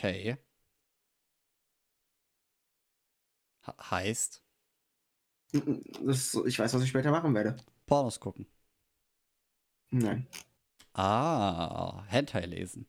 Okay. 0.00 0.38
Heißt 3.90 4.42
Das, 5.52 6.34
ich 6.46 6.58
weiß, 6.58 6.74
was 6.74 6.82
ich 6.82 6.88
später 6.88 7.10
machen 7.10 7.34
werde. 7.34 7.56
Pornos 7.86 8.18
gucken. 8.20 8.46
Nein. 9.90 10.26
Ah, 10.94 12.04
Hentai 12.08 12.46
lesen. 12.46 12.86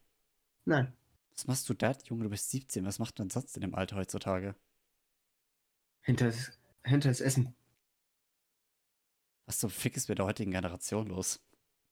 Nein. 0.65 0.93
Was 1.33 1.45
machst 1.47 1.67
du 1.67 1.73
da, 1.73 1.91
Junge? 2.05 2.23
Du 2.23 2.29
bist 2.29 2.49
17. 2.51 2.85
Was 2.85 2.97
macht 2.99 3.19
man 3.19 3.29
sonst 3.29 3.55
in 3.57 3.61
dem 3.61 3.75
Alter 3.75 3.97
heutzutage? 3.97 4.55
Hinter 6.03 6.25
das, 6.27 6.51
hinter 6.83 7.09
das 7.09 7.21
Essen. 7.21 7.55
Was 9.45 9.59
zum 9.59 9.69
Fick 9.69 9.95
ist 9.97 10.09
mit 10.09 10.17
der 10.17 10.25
heutigen 10.25 10.49
Generation 10.51 11.05
los? 11.05 11.39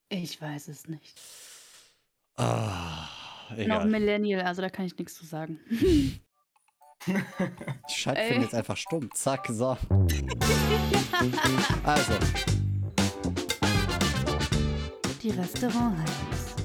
Ich 0.09 0.39
weiß 0.39 0.67
es 0.67 0.87
nicht. 0.87 1.19
Ah, 2.37 3.09
Ich 3.53 3.59
egal. 3.65 3.85
Millennial, 3.87 4.41
also 4.41 4.61
da 4.61 4.69
kann 4.69 4.85
ich 4.85 4.95
nichts 4.97 5.15
zu 5.15 5.25
sagen. 5.25 5.59
Die 7.07 7.93
Schaltfilm 7.93 8.37
Ey. 8.37 8.41
jetzt 8.43 8.53
einfach 8.53 8.77
stumm. 8.77 9.09
Zack, 9.13 9.47
so. 9.49 9.77
Also, 11.83 12.13
Die 15.21 15.29
Restaurant-Highlights. 15.31 16.55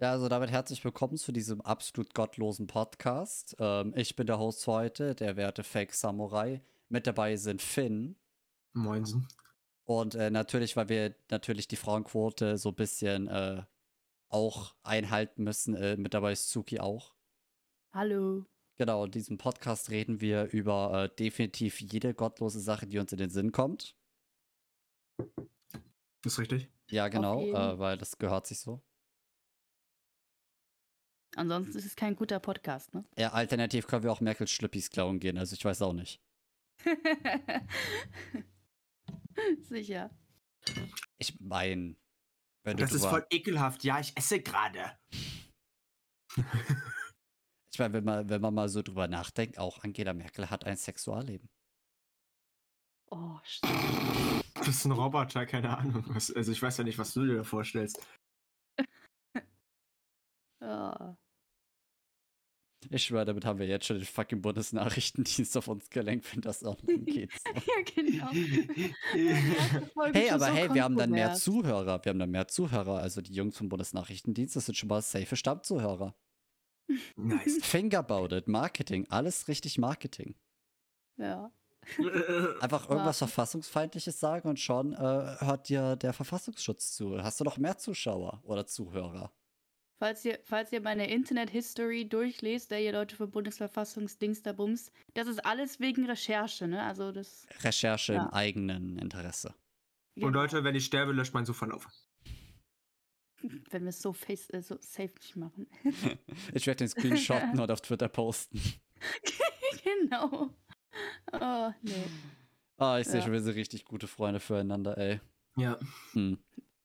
ja, 0.00 0.10
also 0.10 0.28
damit 0.28 0.50
herzlich 0.50 0.84
willkommen 0.84 1.16
zu 1.16 1.30
diesem 1.32 1.60
absolut 1.60 2.12
gottlosen 2.14 2.66
Podcast. 2.66 3.54
Ähm, 3.58 3.92
ich 3.96 4.16
bin 4.16 4.26
der 4.26 4.38
Host 4.38 4.64
für 4.64 4.72
heute, 4.72 5.14
der 5.14 5.36
werte 5.36 5.62
Fake 5.62 5.94
Samurai. 5.94 6.60
Mit 6.88 7.06
dabei 7.06 7.36
sind 7.36 7.62
Finn. 7.62 8.16
Moinsen. 8.72 9.28
Und 9.84 10.14
äh, 10.14 10.30
natürlich, 10.30 10.76
weil 10.76 10.88
wir 10.88 11.14
natürlich 11.30 11.68
die 11.68 11.76
Frauenquote 11.76 12.58
so 12.58 12.70
ein 12.70 12.74
bisschen 12.74 13.28
äh, 13.28 13.62
auch 14.32 14.74
einhalten 14.82 15.44
müssen. 15.44 15.74
Äh, 15.74 15.96
mit 15.96 16.14
dabei 16.14 16.32
ist 16.32 16.50
Suki 16.50 16.80
auch. 16.80 17.14
Hallo. 17.92 18.46
Genau, 18.76 19.04
in 19.04 19.10
diesem 19.10 19.38
Podcast 19.38 19.90
reden 19.90 20.20
wir 20.20 20.46
über 20.46 21.04
äh, 21.04 21.16
definitiv 21.16 21.80
jede 21.80 22.14
gottlose 22.14 22.60
Sache, 22.60 22.86
die 22.86 22.98
uns 22.98 23.12
in 23.12 23.18
den 23.18 23.30
Sinn 23.30 23.52
kommt. 23.52 23.96
Ist 26.24 26.38
richtig? 26.38 26.70
Ja, 26.90 27.08
genau, 27.08 27.42
äh, 27.42 27.78
weil 27.78 27.98
das 27.98 28.18
gehört 28.18 28.46
sich 28.46 28.60
so. 28.60 28.82
Ansonsten 31.36 31.78
ist 31.78 31.86
es 31.86 31.96
kein 31.96 32.16
guter 32.16 32.40
Podcast, 32.40 32.92
ne? 32.92 33.06
Ja, 33.16 33.32
alternativ 33.32 33.86
können 33.86 34.02
wir 34.02 34.12
auch 34.12 34.20
Merkel 34.20 34.46
Schlüppis 34.46 34.90
klauen 34.90 35.18
gehen, 35.18 35.38
also 35.38 35.54
ich 35.54 35.64
weiß 35.64 35.80
auch 35.82 35.94
nicht. 35.94 36.20
Sicher. 39.62 40.10
Ich 41.18 41.40
meine, 41.40 41.96
Das 42.64 42.92
ist 42.92 43.04
voll 43.04 43.26
ekelhaft. 43.30 43.82
Ja, 43.84 43.98
ich 43.98 44.16
esse 44.16 44.40
gerade. 44.40 44.96
ich 47.72 47.78
meine, 47.78 47.94
wenn 47.94 48.04
man, 48.04 48.28
wenn 48.28 48.40
man 48.40 48.54
mal 48.54 48.68
so 48.68 48.82
drüber 48.82 49.08
nachdenkt, 49.08 49.58
auch 49.58 49.82
Angela 49.82 50.14
Merkel 50.14 50.48
hat 50.48 50.64
ein 50.64 50.76
Sexualleben. 50.76 51.48
Oh, 53.10 53.38
stimmt. 53.42 54.44
Du 54.54 54.64
bist 54.64 54.84
ein 54.86 54.92
Roboter, 54.92 55.44
keine 55.44 55.76
Ahnung. 55.76 56.04
Also 56.14 56.52
ich 56.52 56.62
weiß 56.62 56.78
ja 56.78 56.84
nicht, 56.84 56.98
was 56.98 57.12
du 57.12 57.26
dir 57.26 57.36
da 57.38 57.44
vorstellst. 57.44 58.00
Ja. 60.60 61.16
Ich 62.90 63.04
schwöre, 63.04 63.24
damit 63.24 63.44
haben 63.44 63.58
wir 63.58 63.66
jetzt 63.66 63.86
schon 63.86 63.96
den 63.98 64.04
fucking 64.06 64.42
Bundesnachrichtendienst 64.42 65.56
auf 65.56 65.68
uns 65.68 65.88
gelenkt, 65.90 66.32
wenn 66.34 66.40
das 66.42 66.64
online 66.64 66.98
geht. 67.04 67.30
So. 67.32 67.52
ja, 67.54 67.82
genau. 67.94 68.30
Hey, 70.12 70.30
aber 70.30 70.46
so 70.46 70.52
hey, 70.52 70.72
wir 70.74 70.82
haben 70.84 70.96
dann 70.96 71.10
mehr. 71.10 71.34
Zuhörer. 71.34 72.04
Wir 72.04 72.10
haben 72.10 72.18
dann 72.18 72.30
mehr 72.30 72.48
Zuhörer. 72.48 72.98
Also 72.98 73.20
die 73.20 73.32
Jungs 73.34 73.56
vom 73.56 73.68
Bundesnachrichtendienst, 73.68 74.56
das 74.56 74.66
sind 74.66 74.76
schon 74.76 74.88
mal 74.88 75.02
safe 75.02 75.36
Stammzuhörer. 75.36 76.14
nice. 77.16 77.58
Think 77.60 77.94
about 77.94 78.34
it. 78.34 78.48
Marketing. 78.48 79.06
Alles 79.08 79.48
richtig 79.48 79.78
Marketing. 79.78 80.34
Ja. 81.16 81.50
Einfach 82.60 82.84
Ja. 82.88 82.90
irgendwas 82.92 83.18
Verfassungsfeindliches 83.18 84.20
sagen 84.20 84.48
und 84.48 84.60
schon 84.60 84.92
äh, 84.92 84.96
hört 84.98 85.68
dir 85.68 85.96
der 85.96 86.12
Verfassungsschutz 86.12 86.92
zu. 86.92 87.20
Hast 87.22 87.40
du 87.40 87.44
noch 87.44 87.58
mehr 87.58 87.76
Zuschauer 87.78 88.40
oder 88.44 88.66
Zuhörer? 88.66 89.32
Falls 90.02 90.24
ihr, 90.24 90.40
falls 90.42 90.72
ihr 90.72 90.80
meine 90.80 91.08
Internet-History 91.08 92.08
durchlest, 92.08 92.72
der 92.72 92.80
ihr 92.82 92.90
Leute 92.90 93.14
vom 93.14 93.30
Bundesverfassungsdingsterbums, 93.30 94.90
das 95.14 95.28
ist 95.28 95.46
alles 95.46 95.78
wegen 95.78 96.06
Recherche, 96.06 96.66
ne? 96.66 96.82
Also 96.82 97.12
das. 97.12 97.46
Recherche 97.60 98.14
Ja. 98.14 98.24
im 98.24 98.30
eigenen 98.30 98.98
Interesse. 98.98 99.54
Und 100.16 100.32
Leute, 100.32 100.64
wenn 100.64 100.74
ich 100.74 100.86
sterbe, 100.86 101.12
löscht 101.12 101.34
mein 101.34 101.46
Suchverlauf. 101.46 101.86
Wenn 103.70 103.82
wir 103.84 103.90
es 103.90 104.02
so, 104.02 104.12
face, 104.12 104.50
äh, 104.50 104.60
so 104.60 104.76
safe 104.80 105.14
nicht 105.20 105.36
machen. 105.36 105.68
Ich 106.52 106.66
werde 106.66 106.78
den 106.78 106.88
Screenshotten 106.88 107.60
und 107.60 107.70
auf 107.70 107.80
Twitter 107.80 108.08
posten. 108.08 108.60
genau. 109.84 110.50
Oh, 111.32 111.70
nee. 111.82 112.04
Ah, 112.76 112.98
ich 112.98 113.06
sehe 113.06 113.18
Ja. 113.20 113.22
schon, 113.22 113.32
wir 113.34 113.40
sind 113.40 113.54
richtig 113.54 113.84
gute 113.84 114.08
Freunde 114.08 114.40
füreinander, 114.40 114.98
ey. 114.98 115.20
Ja. 115.56 115.78
Hm. 116.14 116.38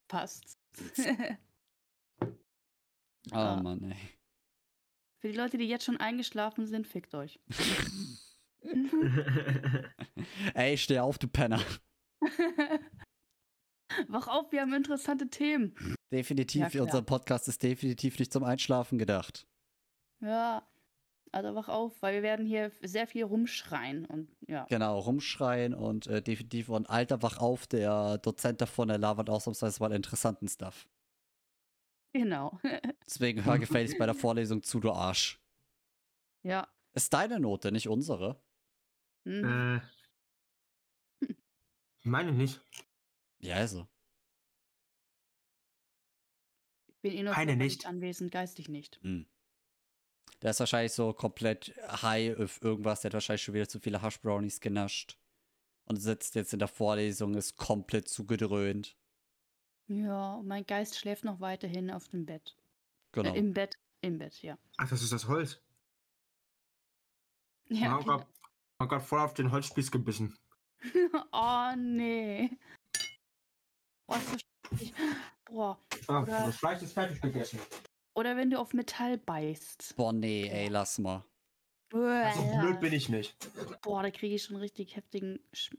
Passt. 0.08 0.60
Oh 3.32 3.36
Ja. 3.36 3.56
Mann, 3.58 3.84
ey. 3.92 3.98
Für 5.20 5.30
die 5.30 5.38
Leute, 5.38 5.58
die 5.58 5.68
jetzt 5.68 5.86
schon 5.86 5.98
eingeschlafen 5.98 6.66
sind, 6.68 6.88
fickt 6.88 7.14
euch. 7.16 7.40
Ey, 10.54 10.78
steh 10.78 11.00
auf, 11.00 11.18
du 11.18 11.28
Penner. 11.28 11.62
Wach 14.08 14.28
auf, 14.28 14.52
wir 14.52 14.62
haben 14.62 14.74
interessante 14.74 15.30
Themen. 15.30 15.74
Definitiv, 16.12 16.74
Ja, 16.74 16.84
unser 16.84 17.02
Podcast 17.02 17.48
ist 17.48 17.64
definitiv 17.64 18.20
nicht 18.20 18.34
zum 18.34 18.44
Einschlafen 18.44 18.98
gedacht. 18.98 19.48
Ja. 20.22 20.68
Also 21.34 21.56
wach 21.56 21.68
auf, 21.68 22.02
weil 22.02 22.16
wir 22.16 22.24
werden 22.24 22.46
hier 22.46 22.72
sehr 22.82 23.06
viel 23.06 23.26
rumschreien 23.26 24.06
und 24.06 24.30
ja. 24.48 24.66
Genau, 24.70 24.98
rumschreien 25.00 25.74
und 25.74 26.08
äh, 26.08 26.22
definitiv 26.22 26.70
und 26.70 26.90
Alter, 26.90 27.22
wach 27.22 27.38
auf, 27.38 27.68
der 27.68 28.18
Dozent 28.20 28.62
davon, 28.62 28.88
der 28.88 28.98
labert 28.98 29.30
ausnahmsweise 29.30 29.82
mal 29.82 29.92
interessanten 29.92 30.48
Stuff. 30.48 30.88
Genau. 32.18 32.60
Deswegen 33.06 33.46
hör 33.46 33.60
gefälligst 33.60 34.00
bei 34.00 34.08
der 34.08 34.16
Vorlesung 34.16 34.64
zu, 34.64 34.80
du 34.80 34.92
Arsch. 34.92 35.40
ja. 36.44 36.68
Ist 36.94 37.14
deine 37.14 37.40
Note, 37.40 37.72
nicht 37.72 37.88
unsere. 37.88 38.42
Mhm. 39.24 39.82
äh. 41.22 41.28
Meine 42.04 42.32
nicht. 42.32 42.60
Ja, 43.38 43.58
also. 43.58 43.88
Ich 46.88 47.02
bin 47.02 47.14
eh 47.14 47.22
nur 47.22 47.34
keine 47.34 47.56
nicht. 47.56 47.86
anwesend, 47.86 48.32
geistig 48.32 48.68
nicht. 48.68 49.00
Hm. 49.04 49.28
Der 50.42 50.52
ist 50.52 50.60
wahrscheinlich 50.60 50.94
so 50.94 51.14
komplett 51.14 51.76
high 52.02 52.36
auf 52.40 52.60
irgendwas, 52.64 53.02
der 53.02 53.10
hat 53.10 53.14
wahrscheinlich 53.14 53.44
schon 53.44 53.54
wieder 53.54 53.70
zu 53.70 53.80
viele 53.80 54.02
Hash 54.02 54.20
Brownies 54.22 54.60
genascht. 54.60 55.20
Und 55.86 55.98
sitzt 55.98 56.34
jetzt 56.34 56.54
in 56.54 56.60
der 56.60 56.68
Vorlesung, 56.68 57.36
ist 57.36 57.58
komplett 57.58 58.08
zugedröhnt. 58.08 58.98
Ja, 59.88 60.42
mein 60.44 60.66
Geist 60.66 60.98
schläft 60.98 61.24
noch 61.24 61.40
weiterhin 61.40 61.90
auf 61.92 62.08
dem 62.10 62.26
Bett. 62.26 62.56
Genau. 63.14 63.34
Äh, 63.34 63.38
Im 63.40 63.54
Bett, 63.54 63.76
im 64.02 64.18
Bett, 64.18 64.42
ja. 64.42 64.58
Ach, 64.78 64.90
das 64.90 65.02
ist 65.02 65.14
das 65.14 65.28
Holz. 65.28 65.62
ja 67.70 67.88
Ja, 67.88 68.00
oh 68.00 68.24
Man 68.80 68.90
hat 68.92 69.02
voll 69.04 69.20
auf 69.20 69.34
den 69.34 69.52
Holzspieß 69.52 69.90
gebissen. 69.92 70.38
oh, 71.32 71.72
nee. 71.78 72.50
Oh, 74.08 74.16
ist 74.16 74.30
so. 74.80 74.94
Boah. 75.46 75.80
Ah, 76.08 76.22
Oder- 76.22 76.46
das 76.46 76.58
Fleisch 76.58 76.82
ist 76.82 76.94
fertig 76.94 77.22
gegessen. 77.22 77.60
Oder 78.14 78.36
wenn 78.36 78.50
du 78.50 78.60
auf 78.60 78.74
Metall 78.74 79.18
beißt. 79.18 79.96
Boah, 79.96 80.12
nee, 80.12 80.48
ey, 80.50 80.68
lass 80.70 80.98
mal. 80.98 81.24
So 81.92 82.00
blöd 82.60 82.80
bin 82.82 82.92
ich 82.94 83.08
nicht. 83.10 83.38
Boah, 83.82 84.02
da 84.04 84.12
kriege 84.12 84.36
ich 84.36 84.44
schon 84.44 84.58
richtig 84.58 84.96
heftigen, 84.96 85.40
sch- 85.54 85.78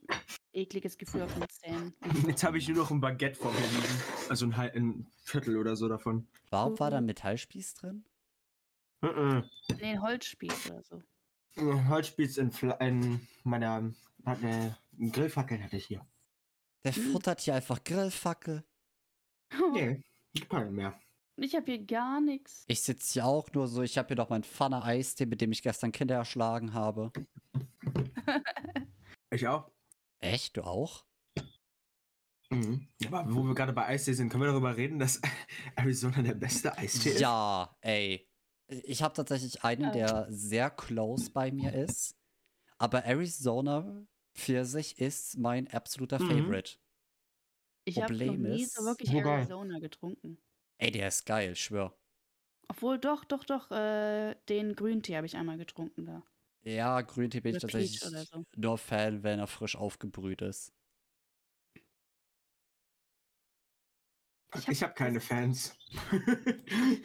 ekliges 0.58 0.98
Gefühl 0.98 1.22
auf 1.22 1.32
den 1.34 1.48
Zähnen. 1.48 1.94
Jetzt 2.26 2.44
habe 2.44 2.58
ich 2.58 2.68
nur 2.68 2.78
noch 2.78 2.90
ein 2.90 3.00
Baguette 3.00 3.36
vor 3.38 3.52
mir 3.52 3.60
liegen. 3.60 4.02
Also 4.28 4.46
ein, 4.46 4.52
ein 4.54 5.06
Viertel 5.22 5.56
oder 5.56 5.76
so 5.76 5.88
davon. 5.88 6.26
Warum 6.50 6.78
war 6.78 6.90
da 6.90 6.98
ein 6.98 7.04
Mhm. 7.04 7.08
Metallspieß 7.08 7.74
drin? 7.74 8.04
Mhm. 9.00 9.44
Nee, 9.80 9.92
ein 9.92 10.02
Holzspieß 10.02 10.70
oder 10.70 10.82
so. 10.82 11.02
Ein 11.56 11.88
Holzspieß 11.88 12.38
in, 12.38 12.50
Fla- 12.52 12.80
in 12.80 13.26
meiner 13.44 13.92
hat 14.24 14.38
eine 14.42 14.76
eine 15.00 15.10
Grillfackel 15.10 15.62
hatte 15.62 15.76
ich 15.76 15.86
hier. 15.86 16.04
Der 16.84 16.92
Hm. 16.92 17.12
futtert 17.12 17.40
hier 17.40 17.54
einfach 17.54 17.82
Grillfackel. 17.84 18.64
Nee, 19.72 20.02
keine 20.48 20.70
mehr. 20.72 20.98
Ich 21.36 21.54
habe 21.54 21.66
hier 21.66 21.84
gar 21.84 22.20
nichts. 22.20 22.64
Ich 22.66 22.82
sitze 22.82 23.12
hier 23.12 23.24
auch 23.26 23.48
nur 23.52 23.68
so, 23.68 23.82
ich 23.82 23.96
habe 23.96 24.08
hier 24.08 24.16
noch 24.16 24.28
meinen 24.28 24.42
Pfanne 24.42 24.82
Eistee, 24.82 25.26
mit 25.26 25.40
dem 25.40 25.52
ich 25.52 25.62
gestern 25.62 25.92
Kinder 25.92 26.16
erschlagen 26.16 26.74
habe. 26.74 27.12
Ich 29.30 29.46
auch. 29.46 29.70
Echt? 30.20 30.56
Du 30.56 30.62
auch? 30.62 31.04
Mhm. 32.50 32.88
Aber 33.06 33.26
wo 33.34 33.42
wir 33.42 33.54
gerade 33.54 33.72
bei 33.74 33.86
Eistee 33.86 34.14
sind, 34.14 34.30
können 34.30 34.42
wir 34.42 34.48
darüber 34.50 34.76
reden, 34.76 34.98
dass 34.98 35.20
Arizona 35.76 36.22
der 36.22 36.34
beste 36.34 36.76
Eistee 36.76 37.10
ist? 37.10 37.20
Ja, 37.20 37.76
ey. 37.82 38.26
Ich 38.68 39.02
habe 39.02 39.14
tatsächlich 39.14 39.64
einen, 39.64 39.92
der 39.92 40.26
sehr 40.30 40.70
close 40.70 41.30
bei 41.30 41.50
mir 41.50 41.72
ist. 41.74 42.16
Aber 42.78 43.04
Arizona 43.04 44.06
für 44.34 44.64
sich 44.64 44.98
ist 44.98 45.36
mein 45.38 45.68
absoluter 45.68 46.18
Mhm. 46.20 46.28
Favorite. 46.28 46.78
Ich 47.84 48.00
habe 48.02 48.14
noch 48.14 48.36
nie 48.36 48.64
so 48.66 48.84
wirklich 48.84 49.10
Wobei- 49.12 49.38
Arizona 49.40 49.78
getrunken. 49.78 50.38
Ey, 50.78 50.90
der 50.90 51.08
ist 51.08 51.24
geil, 51.26 51.56
schwör. 51.56 51.98
Obwohl, 52.68 52.98
doch, 52.98 53.24
doch, 53.24 53.44
doch, 53.44 53.70
äh, 53.70 54.34
den 54.48 54.76
Grüntee 54.76 55.16
habe 55.16 55.26
ich 55.26 55.36
einmal 55.36 55.56
getrunken 55.56 56.04
da. 56.04 56.22
Ja, 56.68 57.00
Grüntee 57.00 57.40
bin 57.40 57.54
ich 57.54 57.62
tatsächlich 57.62 57.98
so. 57.98 58.44
nur 58.54 58.76
Fan, 58.76 59.22
wenn 59.22 59.38
er 59.38 59.46
frisch 59.46 59.74
aufgebrüht 59.74 60.42
ist. 60.42 60.74
Ich 64.68 64.82
hab 64.82 64.90
habe 64.90 64.94
keine 64.94 65.20
Fans. 65.20 65.76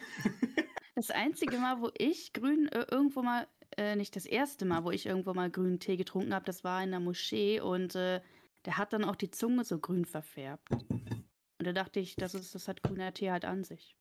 Das 0.96 1.10
einzige 1.10 1.58
Mal, 1.58 1.80
wo 1.80 1.90
ich 1.98 2.32
grün 2.32 2.68
äh, 2.68 2.86
irgendwo 2.88 3.20
mal, 3.20 3.48
äh, 3.76 3.96
nicht 3.96 4.14
das 4.14 4.26
erste 4.26 4.64
Mal, 4.64 4.84
wo 4.84 4.92
ich 4.92 5.06
irgendwo 5.06 5.34
mal 5.34 5.50
grünen 5.50 5.80
Tee 5.80 5.96
getrunken 5.96 6.32
habe, 6.32 6.44
das 6.44 6.62
war 6.62 6.84
in 6.84 6.92
der 6.92 7.00
Moschee 7.00 7.58
und 7.58 7.96
äh, 7.96 8.20
der 8.64 8.78
hat 8.78 8.92
dann 8.92 9.02
auch 9.02 9.16
die 9.16 9.32
Zunge 9.32 9.64
so 9.64 9.80
grün 9.80 10.04
verfärbt. 10.04 10.70
Und 10.70 11.24
da 11.58 11.72
dachte 11.72 11.98
ich, 11.98 12.14
das, 12.14 12.36
ist, 12.36 12.54
das 12.54 12.68
hat 12.68 12.84
grüner 12.84 13.12
Tee 13.12 13.32
halt 13.32 13.44
an 13.44 13.64
sich. 13.64 13.96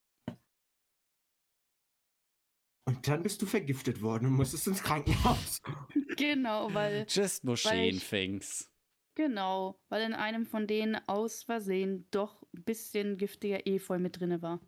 Und 2.86 3.08
dann 3.08 3.24
bist 3.24 3.42
du 3.42 3.46
vergiftet 3.46 4.02
worden 4.02 4.26
und 4.28 4.34
musstest 4.34 4.68
ins 4.68 4.84
Krankenhaus. 4.84 5.62
Genau, 6.16 6.72
weil, 6.76 7.08
Just 7.10 7.44
ich- 7.96 8.08
things. 8.08 8.70
genau, 9.16 9.80
weil 9.90 10.04
in 10.04 10.14
einem 10.14 10.46
von 10.46 10.68
denen 10.68 10.96
aus 11.08 11.42
Versehen 11.42 12.08
doch 12.12 12.44
ein 12.56 12.64
bisschen 12.64 13.18
giftiger 13.18 13.66
Efeu 13.66 13.98
mit 13.98 14.20
drinne 14.20 14.44
war. 14.44 14.60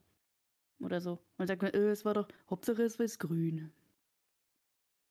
Oder 0.80 1.02
so. 1.02 1.24
Und 1.38 1.46
sagt 1.48 1.62
man, 1.62 1.72
äh, 1.74 1.90
es 1.92 2.04
war 2.04 2.16
doch, 2.16 2.28
Hauptsache 2.50 2.82
es 2.82 2.98
war 2.98 3.06
grün. 3.20 3.72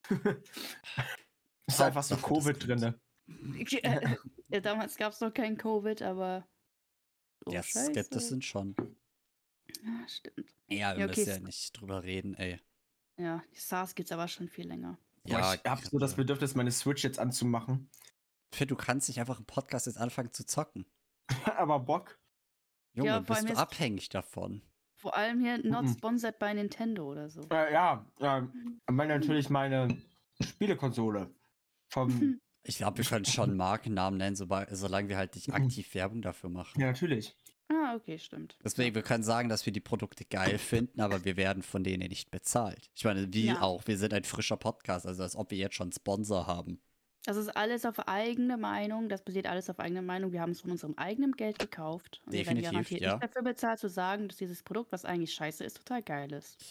ist 1.67 1.81
einfach 1.81 2.03
so 2.03 2.17
Covid 2.17 2.67
drinne. 2.67 3.01
Äh, 3.29 4.17
ja, 4.49 4.61
damals 4.61 4.97
gab 4.97 5.13
es 5.13 5.21
noch 5.21 5.33
kein 5.33 5.57
Covid, 5.57 6.03
aber. 6.03 6.49
Oh, 7.47 7.53
Ja, 7.53 7.63
Skeptis 7.63 8.29
sind 8.29 8.45
schon. 8.45 8.75
Ja, 9.83 10.09
stimmt. 10.09 10.51
Ja, 10.69 10.97
wir 10.97 11.05
Ja, 11.05 11.07
okay, 11.07 11.07
müssen 11.07 11.29
ja 11.29 11.35
es- 11.37 11.43
nicht 11.43 11.81
drüber 11.81 12.03
reden, 12.03 12.35
ey. 12.35 12.61
Ja, 13.17 13.43
die 13.55 13.59
SARS 13.59 13.95
gibt's 13.95 14.13
aber 14.13 14.29
schon 14.29 14.49
viel 14.49 14.67
länger. 14.67 14.99
Ja, 15.27 15.55
ich 15.55 15.61
hab 15.65 15.81
so 15.85 15.99
das 15.99 16.11
Grippe. 16.13 16.23
Bedürfnis, 16.23 16.55
meine 16.55 16.71
Switch 16.73 17.03
jetzt 17.05 17.19
anzumachen. 17.19 17.89
Finn, 18.53 18.69
du 18.69 18.77
kannst 18.77 19.09
nicht 19.09 19.21
einfach 19.21 19.39
im 19.39 19.47
Podcast 19.47 19.87
jetzt 19.87 19.97
anfangen 19.99 20.33
zu 20.33 20.45
zocken. 20.47 20.85
Aber 21.57 21.79
Bock. 21.81 22.19
Junge, 22.93 23.09
Ja, 23.09 23.21
bist 23.21 23.49
du 23.49 23.57
abhängig 23.57 24.09
davon. 24.11 24.63
Vor 24.97 25.17
allem 25.17 25.41
hier 25.41 25.59
not 25.65 25.89
sponsored 25.89 26.39
by 26.39 26.55
Nintendo 26.55 27.11
oder 27.11 27.29
so. 27.31 27.41
Äh, 27.51 27.73
ja, 27.73 28.07
äh, 28.21 28.43
meine 28.91 29.19
natürlich 29.19 29.51
meine 29.51 30.01
Spielekonsole. 30.41 31.35
Vom, 31.91 32.41
Ich 32.63 32.77
glaube, 32.79 32.99
wir 32.99 33.05
können 33.05 33.25
schon 33.25 33.57
Markennamen 33.57 34.19
nennen, 34.19 34.37
soba- 34.37 34.67
solange 34.71 35.09
wir 35.09 35.17
halt 35.17 35.35
nicht 35.35 35.53
aktiv 35.53 35.95
Werbung 35.95 36.23
dafür 36.23 36.51
machen. 36.51 36.81
ja, 36.81 36.87
natürlich. 36.89 37.37
Ah, 37.69 37.95
okay, 37.97 38.19
stimmt. 38.19 38.59
Deswegen, 38.63 38.95
wir 38.95 39.03
können 39.03 39.25
sagen, 39.25 39.49
dass 39.49 39.65
wir 39.65 39.73
die 39.73 39.81
Produkte 39.81 40.25
geil 40.25 40.59
finden, 40.59 41.01
aber 41.01 41.25
wir 41.25 41.37
werden 41.37 41.63
von 41.63 41.83
denen 41.83 42.09
nicht 42.09 42.31
bezahlt. 42.31 42.91
Ich 42.95 43.05
meine, 43.05 43.33
wie 43.33 43.47
Ja. 43.47 43.63
auch, 43.63 43.87
wir 43.87 43.97
sind 43.97 44.13
ein 44.13 44.25
frischer 44.25 44.57
Podcast, 44.57 45.07
also 45.07 45.23
als 45.23 45.35
ob 45.35 45.51
wir 45.51 45.59
jetzt 45.59 45.75
schon 45.75 45.91
Sponsor 45.91 46.47
haben. 46.47 46.81
Das 47.25 47.39
ist 47.39 47.49
alles 47.57 47.87
auf 47.87 47.99
eigene 48.07 48.59
Meinung. 48.59 49.09
Das 49.09 49.23
basiert 49.25 49.47
alles 49.47 49.71
auf 49.71 49.79
eigene 49.81 50.03
Meinung. 50.03 50.33
Wir 50.33 50.43
haben 50.43 50.53
es 50.53 50.61
von 50.61 50.71
unserem 50.73 50.95
eigenen 50.99 51.33
Geld 51.33 51.59
gekauft. 51.59 52.21
Und 52.27 52.33
wir 52.33 52.41
werden 52.41 52.57
Definitiv, 52.57 52.71
garantiert 52.73 53.01
ja. 53.01 53.13
nicht 53.15 53.25
dafür 53.25 53.43
bezahlt, 53.43 53.79
zu 53.79 53.89
sagen, 53.89 54.29
dass 54.29 54.37
dieses 54.37 54.63
Produkt, 54.63 54.93
was 54.93 55.07
eigentlich 55.07 55.33
scheiße 55.33 55.65
ist, 55.65 55.79
total 55.79 56.03
geil 56.03 56.33
ist. 56.33 56.63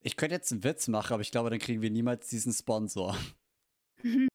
Ich 0.00 0.16
könnte 0.16 0.34
jetzt 0.36 0.50
einen 0.52 0.64
Witz 0.64 0.88
machen, 0.88 1.12
aber 1.12 1.20
ich 1.20 1.30
glaube, 1.30 1.50
dann 1.50 1.58
kriegen 1.58 1.82
wir 1.82 1.90
niemals 1.90 2.28
diesen 2.28 2.54
Sponsor. 2.54 3.14
Ein 4.02 4.28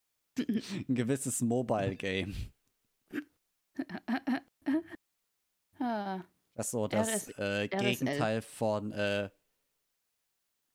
gewisses 0.87 1.41
Mobile-Game. 1.41 2.35
ah, 5.79 6.23
Das 6.53 6.67
ist 6.67 6.71
so 6.71 6.87
das 6.87 7.29
RS 7.29 7.39
äh. 7.39 7.67
Gegenteil 7.67 8.41
von. 8.41 8.91
Äh, 8.91 9.29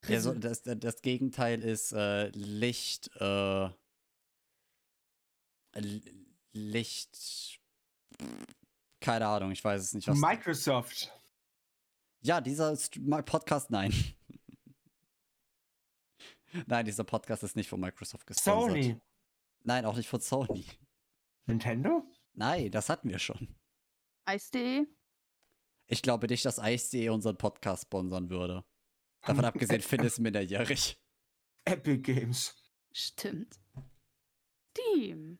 ja, 0.08 0.20
so, 0.20 0.34
das, 0.34 0.62
das 0.62 1.02
Gegenteil 1.02 1.62
ist 1.62 1.92
äh, 1.92 2.28
Licht. 2.30 3.10
Äh, 3.20 3.68
Licht. 6.52 7.60
Keine 9.00 9.26
Ahnung, 9.26 9.52
ich 9.52 9.64
weiß 9.64 9.82
es 9.82 9.94
nicht. 9.94 10.08
Was 10.08 10.18
Microsoft. 10.18 11.12
ja, 12.20 12.40
dieser 12.40 12.76
Podcast, 13.24 13.70
nein. 13.70 13.92
nein, 16.66 16.84
dieser 16.84 17.04
Podcast 17.04 17.42
ist 17.42 17.56
nicht 17.56 17.68
von 17.68 17.80
Microsoft 17.80 18.26
gesponsert. 18.26 18.70
Sony. 18.70 19.00
Nein, 19.64 19.86
auch 19.86 19.96
nicht 19.96 20.08
von 20.08 20.20
Sony. 20.20 20.66
Nintendo? 21.46 22.04
Nein, 22.34 22.70
das 22.70 22.88
hatten 22.88 23.08
wir 23.08 23.18
schon. 23.18 23.48
Eis.de? 24.24 24.86
Ich 25.86 26.02
glaube 26.02 26.26
nicht, 26.28 26.44
dass 26.44 26.58
Ice.de 26.58 27.08
unseren 27.10 27.36
Podcast 27.36 27.84
sponsern 27.84 28.30
würde. 28.30 28.64
Davon 29.22 29.44
abgesehen, 29.44 29.80
Finn 29.82 30.00
ist 30.00 30.18
minderjährig. 30.18 31.00
Epic 31.64 31.98
Games. 32.02 32.56
Stimmt. 32.92 33.58
Steam. 34.70 35.38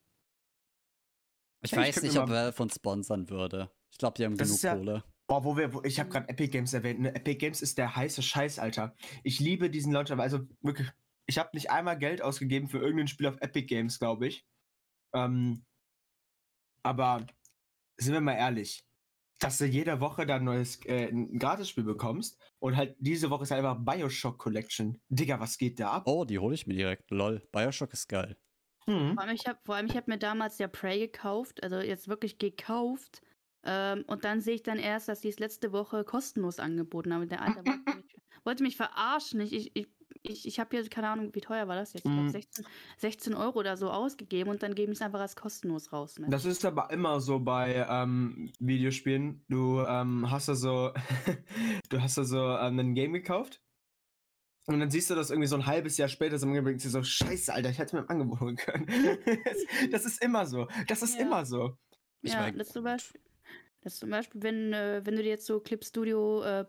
Ich 1.64 1.72
ich 1.72 1.78
weiß 1.78 2.02
nicht, 2.02 2.18
ob 2.18 2.28
Valve 2.28 2.62
uns 2.62 2.74
sponsern 2.74 3.28
würde. 3.30 3.70
Ich 3.90 3.98
glaube, 3.98 4.14
die 4.16 4.24
haben 4.24 4.36
Das 4.36 4.48
genug 4.48 4.62
ja- 4.62 4.76
Kohle. 4.76 5.04
Boah, 5.28 5.44
wo 5.44 5.56
wir, 5.56 5.72
wo, 5.72 5.82
ich 5.84 5.98
habe 6.00 6.10
gerade 6.10 6.28
Epic 6.28 6.48
Games 6.50 6.74
erwähnt. 6.74 7.00
Ne? 7.00 7.14
Epic 7.14 7.36
Games 7.38 7.62
ist 7.62 7.78
der 7.78 7.94
heiße 7.96 8.22
Scheiß, 8.22 8.58
Alter. 8.58 8.94
Ich 9.22 9.40
liebe 9.40 9.70
diesen 9.70 9.92
Launcher, 9.92 10.14
aber 10.14 10.24
also 10.24 10.40
wirklich, 10.60 10.88
ich 11.26 11.38
habe 11.38 11.50
nicht 11.54 11.70
einmal 11.70 11.96
Geld 11.98 12.20
ausgegeben 12.20 12.68
für 12.68 12.78
irgendein 12.78 13.08
Spiel 13.08 13.28
auf 13.28 13.36
Epic 13.40 13.66
Games, 13.66 13.98
glaube 13.98 14.26
ich. 14.26 14.44
Ähm, 15.14 15.64
aber 16.82 17.26
sind 18.02 18.14
wir 18.14 18.20
mal 18.20 18.34
ehrlich, 18.34 18.84
dass 19.38 19.58
du 19.58 19.66
jede 19.66 20.00
Woche 20.00 20.24
da 20.26 20.36
ein 20.36 20.44
neues 20.44 20.84
äh, 20.86 21.08
ein 21.08 21.38
Gratisspiel 21.38 21.84
bekommst 21.84 22.40
und 22.58 22.76
halt 22.76 22.96
diese 22.98 23.30
Woche 23.30 23.42
ist 23.42 23.52
einfach 23.52 23.76
Bioshock 23.78 24.38
Collection. 24.38 25.00
Digga, 25.08 25.40
was 25.40 25.58
geht 25.58 25.80
da 25.80 25.90
ab? 25.90 26.04
Oh, 26.06 26.24
die 26.24 26.38
hole 26.38 26.54
ich 26.54 26.66
mir 26.66 26.74
direkt. 26.74 27.10
Lol. 27.10 27.42
Bioshock 27.50 27.92
ist 27.92 28.08
geil. 28.08 28.36
Hm. 28.86 29.14
Vor 29.14 29.22
allem, 29.22 29.34
ich 29.34 29.46
habe 29.46 29.60
habe 29.66 30.10
mir 30.10 30.18
damals 30.18 30.58
ja 30.58 30.68
Prey 30.68 30.98
gekauft, 30.98 31.62
also 31.62 31.78
jetzt 31.78 32.08
wirklich 32.08 32.38
gekauft. 32.38 33.22
Ähm, 33.64 34.04
und 34.08 34.24
dann 34.24 34.40
sehe 34.40 34.54
ich 34.54 34.62
dann 34.62 34.78
erst, 34.78 35.08
dass 35.08 35.20
die 35.20 35.28
es 35.28 35.38
letzte 35.38 35.72
Woche 35.72 36.04
kostenlos 36.04 36.58
angeboten 36.58 37.14
haben. 37.14 37.28
Der 37.28 37.42
Alter 37.42 37.64
wollte 37.64 37.96
mich, 37.96 38.16
wollte 38.44 38.62
mich 38.64 38.76
verarschen. 38.76 39.40
Ich, 39.40 39.52
ich, 39.52 39.70
ich, 39.74 39.88
ich, 40.22 40.46
ich 40.46 40.60
habe 40.60 40.76
hier, 40.76 40.88
keine 40.88 41.08
Ahnung, 41.08 41.34
wie 41.34 41.40
teuer 41.40 41.68
war 41.68 41.76
das 41.76 41.92
jetzt? 41.92 42.04
Ich 42.04 42.10
Mhm. 42.10 42.16
glaube 42.16 42.30
16, 42.30 42.66
16 42.98 43.34
Euro 43.34 43.58
oder 43.58 43.76
so 43.76 43.90
ausgegeben 43.90 44.50
und 44.50 44.62
dann 44.62 44.74
geben 44.74 44.92
sie 44.94 44.98
es 44.98 45.02
einfach 45.02 45.20
als 45.20 45.36
kostenlos 45.36 45.92
raus. 45.92 46.18
Ne? 46.18 46.28
Das 46.30 46.44
ist 46.44 46.64
aber 46.64 46.90
immer 46.90 47.20
so 47.20 47.40
bei 47.40 47.86
ähm, 47.88 48.52
Videospielen. 48.60 49.44
Du 49.48 49.80
ähm, 49.80 50.30
hast 50.30 50.48
da 50.48 50.54
so, 50.54 50.92
du 51.90 52.00
hast 52.00 52.18
da 52.18 52.24
so 52.24 52.38
ähm, 52.56 52.78
ein 52.78 52.94
Game 52.94 53.12
gekauft 53.12 53.60
und 54.66 54.78
dann 54.78 54.90
siehst 54.90 55.10
du 55.10 55.14
das 55.14 55.30
irgendwie 55.30 55.48
so 55.48 55.56
ein 55.56 55.66
halbes 55.66 55.96
Jahr 55.98 56.08
später 56.08 56.38
so 56.38 56.46
und 56.46 56.54
denkst 56.54 56.84
dir 56.84 56.90
so, 56.90 57.02
scheiße, 57.02 57.52
Alter, 57.52 57.70
ich 57.70 57.78
hätte 57.78 57.96
mir 57.96 58.02
im 58.02 58.10
Angebot 58.10 58.40
holen 58.40 58.56
können. 58.56 58.86
das, 59.44 59.56
das 59.90 60.04
ist 60.04 60.22
immer 60.22 60.46
so. 60.46 60.68
Das 60.86 61.02
ist 61.02 61.18
Ja. 61.18 61.22
immer 61.22 61.44
so. 61.44 61.76
Ich 62.22 62.32
ja, 62.32 62.42
mein, 62.42 62.58
das 62.58 62.68
zum 62.68 62.84
Beispiel, 62.84 63.20
das 63.82 63.98
zum 63.98 64.10
Beispiel 64.10 64.42
wenn, 64.42 64.72
äh, 64.72 65.04
wenn 65.04 65.16
du 65.16 65.22
dir 65.22 65.30
jetzt 65.30 65.46
so 65.46 65.58
Clip 65.60 65.84
Studio 65.84 66.42
äh, 66.44 66.66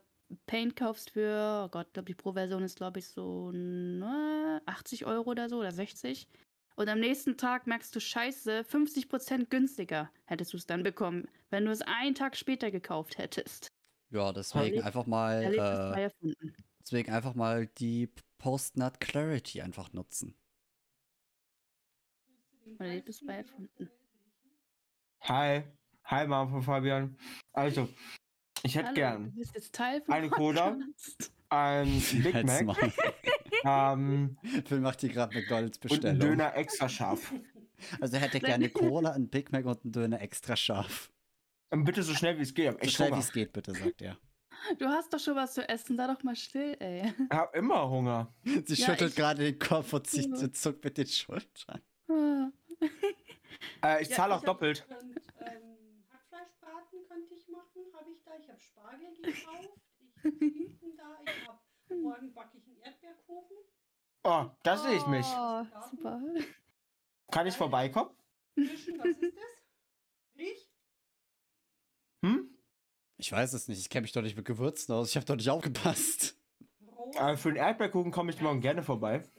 Paint 0.48 0.76
kaufst 0.76 1.12
für, 1.12 1.64
oh 1.66 1.70
Gott, 1.70 1.88
ich 1.88 1.94
glaube, 1.94 2.06
die 2.08 2.16
Pro-Version 2.16 2.64
ist, 2.64 2.78
glaube 2.78 3.00
ich, 3.00 3.08
so 3.08 3.52
ne, 3.52 4.62
80 4.66 5.06
Euro 5.06 5.30
oder 5.32 5.50
so 5.50 5.60
oder 5.60 5.72
60. 5.72 6.28
Und 6.76 6.90
am 6.90 7.00
nächsten 7.00 7.38
Tag 7.38 7.68
merkst 7.68 7.96
du, 7.96 8.00
scheiße, 8.00 8.62
50% 8.64 9.50
günstiger 9.50 10.10
hättest 10.26 10.54
du 10.54 10.58
es 10.58 10.66
dann 10.66 10.82
bekommen, 10.82 11.28
wenn 11.52 11.66
du 11.66 11.72
es 11.72 11.82
einen 11.82 12.16
Tag 12.16 12.36
später 12.36 12.72
gekauft 12.72 13.18
hättest. 13.20 13.68
ja, 14.10 14.32
deswegen 14.34 14.66
Erlebt- 14.78 14.86
einfach 14.86 15.06
mal, 15.06 15.44
äh, 15.44 16.02
erfunden. 16.02 16.56
deswegen 16.80 17.12
einfach 17.12 17.36
mal 17.36 17.68
die 17.68 18.10
Post-Nut 18.40 19.00
Clarity 19.00 19.62
einfach 19.62 19.94
nutzen. 19.94 20.36
Erlebnis 22.80 23.20
frei 23.20 23.36
erfunden. 23.38 23.90
Hi. 25.22 25.64
Hi, 26.06 26.28
Mama 26.28 26.50
von 26.52 26.64
Fabian. 26.64 27.18
Also, 27.54 27.88
ich 28.64 28.76
hätte 28.76 28.88
Hallo, 28.88 28.96
gern 28.96 29.24
Du 29.32 29.40
bist 29.40 29.54
jetzt 29.56 29.74
Teil 29.76 30.02
von 30.02 30.14
Eine 30.14 30.30
Cola? 30.30 30.78
Ein 31.50 32.02
Big 32.24 32.44
Mac 32.46 32.78
ähm, 33.66 34.38
Phil 34.66 34.80
macht 34.80 35.02
hier 35.02 35.10
gerade 35.10 35.32
eine 35.34 35.42
und 35.42 35.50
Goldbestellung. 35.50 36.06
einen 36.10 36.20
Döner 36.20 36.56
extra 36.56 36.90
scharf. 36.90 37.34
Also 38.02 38.16
er 38.16 38.22
hätte 38.24 38.40
gerne 38.40 38.70
Cola, 38.72 39.12
einen 39.12 39.30
Big 39.30 39.52
Mac 39.52 39.66
und 39.66 39.84
einen 39.84 39.92
Döner 39.92 40.22
extra 40.22 40.56
scharf. 40.56 41.12
Und 41.70 41.84
bitte 41.86 42.02
so 42.04 42.14
schnell 42.14 42.38
wie 42.38 42.44
es 42.44 42.54
geht. 42.54 42.66
Ich 42.66 42.72
hab 42.74 42.84
So 42.86 42.90
schnell 42.92 43.12
wie 43.14 43.20
es 43.20 43.32
geht, 43.32 43.54
bitte, 43.54 43.74
sagt 43.74 44.02
er. 44.02 44.18
Du 44.80 44.86
hast 44.88 45.12
doch 45.14 45.20
schon 45.20 45.36
was 45.36 45.54
zu 45.56 45.68
essen, 45.68 45.98
sei 45.98 46.08
doch 46.08 46.24
mal 46.24 46.36
still, 46.36 46.76
ey. 46.80 47.14
Ich 47.30 47.36
hab 47.36 47.54
immer 47.56 47.90
Hunger. 47.90 48.34
Sie 48.44 48.76
Ja, 48.76 48.86
schüttelt 48.88 49.10
ich- 49.12 49.16
gerade 49.18 49.44
den 49.44 49.60
Kopf 49.60 49.92
und 49.94 50.08
zieht, 50.08 50.30
Ja. 50.40 50.52
zuckt 50.54 50.84
mit 50.84 50.98
den 50.98 51.08
Schultern. 51.08 51.82
Ah. 52.08 52.50
Äh, 53.84 54.02
ich 54.04 54.10
Ja, 54.10 54.16
zahle 54.16 54.36
auch 54.36 54.42
Ich 54.44 54.48
hab- 54.48 54.60
doppelt. 54.60 54.86
Und, 54.90 55.18
ähm, 55.40 56.04
Hackfleischbraten 56.12 57.00
könnte 57.10 57.34
ich 57.36 57.48
machen, 57.50 57.82
habe 57.94 58.10
ich 58.12 58.24
da. 58.24 58.32
Ich 58.40 58.48
habe 58.50 58.53
Spargel 58.64 59.14
gekauft, 59.22 59.70
ich 60.16 60.24
habe 60.24 60.38
Schinken 60.40 60.98
da, 60.98 61.20
ich 61.24 61.48
habe 61.48 61.60
morgen 62.02 62.34
backe 62.34 62.58
ich 62.58 62.66
einen 62.66 62.78
Erdbeerkuchen. 62.78 63.58
Oh, 64.24 64.46
da 64.64 64.78
sehe 64.78 64.96
ich 64.96 65.06
mich. 65.08 65.28
Oh, 65.36 65.64
super. 65.92 66.22
Kann 67.32 67.48
ich 67.48 67.56
vorbeikommen? 67.56 68.12
Fischen, 68.56 68.98
was 69.00 69.18
ist 69.18 69.36
das? 69.36 70.38
Riech? 70.38 70.70
Hm? 72.24 72.58
Ich 73.18 73.32
weiß 73.32 73.54
es 73.54 73.68
nicht, 73.68 73.80
ich 73.80 73.90
kenne 73.90 74.04
mich 74.04 74.12
doch 74.12 74.22
nicht 74.22 74.36
mit 74.36 74.46
Gewürzen 74.46 74.94
aus, 74.94 75.10
ich 75.10 75.16
habe 75.16 75.26
doch 75.26 75.36
nicht 75.36 75.50
aufgepasst. 75.50 76.38
Aber 77.16 77.38
für 77.38 77.50
den 77.50 77.58
Erdbeerkuchen 77.58 78.12
komme 78.12 78.32
ich 78.32 78.42
morgen 78.42 78.62
gerne 78.62 78.82
vorbei. 78.82 79.20
Das. 79.20 79.34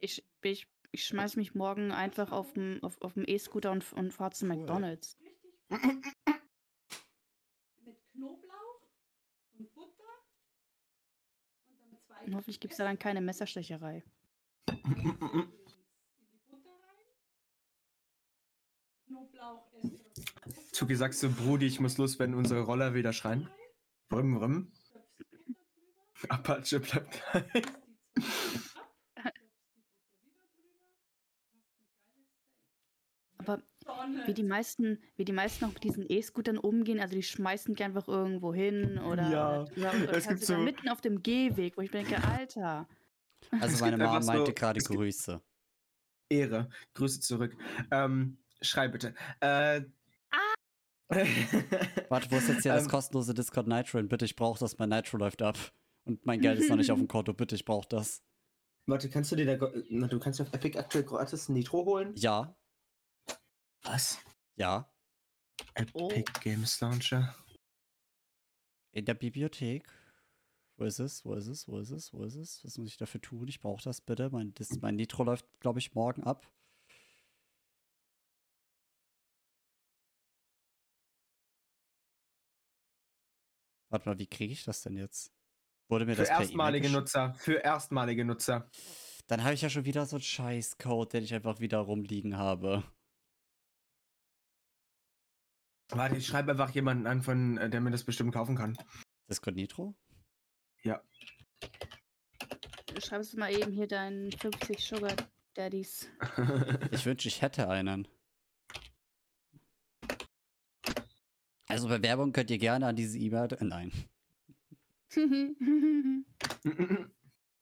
Ich, 0.00 0.24
ich, 0.42 0.68
ich 0.90 1.06
schmeiß 1.06 1.36
mich 1.36 1.54
morgen 1.54 1.90
einfach 1.92 2.32
auf 2.32 2.52
dem 2.52 2.82
auf, 2.82 3.00
auf 3.00 3.14
dem 3.14 3.24
E-Scooter 3.26 3.72
und, 3.72 3.90
und 3.92 4.12
fahr 4.12 4.32
zu 4.32 4.46
Cool. 4.46 4.56
McDonalds. 4.56 5.16
Mit 7.84 7.96
Knoblauch 8.12 8.80
und 9.58 9.74
Butter. 9.74 10.04
Und 11.66 11.78
dann 11.80 11.98
zwei. 11.98 12.24
Und 12.24 12.34
hoffentlich 12.34 12.60
gibt 12.60 12.72
es 12.72 12.78
da 12.78 12.84
dann 12.84 12.98
keine 12.98 13.20
Messerstecherei. 13.20 14.04
in 14.66 14.76
die 14.76 16.40
Butter 16.48 16.70
rein. 16.70 17.04
Knoblauch, 19.06 19.72
Essig. 19.74 20.72
Zuki, 20.72 20.96
sagst 20.96 21.22
du, 21.22 21.30
Brudi, 21.30 21.66
ich 21.66 21.80
muss 21.80 21.98
los, 21.98 22.18
wenn 22.18 22.34
unsere 22.34 22.62
Roller 22.62 22.94
wieder 22.94 23.12
schreien? 23.12 23.48
Rum, 24.12 24.36
rum. 24.36 24.72
Apache 26.28 26.80
bleibt 26.80 27.10
klein. 27.12 27.50
Aber 33.38 33.62
Wie 34.26 34.34
die 34.34 34.42
meisten, 34.42 34.98
wie 35.16 35.24
die 35.24 35.32
meisten 35.32 35.64
auch 35.64 35.72
mit 35.72 35.84
diesen 35.84 36.04
E-Scootern 36.08 36.58
umgehen, 36.58 37.00
also 37.00 37.14
die 37.14 37.22
schmeißen 37.22 37.74
die 37.74 37.84
einfach 37.84 38.08
irgendwo 38.08 38.52
hin 38.54 38.98
oder, 38.98 39.30
Ja, 39.30 39.60
oder, 39.62 39.92
oder 40.02 40.16
es 40.16 40.26
gibt 40.28 40.40
sogar 40.42 40.58
so- 40.60 40.64
mitten 40.64 40.88
auf 40.88 41.00
dem 41.00 41.22
Gehweg, 41.22 41.76
wo 41.76 41.82
ich 41.82 41.90
denke, 41.90 42.16
Alter. 42.24 42.88
Also 43.60 43.84
meine 43.84 44.02
einfach 44.02 44.24
meinte 44.26 44.46
so- 44.46 44.52
gerade 44.54 44.80
Grüße. 44.80 45.40
Ehre. 46.30 46.70
Grüße 46.94 47.20
zurück. 47.20 47.54
Ähm, 47.90 48.38
schrei 48.62 48.88
bitte. 48.88 49.14
Äh, 49.40 49.82
Warte, 52.08 52.30
wo 52.30 52.36
ist 52.36 52.48
jetzt 52.48 52.62
hier 52.62 52.72
das 52.72 52.84
Ähm, 52.84 52.90
kostenlose 52.90 53.34
Discord 53.34 53.66
Nitro? 53.68 53.98
Und 53.98 54.08
bitte, 54.08 54.24
ich 54.24 54.34
brauche 54.36 54.58
das, 54.58 54.78
mein 54.78 54.88
Nitro 54.88 55.18
läuft 55.18 55.42
ab. 55.42 55.58
Und 56.06 56.24
mein 56.26 56.40
Geld 56.40 56.58
ist 56.58 56.70
noch 56.70 56.76
nicht 56.76 56.90
auf 56.90 56.98
dem 56.98 57.08
Konto, 57.08 57.34
bitte, 57.34 57.54
ich 57.54 57.64
brauche 57.64 57.86
das. 57.88 58.22
Warte, 58.86 59.08
kannst 59.10 59.30
du 59.32 59.36
dir 59.36 59.46
da. 59.46 59.56
du 59.56 60.18
kannst 60.18 60.38
dir 60.40 60.44
auf 60.44 60.52
Epic 60.54 60.78
aktuell 60.78 61.04
gratis 61.04 61.48
ein 61.48 61.54
Nitro 61.54 61.84
holen? 61.84 62.12
Ja, 62.16 62.54
Was? 63.84 64.18
ja. 64.56 64.90
Epic 65.74 65.92
Oh. 65.94 66.40
Games 66.40 66.80
Launcher. 66.80 67.34
In 68.92 69.04
der 69.04 69.14
Bibliothek. 69.14 69.88
Wo 70.76 70.84
ist 70.84 70.98
es? 70.98 71.24
Wo 71.24 71.34
ist 71.34 71.46
es? 71.46 71.68
Wo 71.68 71.78
ist 71.78 71.90
es? 71.90 72.12
Wo 72.12 72.24
ist 72.24 72.34
es? 72.34 72.64
Was 72.64 72.78
muss 72.78 72.88
ich 72.88 72.96
dafür 72.96 73.20
tun? 73.20 73.46
Ich 73.48 73.60
brauche 73.60 73.82
das 73.82 74.00
bitte. 74.00 74.30
Mein, 74.30 74.52
das, 74.54 74.70
mein 74.80 74.96
Nitro 74.96 75.22
läuft, 75.24 75.46
glaube 75.60 75.78
ich, 75.78 75.94
morgen 75.94 76.24
ab. 76.24 76.50
Warte 83.90 84.08
mal, 84.08 84.18
wie 84.18 84.26
kriege 84.26 84.52
ich 84.52 84.64
das 84.64 84.82
denn 84.82 84.96
jetzt? 84.96 85.32
Wurde 85.88 86.06
mir 86.06 86.16
Für 86.16 86.22
das 86.22 86.28
per 86.28 86.46
E-Mail 86.46 86.46
erstmalige 86.46 86.82
geschickt? 86.88 87.00
Nutzer. 87.00 87.34
Für 87.34 87.54
erstmalige 87.64 88.24
Nutzer. 88.24 88.70
Dann 89.26 89.44
habe 89.44 89.54
ich 89.54 89.62
ja 89.62 89.70
schon 89.70 89.84
wieder 89.84 90.04
so 90.06 90.16
einen 90.16 90.22
Scheißcode, 90.22 91.12
den 91.12 91.24
ich 91.24 91.34
einfach 91.34 91.60
wieder 91.60 91.78
rumliegen 91.78 92.36
habe. 92.36 92.82
Warte, 95.90 96.16
ich 96.16 96.26
schreibe 96.26 96.52
einfach 96.52 96.70
jemanden 96.70 97.06
an, 97.06 97.22
von, 97.22 97.58
äh, 97.58 97.70
der 97.70 97.80
mir 97.80 97.90
das 97.90 98.04
bestimmt 98.04 98.32
kaufen 98.32 98.56
kann. 98.56 98.76
Discord 99.28 99.56
Nitro? 99.56 99.94
Schreibst 103.00 103.32
du 103.32 103.38
mal 103.38 103.52
eben 103.52 103.72
hier 103.72 103.88
deinen 103.88 104.30
50 104.32 104.78
Sugar 104.84 105.14
Daddies. 105.54 106.08
Ich 106.90 107.06
wünsche, 107.06 107.28
ich 107.28 107.42
hätte 107.42 107.68
einen. 107.68 108.08
Also 111.68 111.88
Bewerbung 111.88 112.32
könnt 112.32 112.50
ihr 112.50 112.58
gerne 112.58 112.86
an 112.86 112.96
diese 112.96 113.18
E-Mail. 113.18 113.48
Nein. 113.60 113.92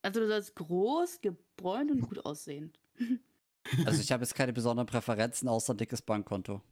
also 0.02 0.20
du 0.20 0.28
sollst 0.28 0.54
groß, 0.54 1.20
gebräunt 1.20 1.90
und 1.90 2.00
gut 2.02 2.24
aussehen. 2.24 2.72
Also 3.86 4.00
ich 4.00 4.10
habe 4.10 4.22
jetzt 4.22 4.34
keine 4.34 4.52
besonderen 4.52 4.86
Präferenzen 4.86 5.48
außer 5.48 5.74
dickes 5.74 6.02
Bankkonto. 6.02 6.62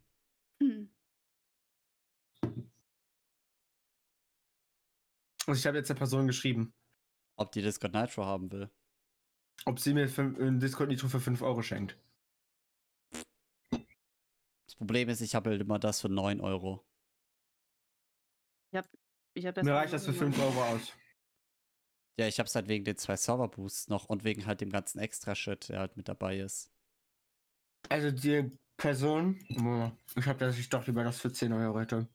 Hm. 0.62 0.90
Und 5.50 5.56
ich 5.56 5.66
habe 5.66 5.76
jetzt 5.78 5.88
der 5.90 5.94
Person 5.96 6.28
geschrieben, 6.28 6.72
Ob 7.34 7.50
die 7.50 7.60
Discord 7.60 7.92
Nitro 7.92 8.24
haben 8.24 8.52
will. 8.52 8.70
ob 9.64 9.80
sie 9.80 9.92
mir 9.94 10.04
ein 10.16 10.60
Discord 10.60 10.88
Nitro 10.90 11.08
für 11.08 11.18
5 11.18 11.42
Euro 11.42 11.60
schenkt. 11.60 11.98
Das 13.72 14.76
Problem 14.76 15.08
ist, 15.08 15.20
ich 15.20 15.34
habe 15.34 15.50
halt 15.50 15.60
immer 15.60 15.80
das 15.80 16.00
für 16.02 16.08
9 16.08 16.40
Euro. 16.40 16.86
Ich 19.34 19.46
hab 19.46 19.54
das 19.56 19.64
Mir 19.64 19.74
reicht 19.74 19.92
das 19.92 20.04
für 20.04 20.12
irgendwann- 20.12 20.32
5 20.34 20.44
Euro 20.56 20.64
aus. 20.64 20.92
Ja, 22.18 22.26
ich 22.28 22.38
habe 22.38 22.46
es 22.46 22.54
halt 22.54 22.68
wegen 22.68 22.84
den 22.84 22.96
zwei 22.96 23.16
Server-Boosts 23.16 23.88
noch 23.88 24.06
und 24.06 24.22
wegen 24.22 24.46
halt 24.46 24.60
dem 24.60 24.70
ganzen 24.70 24.98
Extra-Shit, 25.00 25.68
der 25.68 25.80
halt 25.80 25.96
mit 25.96 26.06
dabei 26.08 26.38
ist. 26.38 26.70
Also 27.88 28.10
die 28.12 28.56
Person, 28.76 29.36
ich 30.16 30.26
habe 30.26 30.38
dass 30.38 30.58
ich 30.58 30.68
doch 30.68 30.86
lieber 30.86 31.02
das 31.04 31.20
für 31.20 31.32
10 31.32 31.52
Euro 31.52 31.80
hätte. 31.80 32.08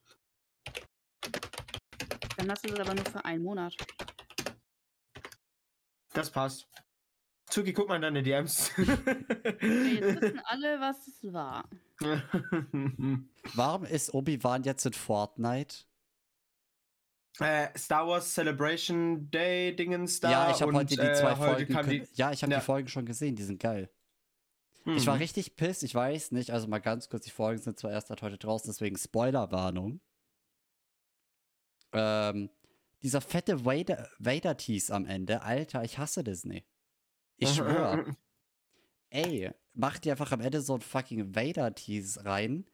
Dann 2.38 2.52
hast 2.52 2.64
du 2.66 2.70
das 2.70 2.80
aber 2.80 2.94
nur 2.96 3.06
für 3.06 3.24
einen 3.26 3.44
Monat. 3.44 3.76
Das 6.14 6.30
passt. 6.32 6.68
Zuki, 7.48 7.74
guck 7.74 7.88
mal 7.90 7.98
in 7.98 8.02
deine 8.02 8.24
DMs. 8.24 8.72
Okay, 8.78 10.00
jetzt 10.00 10.22
wissen 10.22 10.42
alle, 10.46 10.80
was 10.80 11.08
es 11.08 11.32
war. 11.32 11.70
Warum 13.54 13.86
ist 13.86 14.14
Obi-Wan 14.14 14.64
jetzt 14.64 14.86
in 14.86 14.94
Fortnite? 14.94 15.86
äh, 17.40 17.68
Star 17.78 18.08
Wars 18.08 18.34
Celebration 18.34 19.30
Day 19.30 19.76
Dingens 19.76 20.22
da. 20.22 20.32
ja, 20.32 20.52
ich 20.52 20.62
habe 20.62 20.72
heute 20.74 20.96
die 20.96 21.02
äh, 21.02 21.14
zwei 21.14 21.36
heute 21.36 21.72
Folgen. 21.72 21.90
die, 21.90 22.08
ja, 22.14 22.32
ich 22.32 22.42
habe 22.44 22.54
Ja. 22.54 22.60
die 22.60 22.66
Folgen 22.66 22.88
schon 22.88 23.06
gesehen, 23.06 23.36
die 23.36 23.44
sind 23.44 23.60
geil. 23.62 23.90
Ich 24.86 25.06
war 25.08 25.16
Mhm. 25.16 25.22
richtig 25.22 25.56
piss, 25.56 25.84
ich 25.84 25.94
weiß 25.94 26.32
nicht. 26.32 26.52
Also 26.52 26.68
mal 26.68 26.80
ganz 26.80 27.10
kurz, 27.10 27.26
die 27.26 27.32
Folgen 27.32 27.62
sind 27.62 27.78
zwar 27.78 27.92
erst 27.92 28.10
heute 28.10 28.38
draußen, 28.38 28.70
deswegen 28.70 28.98
Spoilerwarnung. 28.98 30.00
Ähm, 31.96 32.50
dieser 33.02 33.22
fette 33.22 33.66
Vader- 33.66 34.10
Vader-Tease 34.20 34.94
am 34.94 35.06
Ende, 35.06 35.42
Alter, 35.42 35.84
ich 35.84 35.98
hasse 35.98 36.24
Disney. 36.24 36.66
Ich 37.38 37.50
schwör. 37.56 38.06
Ey, 39.10 39.52
mach 39.74 40.00
dir 40.00 40.14
einfach 40.14 40.32
am 40.32 40.42
Ende 40.42 40.62
so 40.62 40.76
ein 40.76 40.82
fucking 40.82 41.36
Vader-Tease 41.36 42.26
rein. 42.26 42.66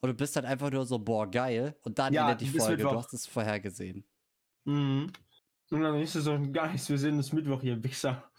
Und 0.00 0.08
du 0.08 0.14
bist 0.14 0.36
halt 0.36 0.44
einfach 0.46 0.70
nur 0.70 0.84
so, 0.84 0.98
boah, 0.98 1.30
geil. 1.30 1.76
Und 1.82 1.98
dann 1.98 2.12
Ja, 2.12 2.30
endet 2.30 2.40
die 2.42 2.58
Folge. 2.58 2.76
Du 2.76 2.84
Mittwoch. 2.84 3.04
hast 3.04 3.14
es 3.14 3.26
vorhergesehen. 3.26 4.04
Mhm. 4.64 5.12
Und 5.70 5.80
dann 5.80 5.98
ist 6.00 6.14
es 6.14 6.24
so 6.24 6.38
gar 6.52 6.70
nichts. 6.70 6.88
Wir 6.88 6.98
sehen 6.98 7.16
uns 7.16 7.32
Mittwoch 7.32 7.62
hier, 7.62 7.82
Wichser. 7.82 8.30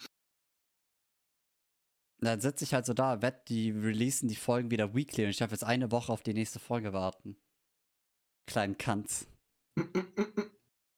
Und 2.20 2.26
dann 2.28 2.40
sitze 2.40 2.64
ich 2.64 2.74
halt 2.74 2.86
so 2.86 2.94
da, 2.94 3.22
wett, 3.22 3.50
die 3.50 3.72
releasen 3.72 4.30
die 4.30 4.36
Folgen 4.36 4.72
wieder 4.72 4.96
weekly 4.96 5.24
und 5.26 5.30
ich 5.32 5.38
darf 5.38 5.52
jetzt 5.52 5.64
eine 5.64 5.92
Woche 5.92 6.12
auf 6.12 6.24
die 6.24 6.34
nächste 6.34 6.60
Folge 6.60 6.94
warten. 6.94 7.36
Kleinen 8.48 8.78
Kanz. 8.78 9.28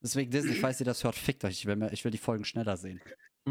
Deswegen 0.02 0.32
Disney, 0.32 0.54
falls 0.54 0.80
ihr 0.80 0.86
das 0.86 1.04
hört, 1.04 1.16
fickt 1.16 1.44
euch. 1.44 1.60
Ich 1.60 1.66
will, 1.66 1.76
mir, 1.76 1.92
ich 1.92 2.06
will 2.06 2.12
die 2.12 2.18
Folgen 2.18 2.46
schneller 2.46 2.78
sehen. 2.78 3.02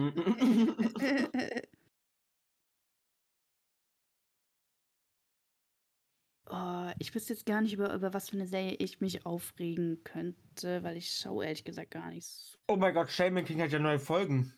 oh, 6.49 6.91
ich 6.99 7.15
wüsste 7.15 7.33
jetzt 7.33 7.47
gar 7.47 7.61
nicht, 7.61 7.75
über, 7.75 7.93
über 7.95 8.15
was 8.15 8.31
für 8.31 8.37
eine 8.37 8.47
Serie 8.47 8.75
ich 8.75 9.01
mich 9.01 9.27
aufregen 9.27 10.03
könnte, 10.05 10.83
weil 10.83 10.97
ich 10.97 11.11
schaue 11.13 11.45
ehrlich 11.45 11.65
gesagt 11.65 11.91
gar 11.91 12.11
nichts. 12.11 12.59
oh 12.69 12.77
mein 12.77 12.95
Gott, 12.95 13.11
Shaman 13.11 13.45
King 13.45 13.61
hat 13.63 13.73
ja 13.73 13.79
neue 13.79 13.99
Folgen. 13.99 14.53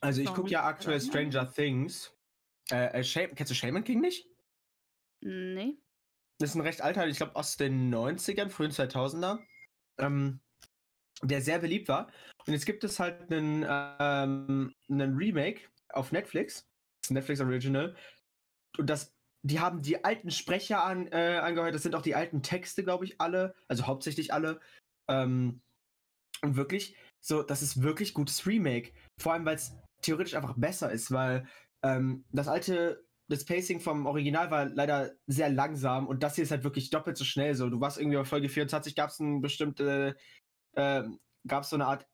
Also 0.00 0.22
ich 0.22 0.32
gucke 0.32 0.50
ja 0.50 0.64
aktuell? 0.64 1.00
Stranger 1.00 1.52
Things. 1.52 2.12
Äh, 2.70 3.00
äh, 3.00 3.28
kennst 3.34 3.50
du 3.50 3.54
Shaman 3.54 3.84
King 3.84 4.00
nicht? 4.00 4.28
Nee? 5.20 5.78
Das 6.38 6.50
ist 6.50 6.56
ein 6.56 6.62
recht 6.62 6.82
alter, 6.82 7.06
ich 7.06 7.16
glaube 7.16 7.34
aus 7.36 7.56
den 7.56 7.92
90ern, 7.92 8.50
frühen 8.50 8.70
2000er, 8.70 9.40
ähm, 9.98 10.40
der 11.22 11.40
sehr 11.42 11.58
beliebt 11.58 11.88
war. 11.88 12.12
Und 12.46 12.52
jetzt 12.52 12.66
gibt 12.66 12.84
es 12.84 13.00
halt 13.00 13.32
einen, 13.32 13.66
ähm, 13.68 14.74
einen 14.88 15.16
Remake 15.16 15.62
auf 15.88 16.12
Netflix, 16.12 16.68
das 17.00 17.10
ist 17.10 17.10
Netflix 17.10 17.40
Original. 17.40 17.96
Und 18.76 18.88
das, 18.88 19.12
die 19.42 19.58
haben 19.58 19.82
die 19.82 20.04
alten 20.04 20.30
Sprecher 20.30 20.84
an, 20.84 21.08
äh, 21.08 21.38
angehört, 21.42 21.74
das 21.74 21.82
sind 21.82 21.94
auch 21.94 22.02
die 22.02 22.14
alten 22.14 22.42
Texte, 22.42 22.84
glaube 22.84 23.04
ich, 23.04 23.20
alle, 23.20 23.54
also 23.66 23.86
hauptsächlich 23.86 24.32
alle. 24.32 24.60
Ähm, 25.08 25.60
und 26.42 26.56
wirklich, 26.56 26.94
so, 27.20 27.42
das 27.42 27.62
ist 27.62 27.82
wirklich 27.82 28.14
gutes 28.14 28.46
Remake. 28.46 28.92
Vor 29.20 29.32
allem, 29.32 29.44
weil 29.44 29.56
es 29.56 29.74
theoretisch 30.02 30.34
einfach 30.34 30.54
besser 30.56 30.92
ist, 30.92 31.10
weil 31.10 31.48
ähm, 31.82 32.24
das 32.32 32.48
alte 32.48 33.08
das 33.28 33.44
Pacing 33.44 33.80
vom 33.80 34.06
Original 34.06 34.50
war 34.50 34.64
leider 34.66 35.12
sehr 35.26 35.50
langsam 35.50 36.06
und 36.06 36.22
das 36.22 36.34
hier 36.34 36.44
ist 36.44 36.50
halt 36.50 36.64
wirklich 36.64 36.90
doppelt 36.90 37.16
so 37.16 37.24
schnell 37.24 37.54
so. 37.54 37.68
Du 37.68 37.80
warst 37.80 37.98
irgendwie 37.98 38.16
bei 38.16 38.24
Folge 38.24 38.48
24, 38.48 38.94
gab 38.94 39.10
es 39.10 39.20
ein 39.20 39.42
bestimmte, 39.42 40.16
äh, 40.72 41.02
gab 41.46 41.62
es 41.62 41.70
so 41.70 41.76
eine 41.76 41.86
Art 41.86 42.06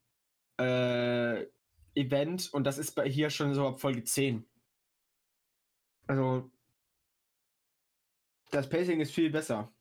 äh, 0.58 1.46
Event 1.94 2.52
und 2.52 2.64
das 2.64 2.78
ist 2.78 2.94
bei 2.96 3.08
hier 3.08 3.30
schon 3.30 3.54
so 3.54 3.68
ab 3.68 3.80
Folge 3.80 4.02
10. 4.02 4.44
Also, 6.06 6.50
Das 8.50 8.68
Pacing 8.68 9.00
ist 9.00 9.12
viel 9.12 9.30
besser. 9.30 9.72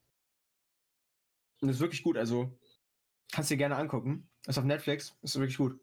Und 1.62 1.70
ist 1.70 1.80
wirklich 1.80 2.04
gut, 2.04 2.18
also 2.18 2.58
kannst 3.32 3.50
du 3.50 3.56
dir 3.56 3.60
gerne 3.60 3.78
angucken. 3.78 4.30
Ist 4.46 4.58
auf 4.58 4.66
Netflix, 4.66 5.18
ist 5.22 5.36
wirklich 5.36 5.58
gut. 5.58 5.80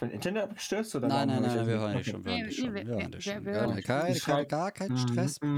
Mein 0.00 0.10
Internet 0.10 0.42
abgestürzt 0.44 0.94
oder 0.94 1.08
Nein, 1.08 1.28
nein, 1.28 1.42
nein, 1.42 1.66
wir 1.66 1.74
das- 1.74 1.82
hören 1.82 1.96
dich 1.96 2.06
schon, 2.06 2.24
wir 2.24 2.32
hören 2.32 2.46
dich 2.46 2.56
schon, 2.56 2.74
wir- 2.74 2.86
wir 2.86 2.92
hören 2.94 3.00
wir- 3.00 3.08
dich 3.18 3.24
schon. 3.24 3.44
wir 3.44 3.52
Gar, 3.52 3.60
hören 3.62 3.70
kein, 3.70 3.76
dich. 3.76 3.84
kein, 3.86 4.12
Ich 4.12 4.22
kein, 4.22 4.34
schreib- 4.34 4.48
gar 4.48 4.72
kein 4.72 4.96
Stress. 4.96 5.38
Bruder. 5.40 5.52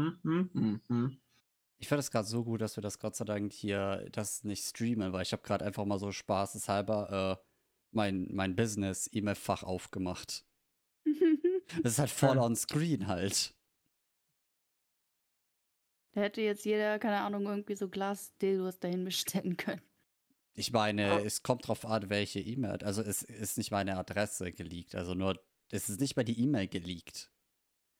Mhm. 0.00 1.18
Ich 1.78 1.88
finde 1.88 2.00
es 2.00 2.10
gerade 2.10 2.26
so 2.28 2.44
gut, 2.44 2.60
dass 2.60 2.76
wir 2.76 2.82
das 2.82 2.98
Gott 2.98 3.16
sei 3.16 3.24
Dank 3.24 3.52
hier 3.52 4.06
das 4.12 4.44
nicht 4.44 4.64
streamen, 4.64 5.12
weil 5.12 5.22
ich 5.22 5.32
habe 5.32 5.42
gerade 5.42 5.64
einfach 5.64 5.84
mal 5.84 5.98
so 5.98 6.12
spaßeshalber 6.12 7.38
äh, 7.40 7.44
mein, 7.92 8.28
mein 8.30 8.54
Business-E-Mail-Fach 8.54 9.62
aufgemacht. 9.62 10.44
Das 11.84 11.92
ist 11.92 11.98
halt 12.00 12.10
voll 12.10 12.36
on 12.38 12.56
screen 12.56 13.06
halt. 13.06 13.54
Da 16.12 16.22
hätte 16.22 16.40
jetzt 16.40 16.64
jeder, 16.64 16.98
keine 16.98 17.20
Ahnung, 17.20 17.46
irgendwie 17.46 17.76
so 17.76 17.88
Glas-Dildos 17.88 18.80
dahin 18.80 19.04
bestellen 19.04 19.56
können. 19.56 19.80
Ich 20.54 20.72
meine, 20.72 21.14
Oh. 21.20 21.24
es 21.24 21.42
kommt 21.42 21.66
drauf 21.68 21.84
an, 21.86 22.10
welche 22.10 22.40
E-Mail. 22.40 22.82
Also 22.82 23.02
es 23.02 23.22
ist 23.22 23.56
nicht 23.56 23.70
meine 23.70 23.96
Adresse 23.96 24.52
geleakt. 24.52 24.94
Also 24.94 25.14
nur, 25.14 25.40
es 25.70 25.88
ist 25.88 26.00
nicht 26.00 26.16
mal 26.16 26.24
die 26.24 26.40
E-Mail 26.40 26.68
geleakt. 26.68 27.30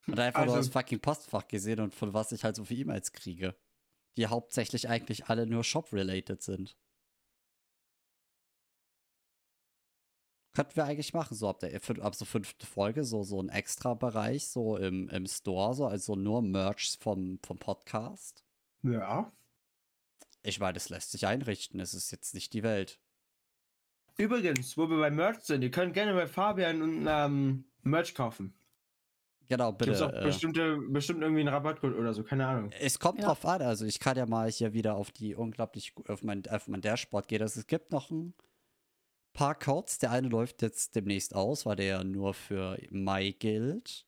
Und 0.07 0.19
einfach 0.19 0.45
nur 0.45 0.55
Also- 0.57 0.69
das 0.69 0.73
fucking 0.73 1.01
Postfach 1.01 1.47
gesehen 1.49 1.81
und 1.81 1.95
von 1.95 2.13
was 2.13 2.33
ich 2.33 2.43
halt 2.45 2.57
so 2.57 2.65
für 2.65 2.75
E-Mails 2.75 3.13
kriege. 3.13 3.55
Die 4.17 4.27
hauptsächlich 4.27 4.89
eigentlich 4.89 5.27
alle 5.27 5.47
nur 5.47 5.63
Shop-related 5.63 6.43
sind. 6.43 6.77
Könnten 10.53 10.75
wir 10.75 10.85
eigentlich 10.85 11.15
machen, 11.15 11.37
so 11.37 11.49
ab 11.49 11.61
der 11.61 11.81
ab 12.03 12.15
so 12.17 12.25
fünften 12.25 12.67
Folge, 12.67 13.05
so, 13.05 13.23
so 13.23 13.41
ein 13.41 13.49
extra 13.51 13.95
Bereich, 13.95 14.49
so 14.49 14.77
im, 14.77 15.09
im 15.11 15.27
Store, 15.27 15.75
so, 15.75 15.87
also 15.87 16.17
nur 16.17 16.43
Merch 16.43 16.99
vom, 17.01 17.39
vom 17.47 17.59
Podcast. 17.59 18.45
Ja. 18.83 19.33
Ich 20.43 20.59
meine, 20.61 20.75
das 20.75 20.89
lässt 20.89 21.13
sich 21.13 21.27
einrichten, 21.27 21.81
es 21.81 21.95
ist 21.95 22.11
jetzt 22.11 22.35
nicht 22.35 22.53
die 22.53 22.63
Welt. 22.63 22.99
Übrigens, 24.17 24.77
wo 24.77 24.89
wir 24.89 24.99
bei 24.99 25.11
Merch 25.11 25.41
sind, 25.43 25.63
ihr 25.63 25.71
könnt 25.71 25.95
gerne 25.95 26.15
bei 26.15 26.27
Fabian 26.27 26.83
und 26.83 27.07
ähm, 27.09 27.65
Merch 27.83 28.15
kaufen. 28.15 28.55
Genau, 29.49 29.73
bitte. 29.73 29.91
Gibt 29.91 29.97
es 29.97 30.03
auch 30.03 30.13
äh, 30.13 30.25
bestimmte, 30.25 30.77
bestimmt 30.77 31.23
irgendwie 31.23 31.41
einen 31.41 31.49
Rabattcode 31.49 31.95
oder 31.97 32.15
so, 32.15 32.23
keine 32.23 32.47
Ahnung. 32.47 32.71
Es 32.79 32.99
kommt 32.99 33.19
Ja. 33.19 33.27
drauf 33.27 33.45
an, 33.45 33.63
also 33.63 33.85
ich 33.85 33.99
kann 33.99 34.17
ja 34.17 34.25
mal 34.27 34.49
hier 34.51 34.73
wieder 34.73 34.95
auf 34.95 35.11
die 35.11 35.35
unglaublich, 35.35 35.93
auf 36.07 36.23
mein, 36.23 36.47
auf 36.49 36.69
mein 36.69 36.81
Dashboard 36.81 37.27
gehen. 37.29 37.43
Also 37.43 37.61
es 37.61 37.67
gibt 37.67 37.91
noch 37.91 38.11
ein 38.11 38.35
paar 39.33 39.59
Codes. 39.59 39.99
Der 39.99 40.13
eine 40.13 40.29
läuft 40.29 40.63
jetzt 40.63 40.95
demnächst 40.95 41.35
aus, 41.35 41.67
weil 41.67 41.77
der 41.77 41.87
ja 41.87 42.05
nur 42.05 42.33
für 42.35 42.79
Mai 42.91 43.33
gilt. 43.33 44.07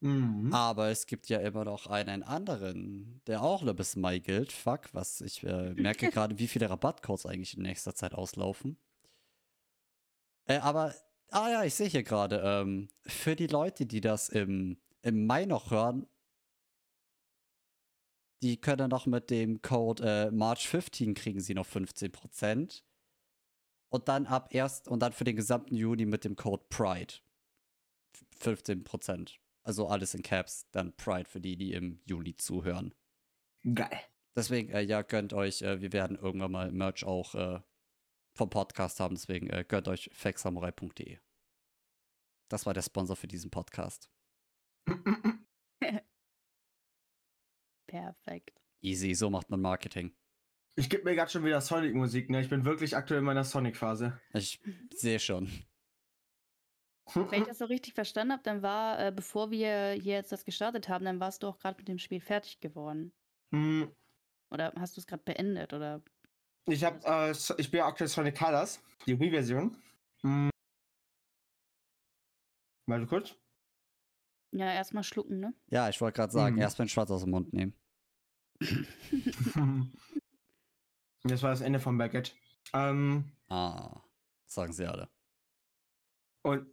Mhm. 0.00 0.52
Aber 0.52 0.88
es 0.88 1.06
gibt 1.06 1.28
ja 1.28 1.40
immer 1.40 1.64
noch 1.64 1.86
einen 1.86 2.22
anderen, 2.22 3.20
der 3.26 3.42
auch 3.42 3.62
nur 3.62 3.74
bis 3.74 3.96
Mai 3.96 4.18
gilt. 4.18 4.50
Fuck, 4.50 4.92
was 4.92 5.20
ich 5.20 5.44
äh, 5.44 5.74
merke 5.74 6.08
gerade, 6.10 6.38
wie 6.38 6.48
viele 6.48 6.70
Rabattcodes 6.70 7.26
eigentlich 7.26 7.56
in 7.56 7.62
nächster 7.62 7.94
Zeit 7.94 8.14
auslaufen. 8.14 8.78
Äh, 10.46 10.58
aber, 10.58 10.94
ah 11.30 11.50
ja, 11.50 11.64
ich 11.64 11.74
sehe 11.74 11.88
hier 11.88 12.02
gerade, 12.02 12.42
ähm, 12.44 12.88
für 13.06 13.36
die 13.36 13.46
Leute, 13.46 13.84
die 13.84 14.00
das 14.00 14.30
im, 14.30 14.78
im 15.02 15.26
Mai 15.26 15.44
noch 15.44 15.70
hören, 15.70 16.06
die 18.42 18.58
können 18.58 18.88
noch 18.88 19.04
mit 19.04 19.28
dem 19.28 19.60
Code 19.60 20.02
äh, 20.02 20.30
March 20.30 20.66
15 20.66 21.12
kriegen 21.12 21.40
sie 21.40 21.52
noch 21.52 21.66
15%. 21.66 22.82
Und 23.90 24.08
dann 24.08 24.26
ab 24.26 24.54
erst, 24.54 24.88
und 24.88 25.00
dann 25.00 25.12
für 25.12 25.24
den 25.24 25.36
gesamten 25.36 25.74
Juni 25.74 26.06
mit 26.06 26.24
dem 26.24 26.36
Code 26.36 26.64
Pride. 26.70 27.14
15%. 28.40 29.38
Also 29.62 29.88
alles 29.88 30.14
in 30.14 30.22
Caps, 30.22 30.66
dann 30.70 30.96
Pride 30.96 31.28
für 31.28 31.40
die, 31.40 31.56
die 31.56 31.72
im 31.72 32.00
Juli 32.04 32.36
zuhören. 32.36 32.94
Geil. 33.74 34.00
Deswegen, 34.34 34.70
äh, 34.70 34.80
ja, 34.80 35.02
gönnt 35.02 35.32
euch, 35.32 35.62
äh, 35.62 35.80
wir 35.80 35.92
werden 35.92 36.16
irgendwann 36.16 36.52
mal 36.52 36.72
Merch 36.72 37.04
auch 37.04 37.34
äh, 37.34 37.60
vom 38.34 38.48
Podcast 38.48 39.00
haben, 39.00 39.14
deswegen 39.14 39.50
äh, 39.50 39.64
gönnt 39.66 39.88
euch 39.88 40.10
fakesamurai.de. 40.12 41.18
Das 42.48 42.66
war 42.66 42.74
der 42.74 42.82
Sponsor 42.82 43.16
für 43.16 43.28
diesen 43.28 43.50
Podcast. 43.50 44.10
Perfekt. 47.86 48.62
Easy, 48.82 49.14
so 49.14 49.30
macht 49.30 49.50
man 49.50 49.60
Marketing. 49.60 50.14
Ich 50.76 50.88
gebe 50.88 51.04
mir 51.04 51.14
gerade 51.14 51.30
schon 51.30 51.44
wieder 51.44 51.60
Sonic-Musik, 51.60 52.30
ne? 52.30 52.40
Ich 52.40 52.48
bin 52.48 52.64
wirklich 52.64 52.96
aktuell 52.96 53.18
in 53.18 53.26
meiner 53.26 53.44
Sonic-Phase. 53.44 54.18
Ich 54.32 54.60
sehe 54.94 55.18
schon. 55.18 55.50
Wenn 57.14 57.42
ich 57.42 57.48
das 57.48 57.58
so 57.58 57.64
richtig 57.64 57.94
verstanden 57.94 58.32
habe, 58.32 58.42
dann 58.42 58.62
war, 58.62 58.98
äh, 59.06 59.12
bevor 59.12 59.50
wir 59.50 59.92
hier 59.92 60.14
jetzt 60.14 60.32
das 60.32 60.44
gestartet 60.44 60.88
haben, 60.88 61.04
dann 61.04 61.20
warst 61.20 61.42
du 61.42 61.48
auch 61.48 61.58
gerade 61.58 61.78
mit 61.78 61.88
dem 61.88 61.98
Spiel 61.98 62.20
fertig 62.20 62.60
geworden. 62.60 63.12
Hm, 63.52 63.90
Oder 64.50 64.72
hast 64.78 64.96
du 64.96 65.00
es 65.00 65.06
gerade 65.06 65.22
beendet? 65.22 65.72
Oder 65.72 66.02
Ich 66.66 66.84
habe, 66.84 67.00
äh, 67.04 67.30
ich 67.58 67.70
bin 67.70 67.80
aktuell 67.80 68.08
Sonic 68.08 68.36
Colors, 68.36 68.80
die 69.06 69.18
Wii-Version. 69.18 69.76
Hm. 70.22 70.50
Warte 72.86 73.06
kurz. 73.06 73.34
ja, 74.52 74.72
erstmal 74.72 75.04
schlucken, 75.04 75.38
ne? 75.40 75.54
Ja, 75.68 75.88
ich 75.88 76.00
wollte 76.00 76.16
gerade 76.16 76.32
sagen, 76.32 76.56
Mhm. 76.56 76.62
erstmal 76.62 76.86
den 76.86 76.90
Schwarz 76.90 77.10
aus 77.10 77.20
dem 77.22 77.30
Mund 77.30 77.52
nehmen. 77.52 77.74
das 81.22 81.42
war 81.42 81.50
das 81.50 81.60
Ende 81.60 81.78
von 81.80 81.96
Baguette. 81.98 82.32
Ähm, 82.72 83.30
Ah, 83.48 84.00
sagen 84.46 84.72
sie 84.72 84.86
alle. 84.86 85.08
und 86.42 86.66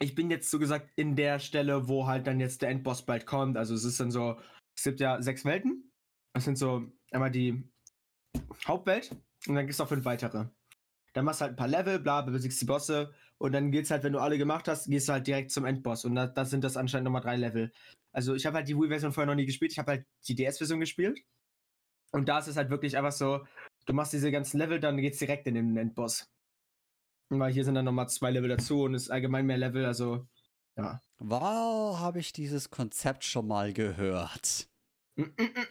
ich 0.00 0.14
bin 0.14 0.30
jetzt 0.30 0.50
so 0.50 0.58
gesagt 0.58 0.90
in 0.96 1.16
der 1.16 1.38
Stelle, 1.38 1.88
wo 1.88 2.06
halt 2.06 2.26
dann 2.26 2.40
jetzt 2.40 2.62
der 2.62 2.70
Endboss 2.70 3.04
bald 3.04 3.26
kommt. 3.26 3.56
Also 3.56 3.74
es 3.74 3.84
ist 3.84 3.98
dann 4.00 4.10
so, 4.10 4.38
es 4.76 4.84
gibt 4.84 5.00
ja 5.00 5.20
sechs 5.20 5.44
Welten. 5.44 5.90
Das 6.34 6.44
sind 6.44 6.56
so 6.56 6.90
einmal 7.10 7.30
die 7.30 7.68
Hauptwelt 8.66 9.10
und 9.46 9.54
dann 9.54 9.66
gibt 9.66 9.72
es 9.72 9.78
noch 9.78 9.88
fünf 9.88 10.04
weitere. 10.04 10.46
Dann 11.14 11.24
machst 11.24 11.40
du 11.40 11.44
halt 11.44 11.54
ein 11.54 11.56
paar 11.56 11.68
Level, 11.68 11.98
bla, 11.98 12.22
besiegst 12.22 12.60
die 12.60 12.66
Bosse 12.66 13.12
und 13.38 13.52
dann 13.52 13.72
geht's 13.72 13.90
halt, 13.90 14.04
wenn 14.04 14.12
du 14.12 14.20
alle 14.20 14.38
gemacht 14.38 14.68
hast, 14.68 14.88
gehst 14.88 15.08
du 15.08 15.12
halt 15.14 15.26
direkt 15.26 15.50
zum 15.50 15.64
Endboss 15.64 16.04
und 16.04 16.14
da, 16.14 16.26
das 16.26 16.50
sind 16.50 16.62
das 16.62 16.76
anscheinend 16.76 17.06
nochmal 17.06 17.22
drei 17.22 17.36
Level. 17.36 17.72
Also 18.12 18.34
ich 18.34 18.46
habe 18.46 18.56
halt 18.56 18.68
die 18.68 18.76
Wii-Version 18.76 19.12
vorher 19.12 19.26
noch 19.26 19.34
nie 19.34 19.46
gespielt, 19.46 19.72
ich 19.72 19.78
habe 19.78 19.92
halt 19.92 20.06
die 20.28 20.34
DS-Version 20.34 20.80
gespielt 20.80 21.20
und 22.12 22.28
da 22.28 22.38
ist 22.38 22.48
es 22.48 22.56
halt 22.56 22.70
wirklich 22.70 22.96
einfach 22.96 23.12
so, 23.12 23.44
du 23.86 23.92
machst 23.94 24.12
diese 24.12 24.30
ganzen 24.30 24.58
Level, 24.58 24.80
dann 24.80 24.98
geht's 24.98 25.18
direkt 25.18 25.46
in 25.46 25.54
den 25.54 25.76
Endboss. 25.76 26.30
Weil 27.30 27.52
hier 27.52 27.64
sind 27.64 27.74
dann 27.74 27.84
nochmal 27.84 28.08
zwei 28.08 28.30
Level 28.30 28.48
dazu 28.48 28.82
und 28.82 28.94
es 28.94 29.04
ist 29.04 29.10
allgemein 29.10 29.46
mehr 29.46 29.58
Level, 29.58 29.84
also 29.84 30.26
ja. 30.76 31.00
Wow, 31.18 31.98
habe 31.98 32.20
ich 32.20 32.32
dieses 32.32 32.70
Konzept 32.70 33.24
schon 33.24 33.48
mal 33.48 33.72
gehört. 33.72 34.68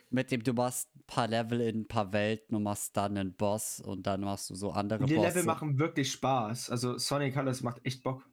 Mit 0.10 0.32
dem 0.32 0.44
du 0.44 0.52
machst 0.54 0.94
ein 0.96 1.04
paar 1.08 1.28
Level 1.28 1.62
in 1.62 1.82
ein 1.82 1.88
paar 1.88 2.12
Welten 2.12 2.56
und 2.56 2.64
machst 2.64 2.98
dann 2.98 3.18
einen 3.18 3.34
Boss 3.34 3.80
und 3.80 4.06
dann 4.06 4.22
machst 4.22 4.50
du 4.50 4.56
so 4.56 4.72
andere 4.72 5.06
Die 5.06 5.16
Bosse. 5.16 5.30
Level 5.30 5.44
machen 5.44 5.80
wirklich 5.80 6.12
Spaß. 6.12 6.70
Also 6.70 6.98
Sonic 6.98 7.34
Colors 7.34 7.62
macht 7.62 7.84
echt 7.86 8.04
Bock. 8.04 8.30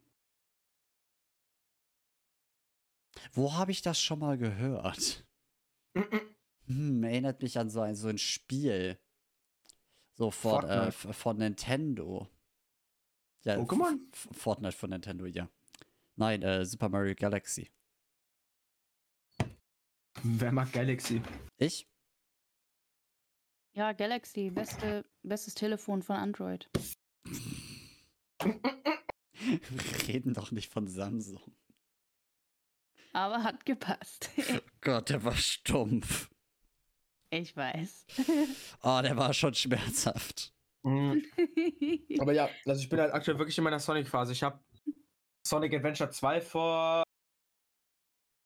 Wo 3.32 3.54
habe 3.54 3.70
ich 3.70 3.80
das 3.80 4.00
schon 4.00 4.18
mal 4.18 4.36
gehört? 4.36 5.24
Hm, 6.66 7.04
erinnert 7.04 7.42
mich 7.42 7.58
an 7.58 7.70
so 7.70 7.80
ein, 7.80 7.94
so 7.94 8.08
ein 8.08 8.18
Spiel. 8.18 8.98
So 10.14 10.32
von, 10.32 10.64
äh, 10.64 10.90
von 10.90 11.36
Nintendo. 11.38 12.28
Ja, 13.44 13.56
Pokémon? 13.56 13.98
f- 14.12 14.28
Fortnite 14.32 14.76
von 14.76 14.90
Nintendo, 14.90 15.26
ja. 15.26 15.48
Nein, 16.16 16.42
äh, 16.42 16.64
Super 16.64 16.88
Mario 16.88 17.14
Galaxy. 17.14 17.70
Wer 20.22 20.52
mag 20.52 20.72
Galaxy? 20.72 21.20
Ich? 21.58 21.86
Ja, 23.74 23.92
Galaxy, 23.92 24.50
beste, 24.50 25.04
bestes 25.22 25.54
Telefon 25.54 26.02
von 26.02 26.16
Android. 26.16 26.70
Wir 28.40 30.08
reden 30.08 30.32
doch 30.32 30.50
nicht 30.52 30.70
von 30.72 30.86
Samsung. 30.86 31.42
Aber 33.12 33.42
hat 33.42 33.66
gepasst. 33.66 34.30
Gott, 34.80 35.10
der 35.10 35.22
war 35.24 35.36
stumpf. 35.36 36.30
ich 37.30 37.56
weiß. 37.56 38.06
Oh, 38.82 39.00
der 39.02 39.16
war 39.16 39.34
schon 39.34 39.54
schmerzhaft. 39.54 40.53
Mhm. 40.84 41.24
Aber 42.20 42.32
ja, 42.32 42.48
also 42.66 42.80
ich 42.80 42.88
bin 42.88 43.00
halt 43.00 43.12
aktuell 43.12 43.38
wirklich 43.38 43.58
in 43.58 43.64
meiner 43.64 43.80
Sonic-Phase. 43.80 44.32
Ich 44.32 44.42
habe 44.42 44.60
Sonic 45.46 45.74
Adventure 45.74 46.10
2 46.10 46.40
vor. 46.40 47.02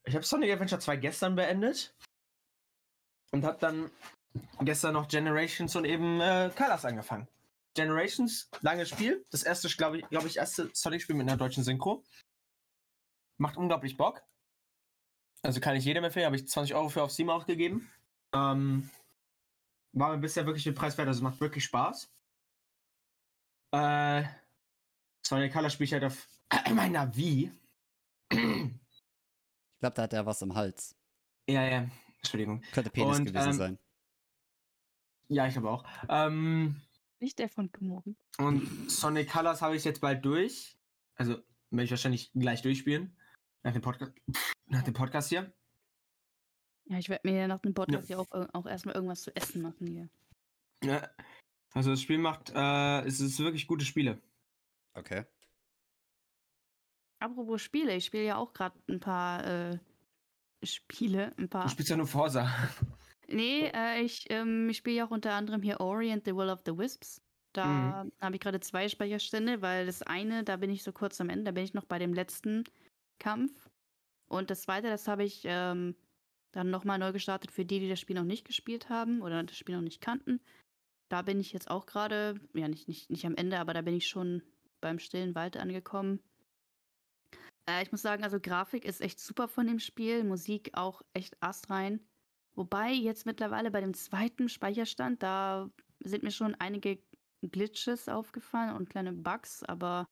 Ich 0.07 0.15
habe 0.15 0.25
Sonic 0.25 0.51
Adventure 0.51 0.81
2 0.81 0.97
gestern 0.97 1.35
beendet. 1.35 1.95
Und 3.33 3.45
habe 3.45 3.59
dann 3.59 3.91
gestern 4.61 4.95
noch 4.95 5.09
Generations 5.09 5.75
und 5.77 5.85
eben 5.85 6.21
äh, 6.21 6.51
Colors 6.57 6.85
angefangen. 6.85 7.29
Generations, 7.75 8.49
langes 8.63 8.89
Spiel. 8.89 9.25
Das 9.31 9.43
erste, 9.43 9.69
glaube 9.69 9.99
ich, 9.99 10.09
glaube 10.09 10.27
ich, 10.27 10.39
erste 10.39 10.71
Sonic-Spiel 10.73 11.17
mit 11.17 11.29
einer 11.29 11.37
deutschen 11.37 11.63
Synchro. 11.63 12.05
Macht 13.39 13.57
unglaublich 13.57 13.97
Bock. 13.97 14.23
Also 15.43 15.61
kann 15.61 15.77
ich 15.77 15.85
jedem 15.85 16.05
empfehlen, 16.05 16.27
habe 16.27 16.37
ich 16.37 16.49
20 16.49 16.75
Euro 16.75 16.89
für 16.89 17.03
auf 17.03 17.13
Steam 17.13 17.31
ausgegeben. 17.31 17.91
Ähm, 18.35 18.91
war 19.93 20.11
mir 20.11 20.19
bisher 20.19 20.47
wirklich 20.47 20.65
den 20.65 20.75
Preis 20.75 20.99
wert, 20.99 21.09
also 21.09 21.23
macht 21.23 21.41
wirklich 21.41 21.65
Spaß. 21.65 22.11
Äh, 23.73 24.25
Sonic 25.27 25.53
Color 25.53 25.71
spiele 25.71 25.85
ich 25.85 25.93
halt 25.93 26.05
auf 26.05 26.29
meiner 26.73 27.15
Wii. 27.15 27.53
Ich 28.31 28.39
glaube, 29.81 29.95
da 29.95 30.03
hat 30.03 30.13
er 30.13 30.27
was 30.27 30.43
im 30.43 30.55
Hals. 30.55 30.97
ja, 31.49 31.65
ja, 31.65 31.89
Entschuldigung. 32.19 32.63
Könnte 32.73 32.91
Penis 32.91 33.19
Und, 33.19 33.27
gewesen 33.27 33.51
ähm, 33.51 33.57
sein. 33.57 33.79
Ja, 35.29 35.47
ich 35.47 35.57
habe 35.57 35.71
auch. 35.71 35.85
Ähm, 36.09 36.81
Nicht 37.21 37.39
der 37.39 37.49
von 37.49 37.71
Gemorgen. 37.71 38.17
und 38.39 38.91
Sonic 38.91 39.31
Colors 39.31 39.63
habe 39.63 39.77
ich 39.77 39.85
jetzt 39.85 40.01
bald 40.01 40.25
durch. 40.25 40.79
Also 41.17 41.43
werde 41.71 41.85
ich 41.85 41.91
wahrscheinlich 41.91 42.33
gleich 42.33 42.63
durchspielen. 42.63 43.17
Nach 43.63 43.73
dem 43.73 43.83
Podcast, 43.83 44.13
nach 44.67 44.83
dem 44.83 44.95
Podcast 44.95 45.29
hier. 45.29 45.53
Ja, 46.87 46.99
ich 46.99 47.09
werde 47.11 47.29
mir 47.29 47.47
nach 47.49 47.61
dem 47.61 47.75
Podcast 47.75 48.09
ja 48.09 48.19
auch, 48.19 48.31
äh, 48.33 48.47
auch 48.53 48.67
erstmal 48.67 48.95
irgendwas 48.95 49.23
zu 49.23 49.35
essen 49.37 49.61
machen 49.63 49.87
hier. 49.87 50.09
Ja. 50.83 51.09
Also 51.75 51.91
das 51.91 52.01
Spiel 52.01 52.19
macht, 52.19 52.51
äh, 52.55 53.01
es 53.07 53.21
ist 53.21 53.39
wirklich 53.39 53.67
gute 53.67 53.85
Spiele. 53.85 54.21
Okay. 54.95 55.25
Apropos 57.21 57.63
Spiele, 57.63 57.95
ich 57.97 58.05
spiele 58.07 58.25
ja 58.25 58.37
auch 58.37 58.53
gerade 58.53 58.79
ein 58.89 59.01
paar 59.01 59.45
äh, 59.47 59.79
Spiele, 60.63 61.33
ein 61.37 61.45
Du 61.45 61.49
paar. 61.49 61.69
spielst 61.69 61.91
ja 61.91 61.97
nur 61.97 62.07
Forsa. 62.07 62.51
Nee, 63.31 63.71
äh, 63.75 64.01
ich, 64.01 64.25
ähm, 64.31 64.71
ich 64.71 64.79
spiele 64.79 64.97
ja 64.97 65.07
auch 65.07 65.11
unter 65.11 65.35
anderem 65.35 65.61
hier 65.61 65.81
Ori 65.81 66.11
and 66.11 66.25
the 66.25 66.35
Will 66.35 66.49
of 66.49 66.63
the 66.65 66.79
Wisps. 66.79 67.21
Da 67.53 68.07
habe 68.23 68.35
ich 68.37 68.41
gerade 68.41 68.61
zwei 68.61 68.89
Speicherstände, 68.89 69.61
weil 69.61 69.85
das 69.85 70.03
eine, 70.03 70.45
da 70.45 70.57
bin 70.57 70.71
ich 70.71 70.83
so 70.83 70.93
kurz 70.93 71.21
am 71.21 71.29
Ende, 71.29 71.45
da 71.45 71.51
bin 71.51 71.65
ich 71.65 71.75
noch 71.75 71.85
bei 71.85 71.99
dem 71.99 72.15
letzten 72.15 72.65
Kampf. 73.19 73.69
Und 74.29 74.51
das 74.51 74.63
zweite, 74.63 74.89
das 74.89 75.09
habe 75.09 75.25
ich 75.25 75.43
ähm, 75.45 75.95
dann 76.53 76.71
nochmal 76.71 76.99
neu 76.99 77.13
gestartet 77.13 77.51
für 77.51 77.65
die, 77.67 77.81
die 77.81 77.89
das 77.89 78.01
Spiel 78.01 78.17
noch 78.17 78.25
nicht 78.25 78.47
gespielt 78.47 78.89
haben 78.89 79.21
oder 79.21 79.43
das 79.43 79.57
Spiel 79.59 79.75
noch 79.75 79.83
nicht 79.83 80.01
kannten. 80.01 80.41
Da 81.09 81.23
bin 81.23 81.41
ich 81.41 81.53
jetzt 81.53 81.71
auch 81.71 81.87
gerade, 81.87 82.41
ja, 82.55 82.69
nicht, 82.69 82.89
nicht, 82.89 83.11
nicht 83.11 83.25
am 83.25 83.35
Ende, 83.35 83.59
aber 83.59 83.73
da 83.75 83.83
bin 83.83 83.95
ich 83.95 84.07
schon 84.09 84.43
beim 84.81 84.99
stillen 84.99 85.35
Wald 85.35 85.57
angekommen. 85.57 86.21
Äh, 87.69 87.83
ich 87.83 87.93
muss 87.93 88.03
sagen, 88.03 88.25
also 88.25 88.39
Grafik 88.41 88.85
ist 88.85 89.01
echt 89.01 89.21
super 89.21 89.49
von 89.49 89.67
dem 89.67 89.79
Spiel, 89.79 90.25
Musik 90.25 90.71
auch 90.75 91.03
echt 91.13 91.43
astrein. 91.43 92.01
Wobei 92.55 92.93
jetzt 92.93 93.27
mittlerweile 93.27 93.71
bei 93.71 93.81
dem 93.81 93.95
zweiten 93.95 94.49
Speicherstand, 94.49 95.23
da 95.23 95.71
sind 96.01 96.23
mir 96.23 96.31
schon 96.31 96.55
einige 96.57 96.99
Glitches 97.43 98.09
aufgefallen 98.09 98.75
und 98.75 98.91
kleine 98.91 99.13
Bugs, 99.13 99.63
aber 99.63 100.09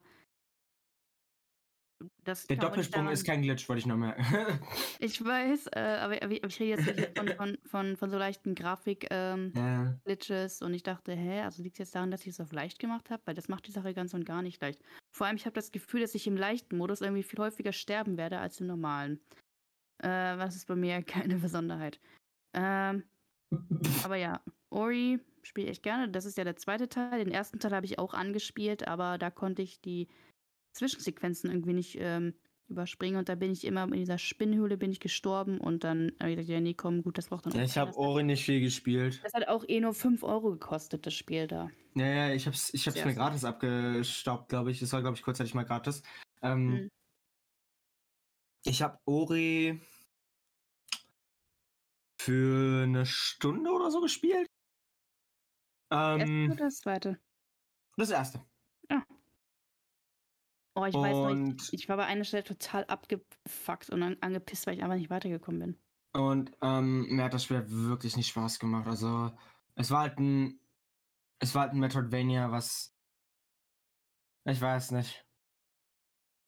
das 2.24 2.46
Der 2.46 2.56
Doppelsprung 2.56 3.04
daran- 3.04 3.14
ist 3.14 3.24
kein 3.24 3.42
Glitch, 3.42 3.68
wollte 3.68 3.80
ich 3.80 3.86
noch 3.86 3.96
merken. 3.96 4.60
Ich 4.98 5.24
weiß, 5.24 5.68
äh, 5.68 5.98
aber, 6.00 6.22
aber 6.22 6.32
ich 6.32 6.60
rede 6.60 6.82
jetzt 6.82 7.16
von, 7.16 7.28
von, 7.28 7.58
von, 7.64 7.96
von 7.96 8.10
so 8.10 8.18
leichten 8.18 8.54
Grafik-Glitches 8.54 10.60
ja. 10.60 10.66
und 10.66 10.74
ich 10.74 10.82
dachte, 10.82 11.12
hä, 11.12 11.42
also 11.42 11.62
liegt 11.62 11.76
es 11.76 11.78
jetzt 11.78 11.94
daran, 11.94 12.10
dass 12.10 12.22
ich 12.22 12.28
es 12.28 12.40
auf 12.40 12.52
leicht 12.52 12.78
gemacht 12.78 13.10
habe? 13.10 13.22
Weil 13.24 13.34
das 13.34 13.48
macht 13.48 13.66
die 13.66 13.72
Sache 13.72 13.94
ganz 13.94 14.14
und 14.14 14.24
gar 14.24 14.42
nicht 14.42 14.60
leicht. 14.60 14.80
Vor 15.16 15.26
allem, 15.26 15.36
ich 15.36 15.46
habe 15.46 15.54
das 15.54 15.72
Gefühl, 15.72 16.00
dass 16.00 16.14
ich 16.14 16.26
im 16.26 16.36
leichten 16.36 16.76
Modus 16.76 17.00
irgendwie 17.00 17.22
viel 17.22 17.38
häufiger 17.38 17.72
sterben 17.72 18.16
werde 18.16 18.38
als 18.38 18.60
im 18.60 18.66
normalen. 18.66 19.20
Äh, 20.02 20.08
was 20.08 20.56
ist 20.56 20.66
bei 20.66 20.76
mir 20.76 21.02
keine 21.02 21.36
Besonderheit. 21.36 22.00
Ähm, 22.54 23.04
aber 24.04 24.16
ja, 24.16 24.40
Ori 24.70 25.20
spiele 25.42 25.70
ich 25.70 25.82
gerne. 25.82 26.08
Das 26.08 26.24
ist 26.24 26.36
ja 26.36 26.44
der 26.44 26.56
zweite 26.56 26.88
Teil. 26.88 27.24
Den 27.24 27.32
ersten 27.32 27.60
Teil 27.60 27.72
habe 27.72 27.86
ich 27.86 27.98
auch 27.98 28.12
angespielt, 28.12 28.86
aber 28.86 29.16
da 29.16 29.30
konnte 29.30 29.62
ich 29.62 29.80
die 29.80 30.08
Zwischensequenzen 30.76 31.50
irgendwie 31.50 31.72
nicht 31.72 31.96
ähm, 32.00 32.34
überspringen 32.68 33.18
und 33.18 33.28
da 33.28 33.34
bin 33.34 33.52
ich 33.52 33.64
immer 33.64 33.84
in 33.84 33.92
dieser 33.92 34.18
Spinnhöhle 34.18 34.76
bin 34.76 34.90
ich 34.90 35.00
gestorben 35.00 35.58
und 35.58 35.84
dann 35.84 36.12
habe 36.20 36.30
ich 36.30 36.36
gesagt, 36.36 36.52
ja, 36.52 36.60
nee, 36.60 36.74
komm, 36.74 37.02
gut, 37.02 37.16
das 37.18 37.28
braucht 37.28 37.46
dann 37.46 37.54
ja, 37.54 37.62
ich 37.62 37.76
habe. 37.78 37.96
Ori 37.96 38.24
nicht 38.24 38.44
viel 38.44 38.60
gespielt. 38.60 39.20
Das 39.24 39.34
hat 39.34 39.48
auch 39.48 39.64
eh 39.68 39.80
nur 39.80 39.94
5 39.94 40.22
Euro 40.22 40.50
gekostet, 40.50 41.06
das 41.06 41.14
Spiel 41.14 41.46
da. 41.46 41.70
Ja, 41.94 42.06
ja, 42.06 42.34
ich 42.34 42.46
hab's, 42.46 42.74
ich 42.74 42.86
hab's 42.86 42.96
Sehr 42.96 43.06
mir 43.06 43.14
gratis 43.14 43.44
abgestaubt, 43.44 44.48
glaube 44.48 44.70
ich. 44.70 44.80
Das 44.80 44.92
war, 44.92 45.00
glaube 45.00 45.16
ich, 45.16 45.22
kurzzeitig 45.22 45.54
mal 45.54 45.64
gratis. 45.64 46.02
Ähm, 46.42 46.70
Mhm. 46.70 46.88
Ich 48.68 48.82
habe 48.82 48.98
Ori 49.04 49.80
für 52.20 52.82
eine 52.82 53.06
Stunde 53.06 53.70
oder 53.70 53.90
so 53.92 54.00
gespielt. 54.00 54.48
Das 55.88 56.18
erste 56.18 56.24
Ähm, 56.24 56.50
oder 56.50 56.64
das 56.64 56.76
zweite? 56.78 57.18
das 57.96 58.10
erste. 58.10 58.44
Oh, 60.76 60.84
ich 60.84 60.94
weiß 60.94 61.16
noch, 61.16 61.30
Und- 61.30 61.62
ich, 61.62 61.72
ich 61.72 61.88
war 61.88 61.96
bei 61.96 62.04
einer 62.04 62.24
Stelle 62.24 62.44
total 62.44 62.84
abgefuckt 62.84 63.90
und 63.90 64.02
an, 64.02 64.16
angepisst, 64.20 64.66
weil 64.66 64.74
ich 64.74 64.82
einfach 64.82 64.96
nicht 64.96 65.10
weitergekommen 65.10 65.60
bin. 65.60 65.76
Und 66.12 66.52
ähm, 66.62 67.06
mir 67.08 67.24
hat 67.24 67.34
das 67.34 67.44
Spiel 67.44 67.64
wirklich 67.66 68.16
nicht 68.16 68.28
Spaß 68.28 68.58
gemacht. 68.58 68.86
Also, 68.86 69.32
es 69.74 69.90
war 69.90 70.00
halt 70.02 70.18
ein. 70.18 70.60
Es 71.38 71.54
war 71.54 71.62
halt 71.62 71.72
ein 71.72 71.80
Metroidvania, 71.80 72.50
was. 72.50 72.94
Ich 74.44 74.60
weiß 74.60 74.92
nicht. 74.92 75.26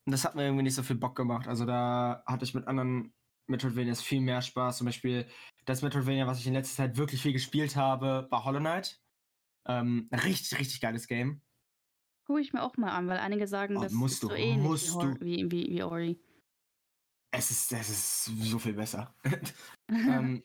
Und 0.05 0.11
das 0.11 0.25
hat 0.25 0.35
mir 0.35 0.43
irgendwie 0.45 0.63
nicht 0.63 0.75
so 0.75 0.83
viel 0.83 0.95
Bock 0.95 1.15
gemacht. 1.15 1.47
Also, 1.47 1.65
da 1.65 2.23
hatte 2.25 2.45
ich 2.45 2.53
mit 2.53 2.67
anderen 2.67 3.13
Metroidvanias 3.47 4.01
viel 4.01 4.21
mehr 4.21 4.41
Spaß. 4.41 4.77
Zum 4.77 4.85
Beispiel 4.85 5.27
das 5.65 5.81
Metroidvania, 5.81 6.25
was 6.27 6.39
ich 6.39 6.47
in 6.47 6.53
letzter 6.53 6.83
Zeit 6.83 6.97
wirklich 6.97 7.21
viel 7.21 7.33
gespielt 7.33 7.75
habe, 7.75 8.27
war 8.31 8.45
Hollow 8.45 8.59
Knight. 8.59 8.99
Ähm, 9.67 10.09
richtig, 10.11 10.57
richtig 10.57 10.81
geiles 10.81 11.07
Game. 11.07 11.41
Gucke 12.29 12.41
ich 12.41 12.53
mir 12.53 12.61
auch 12.61 12.77
mal 12.77 12.91
an, 12.91 13.07
weil 13.07 13.17
einige 13.17 13.47
sagen, 13.47 13.77
Oh, 13.77 13.81
das 13.81 13.91
ist 13.91 14.19
so 14.21 14.29
du, 14.29 14.35
ähnlich 14.35 14.61
musst 14.61 15.01
wie, 15.19 15.49
wie, 15.49 15.51
wie, 15.51 15.69
wie 15.71 15.83
Ori. 15.83 16.19
Es 17.31 17.49
ist, 17.49 17.71
es 17.71 17.89
ist 17.89 18.25
so 18.25 18.59
viel 18.59 18.73
besser. 18.73 19.15
ähm, 19.89 20.43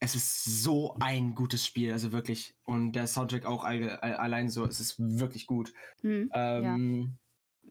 es 0.00 0.14
ist 0.14 0.44
so 0.62 0.96
ein 1.00 1.34
gutes 1.34 1.66
Spiel, 1.66 1.92
also 1.92 2.10
wirklich. 2.10 2.54
Und 2.64 2.92
der 2.92 3.06
Soundtrack 3.06 3.44
auch 3.44 3.64
alle, 3.64 4.02
all- 4.02 4.16
allein 4.16 4.48
so, 4.48 4.64
es 4.64 4.80
ist 4.80 4.98
wirklich 4.98 5.46
gut. 5.46 5.74
hm. 6.00 6.30
Ähm, 6.32 7.18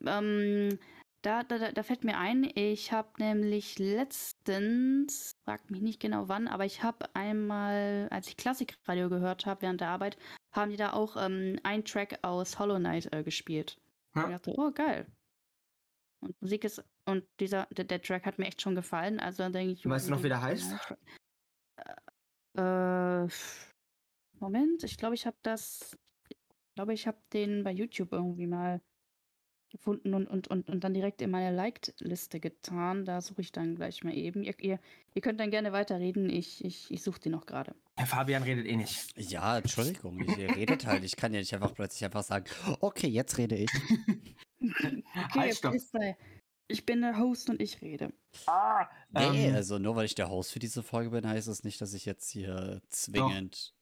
Ähm, 0.06 0.78
da, 1.24 1.42
da, 1.42 1.58
da- 1.58 1.72
da 1.72 1.82
fällt 1.82 2.04
mir 2.04 2.20
ein, 2.20 2.48
ich 2.54 2.92
habe 2.92 3.10
nämlich 3.18 3.80
letztens, 3.80 5.32
frag 5.44 5.72
mich 5.72 5.82
nicht 5.82 6.00
genau 6.00 6.28
wann, 6.28 6.48
aber 6.48 6.66
ich 6.66 6.84
habe 6.84 7.16
einmal, 7.16 8.10
als 8.12 8.28
ich 8.28 8.38
Klassikradio 8.38 9.10
gehört 9.10 9.48
habe 9.48 9.64
während 9.64 9.82
der 9.82 9.90
Arbeit, 9.90 10.18
haben 10.54 10.72
die 10.72 10.78
da 10.78 10.94
auch 10.94 11.18
ähm, 11.18 11.60
einen 11.64 11.84
Track 11.84 12.20
aus 12.22 12.60
Hollow 12.60 12.78
Knight 12.78 13.12
äh, 13.14 13.24
gespielt. 13.24 13.78
Ja. 14.16 14.24
Und 14.24 14.30
ich 14.30 14.36
dachte, 14.38 14.54
oh 14.58 14.72
geil. 14.72 15.08
Und 16.22 16.42
Musik 16.42 16.64
ist, 16.64 16.84
und 17.06 17.26
dieser, 17.40 17.68
der, 17.72 17.86
der 17.86 18.02
Track 18.02 18.26
hat 18.26 18.40
mir 18.40 18.46
echt 18.46 18.62
schon 18.62 18.76
gefallen, 18.76 19.20
also 19.20 19.44
dann 19.44 19.54
denke 19.54 19.74
ich. 19.74 19.86
Weißt 19.86 20.08
du 20.08 20.12
noch, 20.12 20.24
wie 20.24 20.30
der 20.30 20.42
heißt? 20.42 20.74
Äh, 22.56 23.28
Moment, 24.40 24.84
ich 24.84 24.98
glaube, 24.98 25.16
ich 25.16 25.26
habe 25.26 25.38
das, 25.42 25.98
ich 26.30 26.38
glaube, 26.76 26.94
ich 26.94 27.08
habe 27.08 27.18
den 27.34 27.64
bei 27.64 27.72
YouTube 27.72 28.12
irgendwie 28.12 28.48
mal 28.48 28.82
gefunden 29.74 30.14
und, 30.14 30.28
und, 30.28 30.48
und, 30.48 30.70
und 30.70 30.84
dann 30.84 30.94
direkt 30.94 31.22
in 31.22 31.32
meine 31.32 31.54
Liked-Liste 31.54 32.40
getan. 32.40 33.04
Da 33.04 33.20
suche 33.20 33.42
ich 33.42 33.52
dann 33.52 33.76
gleich 33.76 34.04
mal 34.04 34.16
eben. 34.16 34.44
Ihr, 34.44 34.54
ihr, 34.62 34.80
ihr 35.14 35.22
könnt 35.22 35.40
dann 35.42 35.52
gerne 35.52 35.74
weiterreden. 35.74 36.30
Ich, 36.30 36.64
ich, 36.64 36.90
ich 36.90 37.04
suche 37.04 37.20
die 37.20 37.30
noch 37.30 37.46
gerade. 37.46 37.76
der 37.98 38.06
Fabian 38.06 38.44
redet 38.44 38.66
eh 38.68 38.78
nicht. 38.78 39.14
Ja, 39.18 39.58
Entschuldigung, 39.58 40.22
ich 40.22 40.38
ihr 40.38 40.56
redet 40.56 40.86
halt. 40.86 41.04
Ich 41.04 41.16
kann 41.18 41.34
ja 41.34 41.40
nicht 41.40 41.54
einfach 41.54 41.74
plötzlich 41.74 42.06
einfach 42.06 42.24
sagen, 42.24 42.46
okay, 42.80 43.08
jetzt 43.08 43.38
rede 43.38 43.56
ich. 43.56 43.70
Okay, 44.62 45.04
halt, 45.36 45.56
stopp. 45.56 45.76
Ich 46.70 46.86
bin 46.86 47.02
der 47.02 47.18
Host 47.20 47.50
und 47.50 47.62
ich 47.62 47.82
rede. 47.82 48.14
Ah, 48.48 48.88
Nee, 49.12 49.48
ähm, 49.50 49.56
also 49.56 49.80
nur 49.80 49.96
weil 49.96 50.06
ich 50.06 50.16
der 50.16 50.30
Host 50.30 50.54
für 50.54 50.60
diese 50.60 50.82
Folge 50.82 51.10
bin, 51.10 51.28
heißt 51.28 51.48
es 51.50 51.64
nicht, 51.64 51.82
dass 51.82 51.94
ich 51.94 52.06
jetzt 52.06 52.30
hier 52.30 52.82
zwingend. 52.90 53.74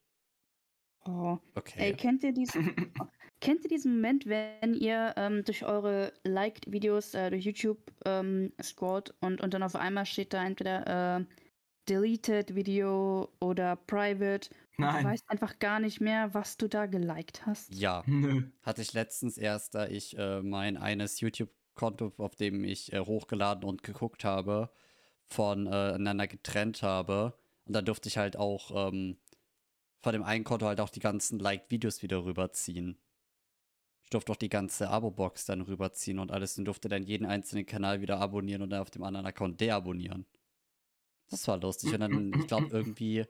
Oh. 1.06 1.38
Okay. 1.56 1.80
Ey, 1.80 1.94
kennt 1.94 2.24
ihr 2.24 2.34
diesen, 2.34 2.76
kennt 3.40 3.64
ihr 3.64 3.70
diesen 3.70 3.96
Moment, 3.96 4.26
wenn 4.28 4.74
ihr 4.74 5.14
ähm, 5.18 5.44
durch 5.44 5.66
eure 5.66 6.14
Liked-Videos 6.24 7.14
äh, 7.14 7.30
durch 7.30 7.46
YouTube 7.46 7.80
ähm, 8.06 8.52
scrollt 8.62 9.14
und, 9.20 9.42
und 9.42 9.54
dann 9.54 9.64
auf 9.64 9.76
einmal 9.76 10.06
steht 10.06 10.34
da 10.34 10.46
entweder 10.46 11.20
äh, 11.20 11.26
Deleted 11.90 12.56
Video 12.56 13.30
oder 13.40 13.76
Private 13.76 14.50
und 14.78 14.86
du 14.86 14.94
Nein. 14.94 15.06
weißt 15.06 15.30
einfach 15.30 15.60
gar 15.60 15.80
nicht 15.80 16.02
mehr, 16.02 16.34
was 16.34 16.58
du 16.58 16.68
da 16.68 16.86
geliked 16.86 17.46
hast? 17.46 17.74
ja, 17.74 18.04
hatte 18.64 18.82
ich 18.82 18.94
letztens 18.94 19.38
erst, 19.38 19.76
da 19.76 19.88
ich 19.88 20.18
äh, 20.18 20.42
mein 20.42 20.78
eines 20.78 21.20
YouTube-Konto, 21.20 22.14
auf 22.18 22.36
dem 22.36 22.64
ich 22.64 22.94
äh, 22.94 23.00
hochgeladen 23.00 23.64
und 23.64 23.84
geguckt 23.84 24.24
habe, 24.24 24.70
voneinander 25.28 26.28
getrennt 26.28 26.84
habe. 26.84 27.34
Und 27.66 27.76
da 27.76 27.82
durfte 27.82 28.10
ich 28.10 28.18
halt 28.18 28.38
auch 28.38 28.90
ähm, 28.90 29.18
von 30.02 30.14
dem 30.14 30.24
einen 30.24 30.44
Konto 30.44 30.66
halt 30.66 30.82
auch 30.82 30.90
die 30.90 31.00
ganzen 31.00 31.40
Liked-Videos 31.40 32.02
wieder 32.02 32.26
rüberziehen. 32.26 32.98
Ich 34.04 34.10
durfte 34.10 34.32
auch 34.32 34.38
die 34.38 34.50
ganze 34.50 34.90
Abo-Box 34.90 35.46
dann 35.46 35.62
rüberziehen 35.62 36.20
und 36.20 36.32
alles 36.32 36.58
und 36.58 36.66
durfte 36.66 36.90
dann 36.90 37.04
jeden 37.04 37.26
einzelnen 37.26 37.66
Kanal 37.66 38.02
wieder 38.02 38.20
abonnieren 38.20 38.62
und 38.62 38.72
dann 38.72 38.82
auf 38.82 38.90
dem 38.90 39.04
anderen 39.04 39.28
Account 39.28 39.62
deabonnieren. 39.62 40.26
Das 41.30 41.48
war 41.48 41.60
lustig. 41.60 41.94
Und 41.94 42.02
dann, 42.02 42.34
ich 42.34 42.48
glaube, 42.48 42.68
irgendwie, 42.72 43.26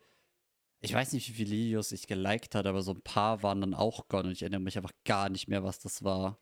ich 0.79 0.93
weiß 0.93 1.13
nicht, 1.13 1.29
wie 1.29 1.33
viele 1.33 1.51
Videos 1.51 1.91
ich 1.91 2.07
geliked 2.07 2.55
hatte, 2.55 2.69
aber 2.69 2.81
so 2.81 2.93
ein 2.93 3.01
paar 3.01 3.43
waren 3.43 3.61
dann 3.61 3.73
auch 3.75 4.07
gone 4.07 4.29
und 4.29 4.31
ich 4.31 4.41
erinnere 4.41 4.61
mich 4.61 4.77
einfach 4.77 4.93
gar 5.05 5.29
nicht 5.29 5.47
mehr, 5.47 5.63
was 5.63 5.79
das 5.79 6.03
war. 6.03 6.39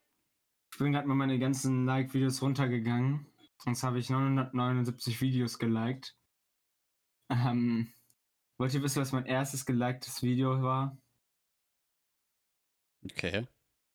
Ich 0.72 0.78
bin 0.78 0.94
gerade 0.94 1.08
mal 1.08 1.16
meine 1.16 1.40
ganzen 1.40 1.86
Like-Videos 1.86 2.42
runtergegangen. 2.42 3.26
Sonst 3.58 3.84
habe 3.84 4.00
ich 4.00 4.10
979 4.10 5.20
Videos 5.20 5.60
geliked. 5.60 6.16
Ähm, 7.30 7.92
wollt 8.60 8.74
ihr 8.74 8.84
wissen, 8.84 9.02
was 9.02 9.12
mein 9.12 9.26
erstes 9.26 9.66
geliktes 9.66 10.22
Video 10.22 10.62
war? 10.62 10.98
Okay. 13.06 13.48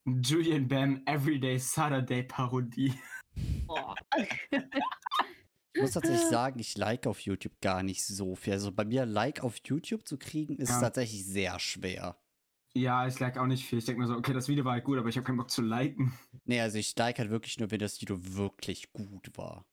Julian 0.07 0.67
Bam 0.67 1.03
Everyday 1.07 1.59
Saturday 1.59 2.23
Parodie. 2.23 2.95
Boah. 3.67 3.95
Ich 5.75 5.81
muss 5.81 5.93
tatsächlich 5.93 6.29
sagen, 6.29 6.59
ich 6.61 6.77
like 6.77 7.07
auf 7.07 7.21
YouTube 7.21 7.61
gar 7.61 7.83
nicht 7.83 8.05
so 8.05 8.37
viel. 8.37 8.55
Also 8.55 8.73
bei 8.73 8.85
mir 8.85 9.07
Like 9.07 9.43
auf 9.43 9.57
YouTube 9.65 10.07
zu 10.07 10.19
kriegen, 10.19 10.57
ist 10.57 10.71
Ja. 10.71 10.81
tatsächlich 10.81 11.27
sehr 11.27 11.59
schwer. 11.59 12.19
Ja, 12.77 13.07
ich 13.07 13.19
like 13.21 13.39
auch 13.39 13.47
nicht 13.47 13.67
viel. 13.67 13.79
Ich 13.79 13.85
denke 13.85 14.01
mir 14.01 14.07
so, 14.07 14.15
okay, 14.15 14.33
das 14.33 14.49
Video 14.49 14.65
war 14.65 14.73
halt 14.73 14.85
gut, 14.85 14.99
aber 14.99 15.09
ich 15.09 15.17
habe 15.17 15.25
keinen 15.27 15.37
Bock 15.37 15.51
zu 15.51 15.63
liken. 15.63 16.19
Nee, 16.45 16.61
also 16.61 16.79
ich 16.79 16.97
like 16.97 17.19
halt 17.19 17.31
wirklich 17.31 17.59
nur, 17.59 17.71
wenn 17.71 17.79
das 17.79 18.01
Video 18.01 18.19
wirklich 18.21 18.93
gut 18.93 19.37
war. 19.37 19.65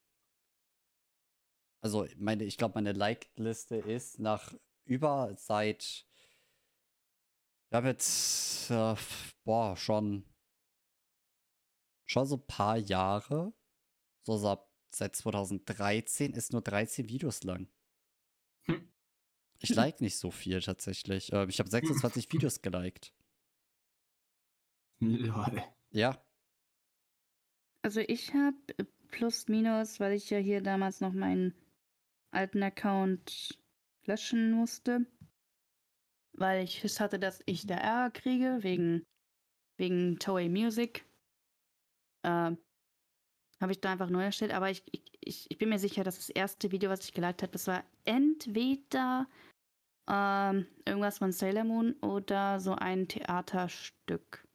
Also, 1.83 2.07
meine, 2.17 2.43
ich 2.43 2.57
glaube, 2.57 2.75
meine 2.75 2.93
Like-Liste 2.93 3.77
ist 3.77 4.19
nach 4.19 4.53
über 4.91 5.33
seit. 5.37 6.05
Ich 7.69 7.73
habe 7.73 7.87
jetzt, 7.87 8.69
äh, 8.69 8.95
boah, 9.43 9.77
schon. 9.77 10.25
Schon 12.05 12.25
so 12.25 12.35
ein 12.35 12.45
paar 12.45 12.77
Jahre. 12.77 13.53
So 14.23 14.37
seit, 14.37 14.59
seit 14.93 15.15
2013 15.15 16.33
ist 16.33 16.51
nur 16.51 16.61
13 16.61 17.07
Videos 17.07 17.43
lang. 17.43 17.69
Hm. 18.63 18.91
Ich 19.59 19.69
like 19.69 20.01
nicht 20.01 20.17
so 20.17 20.29
viel 20.29 20.61
tatsächlich. 20.61 21.31
Ähm, 21.31 21.47
ich 21.47 21.59
habe 21.59 21.69
26 21.69 22.31
Videos 22.33 22.61
geliked. 22.61 23.13
Lol. 24.99 25.63
Ja. 25.91 26.21
Also 27.81 28.01
ich 28.01 28.33
habe 28.33 28.57
plus 29.09 29.47
minus, 29.47 29.99
weil 29.99 30.13
ich 30.13 30.29
ja 30.29 30.37
hier 30.37 30.61
damals 30.61 30.99
noch 31.01 31.13
meinen 31.13 31.55
alten 32.31 32.61
Account 32.61 33.60
löschen 34.05 34.51
musste, 34.51 35.05
weil 36.33 36.63
ich 36.63 36.79
Schiss 36.79 36.99
hatte, 36.99 37.19
dass 37.19 37.41
ich 37.45 37.65
da 37.67 37.75
Ärger 37.75 38.11
kriege 38.11 38.57
wegen 38.61 39.05
wegen 39.77 40.19
Toei 40.19 40.47
Music. 40.49 41.05
Ähm, 42.23 42.57
habe 43.59 43.71
ich 43.71 43.81
da 43.81 43.91
einfach 43.91 44.09
neu 44.09 44.23
erstellt, 44.23 44.51
aber 44.53 44.69
ich, 44.69 44.83
ich, 45.23 45.49
ich, 45.49 45.57
bin 45.57 45.69
mir 45.69 45.79
sicher, 45.79 46.03
dass 46.03 46.17
das 46.17 46.29
erste 46.29 46.71
Video, 46.71 46.89
was 46.89 47.03
ich 47.05 47.13
geliked 47.13 47.41
habe, 47.43 47.51
das 47.51 47.67
war 47.67 47.83
entweder 48.05 49.27
ähm, 50.09 50.67
irgendwas 50.85 51.19
von 51.19 51.31
Sailor 51.31 51.63
Moon 51.63 51.93
oder 52.01 52.59
so 52.59 52.73
ein 52.75 53.07
Theaterstück. 53.07 54.47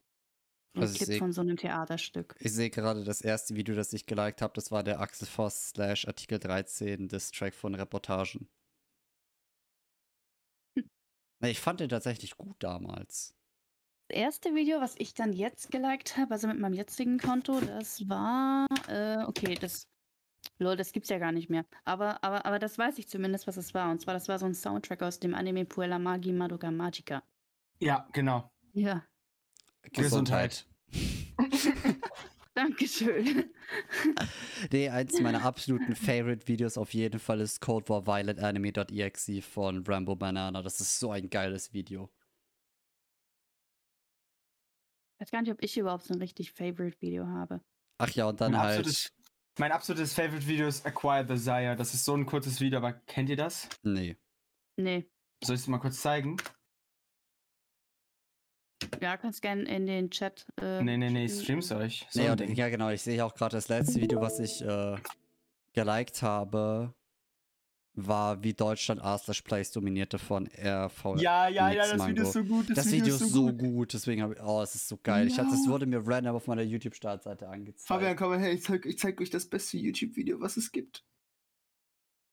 Ein 0.75 0.81
Also 0.81 0.93
ich 0.93 0.99
Clip 0.99 1.07
seh- 1.07 1.19
von 1.19 1.31
so 1.33 1.41
einem 1.41 1.57
Theaterstück. 1.57 2.35
Ich 2.39 2.53
sehe 2.53 2.69
gerade 2.69 3.03
das 3.03 3.21
erste 3.21 3.55
Video, 3.55 3.75
das 3.75 3.93
ich 3.93 4.05
geliked 4.05 4.41
habe, 4.41 4.53
das 4.53 4.71
war 4.71 4.83
der 4.83 4.99
Axel 4.99 5.27
Voss 5.27 5.69
slash 5.69 6.07
Artikel 6.07 6.39
13 6.39 7.07
des 7.07 7.31
Track 7.31 7.55
von 7.55 7.75
Reportagen. 7.75 8.49
Ich 11.41 11.59
fand 11.59 11.79
den 11.79 11.89
tatsächlich 11.89 12.37
gut 12.37 12.55
damals. 12.59 13.35
Das 14.07 14.17
erste 14.17 14.55
Video, 14.55 14.79
was 14.79 14.95
ich 14.97 15.13
dann 15.13 15.33
jetzt 15.33 15.69
geliked 15.71 16.17
habe, 16.17 16.31
also 16.31 16.47
mit 16.47 16.59
meinem 16.59 16.73
jetzigen 16.73 17.19
Konto, 17.19 17.59
das 17.59 18.07
war, 18.07 18.67
äh, 18.87 19.23
okay, 19.25 19.55
das, 19.55 19.87
lol, 20.59 20.77
das 20.77 20.93
gibt's 20.93 21.09
ja 21.09 21.19
gar 21.19 21.31
nicht 21.31 21.49
mehr. 21.49 21.65
Aber, 21.83 22.23
aber, 22.23 22.45
aber 22.45 22.57
das 22.57 22.77
weiß 22.77 22.97
ich 22.99 23.07
zumindest, 23.07 23.47
was 23.47 23.57
es 23.57 23.73
war. 23.73 23.91
Und 23.91 24.01
zwar, 24.01 24.13
das 24.13 24.27
war 24.29 24.39
so 24.39 24.45
ein 24.45 24.53
Soundtrack 24.53 25.03
aus 25.03 25.19
dem 25.19 25.35
Anime 25.35 25.65
Puella 25.65 25.99
Magi 25.99 26.31
Madoka 26.31 26.71
Magica. 26.71 27.21
Ja, 27.79 28.07
genau. 28.13 28.49
Ja, 28.73 29.03
Gesundheit. 29.91 30.65
Dankeschön. 32.57 33.51
Nee, 34.71 34.89
eins 34.89 35.19
meiner 35.19 35.43
absoluten 35.43 35.95
Favorite-Videos 35.95 36.77
auf 36.77 36.93
jeden 36.93 37.19
Fall 37.19 37.41
ist 37.41 37.61
Cold 37.61 37.87
War 37.89 38.07
Violet 38.07 38.39
Anime.exe 38.39 39.41
von 39.41 39.83
Rambo 39.85 40.15
Banana. 40.15 40.63
Das 40.63 40.79
ist 40.79 40.99
so 40.99 41.11
ein 41.11 41.29
geiles 41.29 41.73
Video. 41.73 42.09
Ich 45.13 45.21
weiß 45.21 45.31
gar 45.31 45.41
nicht, 45.41 45.51
ob 45.51 45.61
ich 45.61 45.77
überhaupt 45.77 46.05
so 46.05 46.13
ein 46.13 46.19
richtig 46.21 46.53
Favorite-Video 46.53 47.27
habe. 47.27 47.61
Ach 47.99 48.09
ja, 48.11 48.25
und 48.27 48.41
dann 48.41 48.53
mein, 48.53 48.61
halt. 48.61 48.79
absolutes, 48.79 49.13
mein 49.59 49.71
absolutes 49.71 50.13
Favorite 50.13 50.47
Video 50.47 50.67
ist 50.67 50.85
Acquire 50.85 51.25
the 51.27 51.37
Sire. 51.37 51.75
Das 51.75 51.93
ist 51.93 52.05
so 52.05 52.15
ein 52.15 52.25
kurzes 52.25 52.59
Video, 52.59 52.79
aber 52.79 52.93
kennt 52.93 53.29
ihr 53.29 53.37
das? 53.37 53.69
Nee. 53.83 54.17
Nee. 54.77 55.07
Soll 55.43 55.55
ich 55.55 55.61
es 55.61 55.67
mal 55.67 55.79
kurz 55.79 56.01
zeigen? 56.01 56.37
Ja, 59.01 59.17
kannst 59.17 59.41
gerne 59.41 59.63
in 59.63 59.85
den 59.87 60.11
Chat. 60.11 60.45
Äh, 60.61 60.83
nee, 60.83 60.97
nee, 60.97 61.09
nee, 61.09 61.27
stream's 61.27 61.71
euch. 61.71 62.05
So 62.09 62.21
Nee, 62.21 62.29
und, 62.29 62.57
ja, 62.57 62.69
genau. 62.69 62.89
Ich 62.89 63.01
sehe 63.01 63.23
auch 63.25 63.33
gerade 63.33 63.55
das 63.55 63.69
letzte 63.69 63.99
Video, 64.01 64.21
was 64.21 64.39
ich 64.39 64.61
äh, 64.61 64.95
geliked 65.73 66.21
habe, 66.21 66.93
war 67.97 68.43
wie 68.43 68.53
Deutschland 68.53 69.01
A/Slash 69.01 69.41
Plays 69.41 69.71
dominierte 69.71 70.19
von 70.19 70.47
RV. 70.47 71.17
ja, 71.17 71.47
ja, 71.47 71.71
ja, 71.71 71.87
das 71.87 72.07
Video 72.07 72.23
ist 72.23 72.33
so 72.33 72.43
gut. 72.43 72.65
Das, 72.75 72.91
Video 72.91 73.15
ist 73.15 73.31
so 73.31 73.47
gut. 73.47 73.57
gut, 73.57 73.93
deswegen 73.93 74.21
habe 74.21 74.35
ich, 74.35 74.41
oh, 74.41 74.61
es 74.61 74.75
ist 74.75 74.87
so 74.87 74.97
geil. 75.01 75.27
Ich 75.27 75.39
hatte, 75.39 75.53
es 75.53 75.67
wurde 75.67 75.87
mir 75.87 76.05
random 76.05 76.35
auf 76.35 76.47
meiner 76.47 76.61
YouTube-Startseite 76.61 77.49
angezeigt. 77.49 77.87
Fabian, 77.87 78.15
komm 78.15 78.29
mal 78.29 78.39
her, 78.39 78.53
ich 78.53 78.63
zeig, 78.63 78.85
ich 78.85 78.99
zeig 78.99 79.19
euch 79.19 79.31
das 79.31 79.47
beste 79.49 79.77
YouTube-Video, 79.77 80.39
was 80.39 80.57
es 80.57 80.71
gibt. 80.71 81.03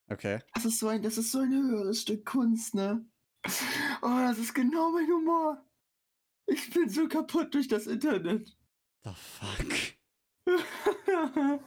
Okay. 0.09 0.41
Das 0.53 0.67
ist 0.67 0.79
so 0.79 0.89
ein, 0.89 1.03
das 1.03 1.17
ist 1.17 1.33
so 1.33 1.39
ein 1.39 1.51
höheres 1.51 2.03
Stück 2.03 2.27
Kunst, 2.27 2.75
ne? 2.75 3.05
Oh, 4.03 4.19
das 4.21 4.39
ist 4.39 4.55
genau 4.55 4.91
mein 4.93 5.07
Humor. 5.07 5.65
Ich 6.47 6.71
bin 6.71 6.89
so 6.89 7.09
kaputt 7.09 7.55
durch 7.55 7.69
das 7.69 7.87
Internet. 7.87 8.57
The 9.05 9.13
fuck. 9.15 9.95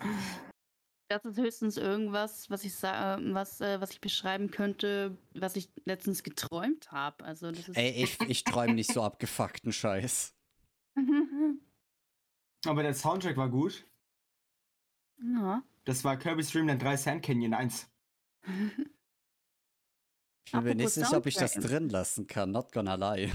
Das 1.10 1.24
ist 1.24 1.38
höchstens 1.38 1.78
irgendwas, 1.78 2.50
was 2.50 2.66
ich 2.66 2.76
sa 2.76 3.18
was, 3.22 3.62
äh, 3.62 3.80
was 3.80 3.92
ich 3.92 4.02
beschreiben 4.02 4.52
könnte, 4.52 5.18
was 5.34 5.56
ich 5.56 5.70
letztens 5.86 6.22
geträumt 6.22 6.92
habe. 6.92 7.24
Also 7.24 7.50
das 7.50 7.70
ist. 7.70 7.78
Ey, 7.78 8.04
ich, 8.04 8.20
ich 8.28 8.44
träume 8.44 8.74
nicht 8.74 8.92
so 8.92 9.02
abgefuckten 9.02 9.72
Scheiß. 9.72 10.36
Aber 12.66 12.84
der 12.84 12.94
Soundtrack 12.94 13.38
war 13.38 13.50
gut. 13.50 13.88
ja. 15.22 15.64
Das 15.86 16.04
war 16.04 16.18
Kirby's 16.18 16.52
Dream 16.52 16.68
Land 16.68 16.84
3 16.84 16.98
Sand 16.98 17.24
Canyon 17.24 17.54
1. 17.54 17.90
Ich 20.46 20.52
bin 20.52 20.64
mir 20.64 20.76
nicht 20.76 20.90
sicher, 20.90 21.16
ob 21.16 21.26
ich 21.26 21.36
das 21.36 21.54
drin 21.54 21.88
lassen 21.88 22.28
kann. 22.28 22.52
Not 22.52 22.74
gonna 22.74 22.96
lie. 22.96 23.32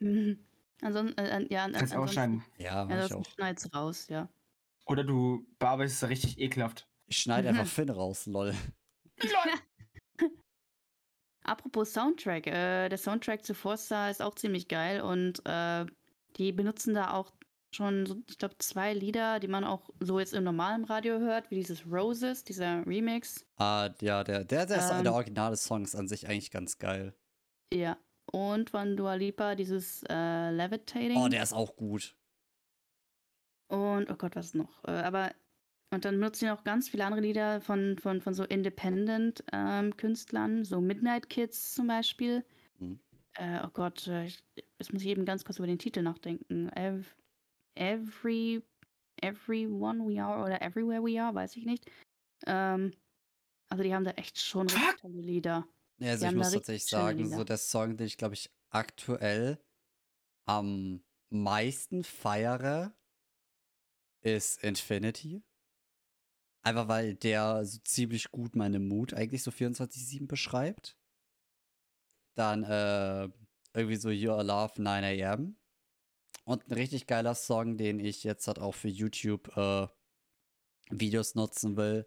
Ansonsten, 0.82 1.18
äh, 1.18 1.46
ja, 1.50 1.64
an, 1.64 1.72
Kannst 1.72 1.92
ansonsten, 1.94 1.98
ausschneiden. 1.98 2.44
Ja, 2.58 2.88
ja, 2.88 3.06
ich 3.06 3.14
auch. 3.14 3.24
schneid's 3.24 3.74
raus, 3.74 4.08
ja. 4.08 4.28
Oder 4.86 5.04
du 5.04 5.46
bearbeitest 5.58 6.02
es 6.02 6.08
richtig 6.08 6.38
ekelhaft. 6.38 6.88
Ich 7.06 7.18
schneide 7.18 7.52
Mhm. 7.52 7.58
einfach 7.58 7.72
Finn 7.72 7.90
raus, 7.90 8.26
lol. 8.26 8.54
Apropos 11.42 11.92
Soundtrack, 11.92 12.46
äh, 12.46 12.88
der 12.88 12.98
Soundtrack 12.98 13.44
zu 13.44 13.54
Forza 13.54 14.10
ist 14.10 14.20
auch 14.22 14.34
ziemlich 14.34 14.68
geil 14.68 15.00
und 15.00 15.40
äh, 15.46 15.86
die 16.36 16.52
benutzen 16.52 16.94
da 16.94 17.12
auch 17.12 17.32
schon, 17.74 18.04
so, 18.06 18.16
ich 18.28 18.36
glaube, 18.38 18.56
zwei 18.58 18.92
Lieder, 18.92 19.40
die 19.40 19.48
man 19.48 19.64
auch 19.64 19.88
so 20.00 20.18
jetzt 20.20 20.34
im 20.34 20.44
normalen 20.44 20.84
Radio 20.84 21.18
hört, 21.18 21.50
wie 21.50 21.56
dieses 21.56 21.86
Roses, 21.86 22.44
dieser 22.44 22.86
Remix. 22.86 23.46
Ah, 23.56 23.90
ja, 24.00 24.22
der, 24.22 24.44
der, 24.44 24.66
der, 24.66 24.78
ist, 24.78 24.90
Ähm. 24.90 25.02
der 25.04 25.14
originale 25.14 25.56
Song 25.56 25.82
ist 25.84 25.94
an 25.94 26.08
sich 26.08 26.28
eigentlich 26.28 26.50
ganz 26.50 26.78
geil. 26.78 27.14
Ja. 27.72 27.96
Und 28.32 28.70
von 28.70 28.96
Dua 28.96 29.14
Lipa 29.14 29.56
dieses 29.56 30.02
äh, 30.08 30.50
Levitating. 30.50 31.16
Oh, 31.16 31.28
der 31.28 31.42
ist 31.42 31.52
auch 31.52 31.76
gut. 31.76 32.16
Und, 33.68 34.10
oh 34.10 34.16
Gott, 34.16 34.34
was 34.36 34.54
noch? 34.54 34.82
Äh, 34.84 34.92
aber, 34.92 35.34
und 35.92 36.04
dann 36.04 36.14
benutzen 36.16 36.44
die 36.46 36.50
auch 36.50 36.64
ganz 36.64 36.88
viele 36.88 37.04
andere 37.04 37.20
Lieder 37.20 37.60
von, 37.60 37.98
von, 37.98 38.20
von 38.20 38.34
so 38.34 38.42
Independent-Künstlern, 38.44 40.64
so 40.64 40.80
Midnight 40.80 41.28
Kids 41.28 41.74
zum 41.74 41.88
Beispiel. 41.88 42.44
Mhm. 42.78 43.00
Äh, 43.34 43.60
oh 43.64 43.70
Gott, 43.72 44.06
äh, 44.08 44.26
ich, 44.26 44.42
jetzt 44.78 44.92
muss 44.92 45.02
ich 45.02 45.08
eben 45.08 45.24
ganz 45.24 45.44
kurz 45.44 45.58
über 45.58 45.66
den 45.66 45.78
Titel 45.78 46.02
nachdenken. 46.02 46.68
Ev 46.70 47.16
every, 47.76 48.62
everyone 49.22 50.04
we 50.04 50.20
are 50.22 50.44
oder 50.44 50.60
Everywhere 50.62 51.02
we 51.02 51.20
are, 51.20 51.34
weiß 51.34 51.56
ich 51.56 51.64
nicht. 51.64 51.90
Ähm, 52.46 52.92
also 53.68 53.82
die 53.84 53.94
haben 53.94 54.04
da 54.04 54.12
echt 54.12 54.40
schon 54.40 54.68
tolle 54.68 55.20
Lieder. 55.20 55.66
Ja, 56.00 56.12
also 56.12 56.26
Die 56.26 56.32
ich 56.32 56.36
muss 56.36 56.52
tatsächlich 56.52 56.86
sagen, 56.86 57.24
Lieder. 57.24 57.36
so 57.36 57.44
der 57.44 57.58
Song, 57.58 57.96
den 57.96 58.06
ich, 58.06 58.16
glaube 58.16 58.34
ich, 58.34 58.50
aktuell 58.70 59.62
am 60.46 61.04
meisten 61.28 62.04
feiere, 62.04 62.94
ist 64.22 64.62
Infinity. 64.64 65.42
Einfach 66.62 66.88
weil 66.88 67.14
der 67.14 67.64
so 67.64 67.78
ziemlich 67.84 68.30
gut 68.30 68.56
meine 68.56 68.78
Mut 68.78 69.14
eigentlich 69.14 69.42
so 69.42 69.50
24-7 69.50 70.26
beschreibt. 70.26 70.96
Dann 72.34 72.64
äh, 72.64 73.28
irgendwie 73.74 73.96
so 73.96 74.08
Your 74.08 74.42
Love 74.42 74.80
9 74.80 75.04
AM. 75.04 75.56
Und 76.44 76.66
ein 76.66 76.72
richtig 76.72 77.06
geiler 77.06 77.34
Song, 77.34 77.76
den 77.76 78.00
ich 78.00 78.24
jetzt 78.24 78.46
halt 78.46 78.58
auch 78.58 78.74
für 78.74 78.88
YouTube 78.88 79.54
äh, 79.56 79.86
Videos 80.90 81.34
nutzen 81.34 81.76
will, 81.76 82.06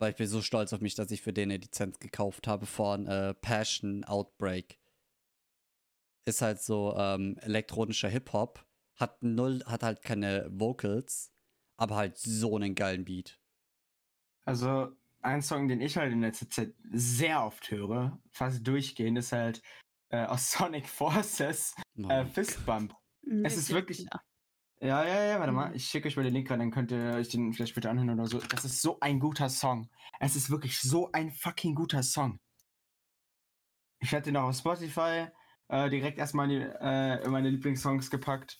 weil 0.00 0.10
ich 0.12 0.16
bin 0.16 0.26
so 0.26 0.42
stolz 0.42 0.72
auf 0.72 0.80
mich, 0.80 0.94
dass 0.94 1.10
ich 1.10 1.22
für 1.22 1.32
den 1.32 1.50
eine 1.50 1.58
Lizenz 1.58 1.98
gekauft 1.98 2.46
habe 2.48 2.66
von 2.66 3.06
äh, 3.06 3.34
Passion 3.34 4.02
Outbreak. 4.04 4.78
Ist 6.24 6.42
halt 6.42 6.60
so 6.60 6.94
ähm, 6.96 7.36
elektronischer 7.40 8.08
Hip-Hop, 8.08 8.64
hat 8.96 9.22
null, 9.22 9.62
hat 9.66 9.82
halt 9.82 10.02
keine 10.02 10.48
Vocals, 10.50 11.32
aber 11.76 11.96
halt 11.96 12.18
so 12.18 12.56
einen 12.56 12.74
geilen 12.74 13.04
Beat. 13.04 13.38
Also, 14.44 14.88
ein 15.22 15.42
Song, 15.42 15.68
den 15.68 15.80
ich 15.80 15.96
halt 15.96 16.12
in 16.12 16.22
letzter 16.22 16.48
Zeit 16.48 16.74
sehr 16.92 17.44
oft 17.44 17.70
höre, 17.70 18.18
fast 18.30 18.66
durchgehend, 18.66 19.18
ist 19.18 19.32
halt 19.32 19.62
äh, 20.08 20.24
aus 20.24 20.50
Sonic 20.52 20.88
Forces 20.88 21.74
äh, 21.76 21.82
mein 21.96 22.26
Fist 22.26 22.64
Bump. 22.64 22.94
Es 23.44 23.56
ist 23.56 23.70
wirklich- 23.70 24.00
Ja. 24.12 24.20
Ja, 24.82 25.04
ja, 25.06 25.24
ja, 25.24 25.38
warte 25.38 25.52
mal. 25.52 25.68
Mhm. 25.70 25.74
Ich 25.76 25.86
schicke 25.86 26.08
euch 26.08 26.16
mal 26.16 26.22
den 26.22 26.32
Link 26.32 26.50
rein, 26.50 26.58
dann 26.58 26.70
könnt 26.70 26.90
ihr 26.90 27.12
euch 27.14 27.28
den 27.28 27.52
vielleicht 27.52 27.72
später 27.72 27.90
anhören 27.90 28.10
oder 28.18 28.26
so. 28.26 28.38
Das 28.38 28.64
ist 28.64 28.80
so 28.80 28.98
ein 29.00 29.20
guter 29.20 29.50
Song. 29.50 29.90
Es 30.20 30.36
ist 30.36 30.48
wirklich 30.50 30.78
so 30.80 31.10
ein 31.12 31.30
fucking 31.30 31.74
guter 31.74 32.02
Song. 32.02 32.40
Ich 34.00 34.12
hatte 34.14 34.24
den 34.30 34.38
auch 34.38 34.48
auf 34.48 34.56
Spotify 34.56 35.26
äh, 35.68 35.90
direkt 35.90 36.18
erstmal 36.18 36.50
in, 36.50 36.60
die, 36.60 36.66
äh, 36.80 37.22
in 37.24 37.30
meine 37.30 37.50
Lieblingssongs 37.50 38.10
gepackt. 38.10 38.58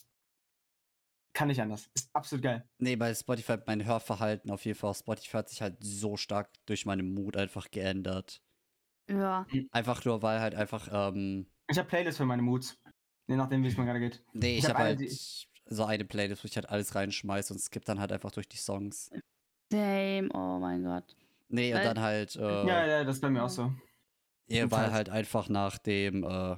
Kann 1.33 1.49
nicht 1.49 1.63
anders. 1.63 1.89
Ist 1.95 2.11
absolut 2.15 2.43
geil. 2.43 2.69
Nee, 2.79 2.97
bei 2.97 3.15
Spotify, 3.15 3.57
mein 3.67 3.85
Hörverhalten 3.85 4.51
auf 4.51 4.65
jeden 4.67 4.79
Fall. 4.79 4.93
Spotify 4.95 5.39
hat 5.39 5.49
sich 5.49 5.63
halt 5.63 5.79
so 5.81 6.17
stark 6.19 6.51
durch 6.67 6.85
meine 6.85 7.03
Mut 7.03 7.37
einfach 7.37 7.71
geändert. 7.71 8.43
Ja. 9.09 9.47
Einfach 9.71 10.05
nur, 10.05 10.21
weil 10.23 10.41
halt 10.41 10.55
einfach, 10.55 10.89
ähm, 10.93 11.51
Ich 11.69 11.79
habe 11.79 11.89
Playlists 11.89 12.19
für 12.19 12.27
meine 12.27 12.43
Moods. 12.43 12.79
Je 13.27 13.37
nachdem, 13.37 13.63
wie 13.63 13.69
es 13.69 13.77
mir 13.77 13.85
gerade 13.87 14.01
geht. 14.01 14.23
nee, 14.35 14.53
Ich 14.53 14.59
ich 14.59 14.65
hab 14.65 14.75
habe 14.75 14.81
eine, 14.81 14.89
halt 14.99 15.01
die- 15.01 15.07
so 15.71 15.85
eine 15.85 16.05
Playlist, 16.05 16.45
wo 16.45 16.47
ich 16.47 16.57
halt 16.57 16.69
alles 16.69 16.95
reinschmeiße 16.95 17.55
und 17.55 17.61
skippe 17.61 17.87
dann 17.87 18.01
halt 18.01 18.13
einfach 18.13 18.33
durch 18.33 18.49
die 18.49 18.57
Songs. 18.59 19.11
Same. 19.73 20.29
Oh 20.35 20.59
mein 20.59 20.83
Gott. 20.83 21.17
Nee, 21.49 21.73
und 21.73 21.79
Weil- 21.79 21.87
dann 21.87 22.01
halt, 22.01 22.37
äh, 22.37 22.67
Ja, 22.67 22.87
ja, 22.87 23.05
das 23.05 23.17
ist 23.17 23.23
bei 23.23 23.31
mir 23.31 23.45
auch 23.45 23.49
so. 23.49 23.73
Ja, 24.49 24.71
weil 24.71 24.91
halt 24.91 25.09
einfach 25.09 25.49
nach 25.49 25.79
dem, 25.79 26.25
äh, 26.25 26.57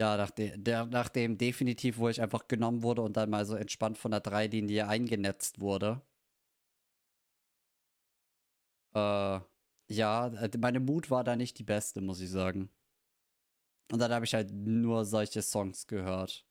ja, 0.00 0.16
nach, 0.16 0.30
de 0.30 0.56
der, 0.56 0.86
nach 0.86 1.08
dem 1.08 1.38
definitiv, 1.38 1.98
wo 1.98 2.08
ich 2.08 2.20
einfach 2.20 2.48
genommen 2.48 2.82
wurde 2.82 3.02
und 3.02 3.16
dann 3.16 3.30
mal 3.30 3.44
so 3.46 3.54
entspannt 3.54 3.98
von 3.98 4.10
der 4.10 4.20
Dreilinie 4.20 4.88
eingenetzt 4.88 5.60
wurde. 5.60 6.02
Äh, 8.94 9.40
ja, 9.90 10.30
meine 10.58 10.80
Mut 10.80 11.10
war 11.10 11.24
da 11.24 11.36
nicht 11.36 11.58
die 11.58 11.64
beste, 11.64 12.00
muss 12.00 12.20
ich 12.20 12.30
sagen. 12.30 12.70
Und 13.92 14.00
dann 14.00 14.12
habe 14.12 14.24
ich 14.24 14.34
halt 14.34 14.50
nur 14.52 15.04
solche 15.04 15.42
Songs 15.42 15.86
gehört. 15.86 16.47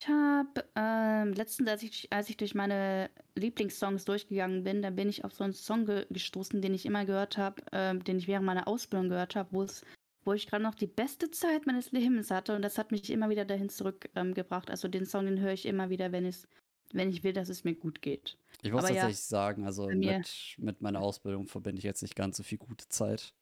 Ich 0.00 0.08
habe 0.08 0.64
ähm, 0.76 1.34
letztens, 1.34 1.68
als 1.68 1.82
ich, 1.82 2.10
als 2.10 2.30
ich 2.30 2.38
durch 2.38 2.54
meine 2.54 3.10
Lieblingssongs 3.34 4.06
durchgegangen 4.06 4.64
bin, 4.64 4.80
da 4.80 4.88
bin 4.88 5.10
ich 5.10 5.26
auf 5.26 5.34
so 5.34 5.44
einen 5.44 5.52
Song 5.52 5.84
ge 5.84 6.06
gestoßen, 6.08 6.62
den 6.62 6.72
ich 6.72 6.86
immer 6.86 7.04
gehört 7.04 7.36
habe, 7.36 7.62
ähm, 7.72 8.02
den 8.02 8.16
ich 8.16 8.26
während 8.26 8.46
meiner 8.46 8.66
Ausbildung 8.66 9.10
gehört 9.10 9.36
habe, 9.36 9.50
wo 9.52 9.62
es, 9.62 9.84
wo 10.24 10.32
ich 10.32 10.46
gerade 10.46 10.62
noch 10.62 10.74
die 10.74 10.86
beste 10.86 11.30
Zeit 11.30 11.66
meines 11.66 11.92
Lebens 11.92 12.30
hatte 12.30 12.56
und 12.56 12.62
das 12.62 12.78
hat 12.78 12.92
mich 12.92 13.10
immer 13.10 13.28
wieder 13.28 13.44
dahin 13.44 13.68
zurückgebracht. 13.68 14.68
Ähm, 14.68 14.72
also 14.72 14.88
den 14.88 15.04
Song, 15.04 15.26
den 15.26 15.38
höre 15.38 15.52
ich 15.52 15.66
immer 15.66 15.90
wieder, 15.90 16.12
wenn 16.12 16.24
es, 16.24 16.48
wenn 16.94 17.10
ich 17.10 17.22
will, 17.22 17.34
dass 17.34 17.50
es 17.50 17.64
mir 17.64 17.74
gut 17.74 18.00
geht. 18.00 18.38
Ich 18.62 18.72
muss 18.72 18.84
Aber 18.84 18.94
ja, 18.94 19.02
tatsächlich 19.02 19.26
sagen, 19.26 19.66
also 19.66 19.86
mit, 19.88 20.56
mit 20.56 20.80
meiner 20.80 21.02
Ausbildung 21.02 21.46
verbinde 21.46 21.78
ich 21.78 21.84
jetzt 21.84 22.00
nicht 22.00 22.16
ganz 22.16 22.38
so 22.38 22.42
viel 22.42 22.58
gute 22.58 22.88
Zeit. 22.88 23.34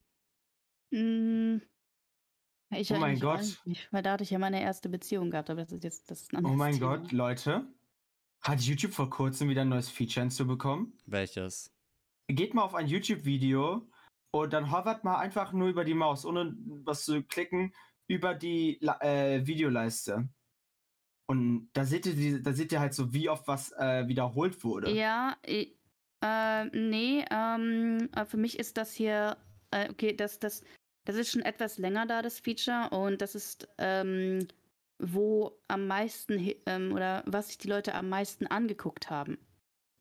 Mm, 0.90 1.58
ich 2.70 2.92
Oh 2.92 2.98
mein 2.98 3.18
Gott. 3.18 3.60
nicht, 3.64 3.92
weil 3.92 4.02
da 4.02 4.12
hatte 4.12 4.24
ich 4.24 4.30
ja 4.30 4.38
meine 4.38 4.60
erste 4.60 4.88
Beziehung 4.88 5.30
gehabt, 5.30 5.50
aber 5.50 5.60
das 5.62 5.72
ist 5.72 5.84
jetzt 5.84 6.10
das 6.10 6.22
ist 6.22 6.34
ein 6.34 6.44
Oh 6.44 6.50
mein 6.50 6.74
Thema. 6.74 6.98
Gott, 6.98 7.12
Leute. 7.12 7.66
Hat 8.40 8.60
YouTube 8.60 8.92
vor 8.92 9.10
kurzem 9.10 9.48
wieder 9.48 9.62
ein 9.62 9.68
neues 9.68 9.88
Feature 9.88 10.22
hinzubekommen? 10.22 10.96
Welches? 11.06 11.74
Geht 12.28 12.54
mal 12.54 12.62
auf 12.62 12.74
ein 12.74 12.86
YouTube-Video 12.86 13.88
und 14.30 14.52
dann 14.52 14.70
hovert 14.70 15.02
mal 15.02 15.18
einfach 15.18 15.52
nur 15.52 15.68
über 15.68 15.84
die 15.84 15.94
Maus, 15.94 16.24
ohne 16.24 16.54
was 16.84 17.04
zu 17.04 17.22
klicken, 17.22 17.72
über 18.06 18.34
die 18.34 18.80
äh, 19.00 19.44
Videoleiste. 19.46 20.28
Und 21.26 21.68
da 21.72 21.84
seht 21.84 22.06
ihr, 22.06 22.14
die, 22.14 22.42
da 22.42 22.52
seht 22.52 22.72
ihr 22.72 22.80
halt 22.80 22.94
so, 22.94 23.12
wie 23.12 23.28
oft 23.28 23.46
was 23.48 23.72
äh, 23.72 24.06
wiederholt 24.08 24.62
wurde. 24.64 24.90
Ja, 24.90 25.36
äh, 25.42 26.64
nee, 26.72 27.24
ähm, 27.30 28.08
äh, 28.14 28.24
für 28.24 28.38
mich 28.38 28.58
ist 28.58 28.76
das 28.76 28.94
hier, 28.94 29.36
äh, 29.70 29.90
okay, 29.90 30.14
das, 30.16 30.38
das, 30.38 30.62
das 31.08 31.16
ist 31.16 31.30
schon 31.32 31.42
etwas 31.42 31.78
länger 31.78 32.06
da, 32.06 32.22
das 32.22 32.40
Feature, 32.40 32.90
und 32.90 33.22
das 33.22 33.34
ist, 33.34 33.68
ähm, 33.78 34.46
wo 34.98 35.60
am 35.68 35.86
meisten, 35.86 36.52
ähm, 36.66 36.92
oder 36.92 37.24
was 37.26 37.48
sich 37.48 37.58
die 37.58 37.68
Leute 37.68 37.94
am 37.94 38.08
meisten 38.08 38.46
angeguckt 38.46 39.10
haben. 39.10 39.38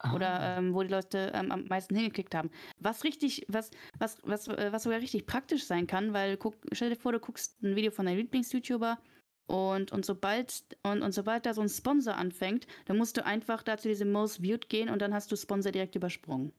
Oder 0.09 0.39
Ah. 0.39 0.57
ähm, 0.59 0.73
wo 0.73 0.83
die 0.83 0.89
Leute 0.89 1.31
ähm, 1.35 1.51
am 1.51 1.65
meisten 1.65 1.95
hingeklickt 1.95 2.35
haben. 2.35 2.51
Was 2.79 3.03
richtig, 3.03 3.45
was, 3.49 3.71
was, 3.99 4.19
was, 4.23 4.47
äh, 4.47 4.71
was 4.71 4.83
sogar 4.83 4.99
richtig 5.01 5.25
praktisch 5.27 5.65
sein 5.65 5.87
kann, 5.87 6.13
weil 6.13 6.37
guck, 6.37 6.55
stell 6.73 6.89
dir 6.91 6.95
vor, 6.97 7.13
du 7.13 7.19
guckst 7.19 7.61
ein 7.63 7.75
Video 7.75 7.91
von 7.91 8.05
deinem 8.05 8.17
Lieblings-YouTuber 8.19 8.99
und, 9.47 9.91
und 9.91 10.05
sobald 10.05 10.63
und, 10.83 11.01
und 11.03 11.13
sobald 11.13 11.45
da 11.45 11.53
so 11.53 11.61
ein 11.61 11.69
Sponsor 11.69 12.15
anfängt, 12.15 12.67
dann 12.85 12.97
musst 12.97 13.17
du 13.17 13.25
einfach 13.25 13.63
da 13.63 13.77
zu 13.77 13.89
diesem 13.89 14.11
Most 14.11 14.41
Viewed 14.43 14.69
gehen 14.69 14.89
und 14.89 15.01
dann 15.01 15.13
hast 15.13 15.31
du 15.31 15.35
Sponsor 15.37 15.71
direkt 15.71 15.95
übersprungen. 15.95 16.53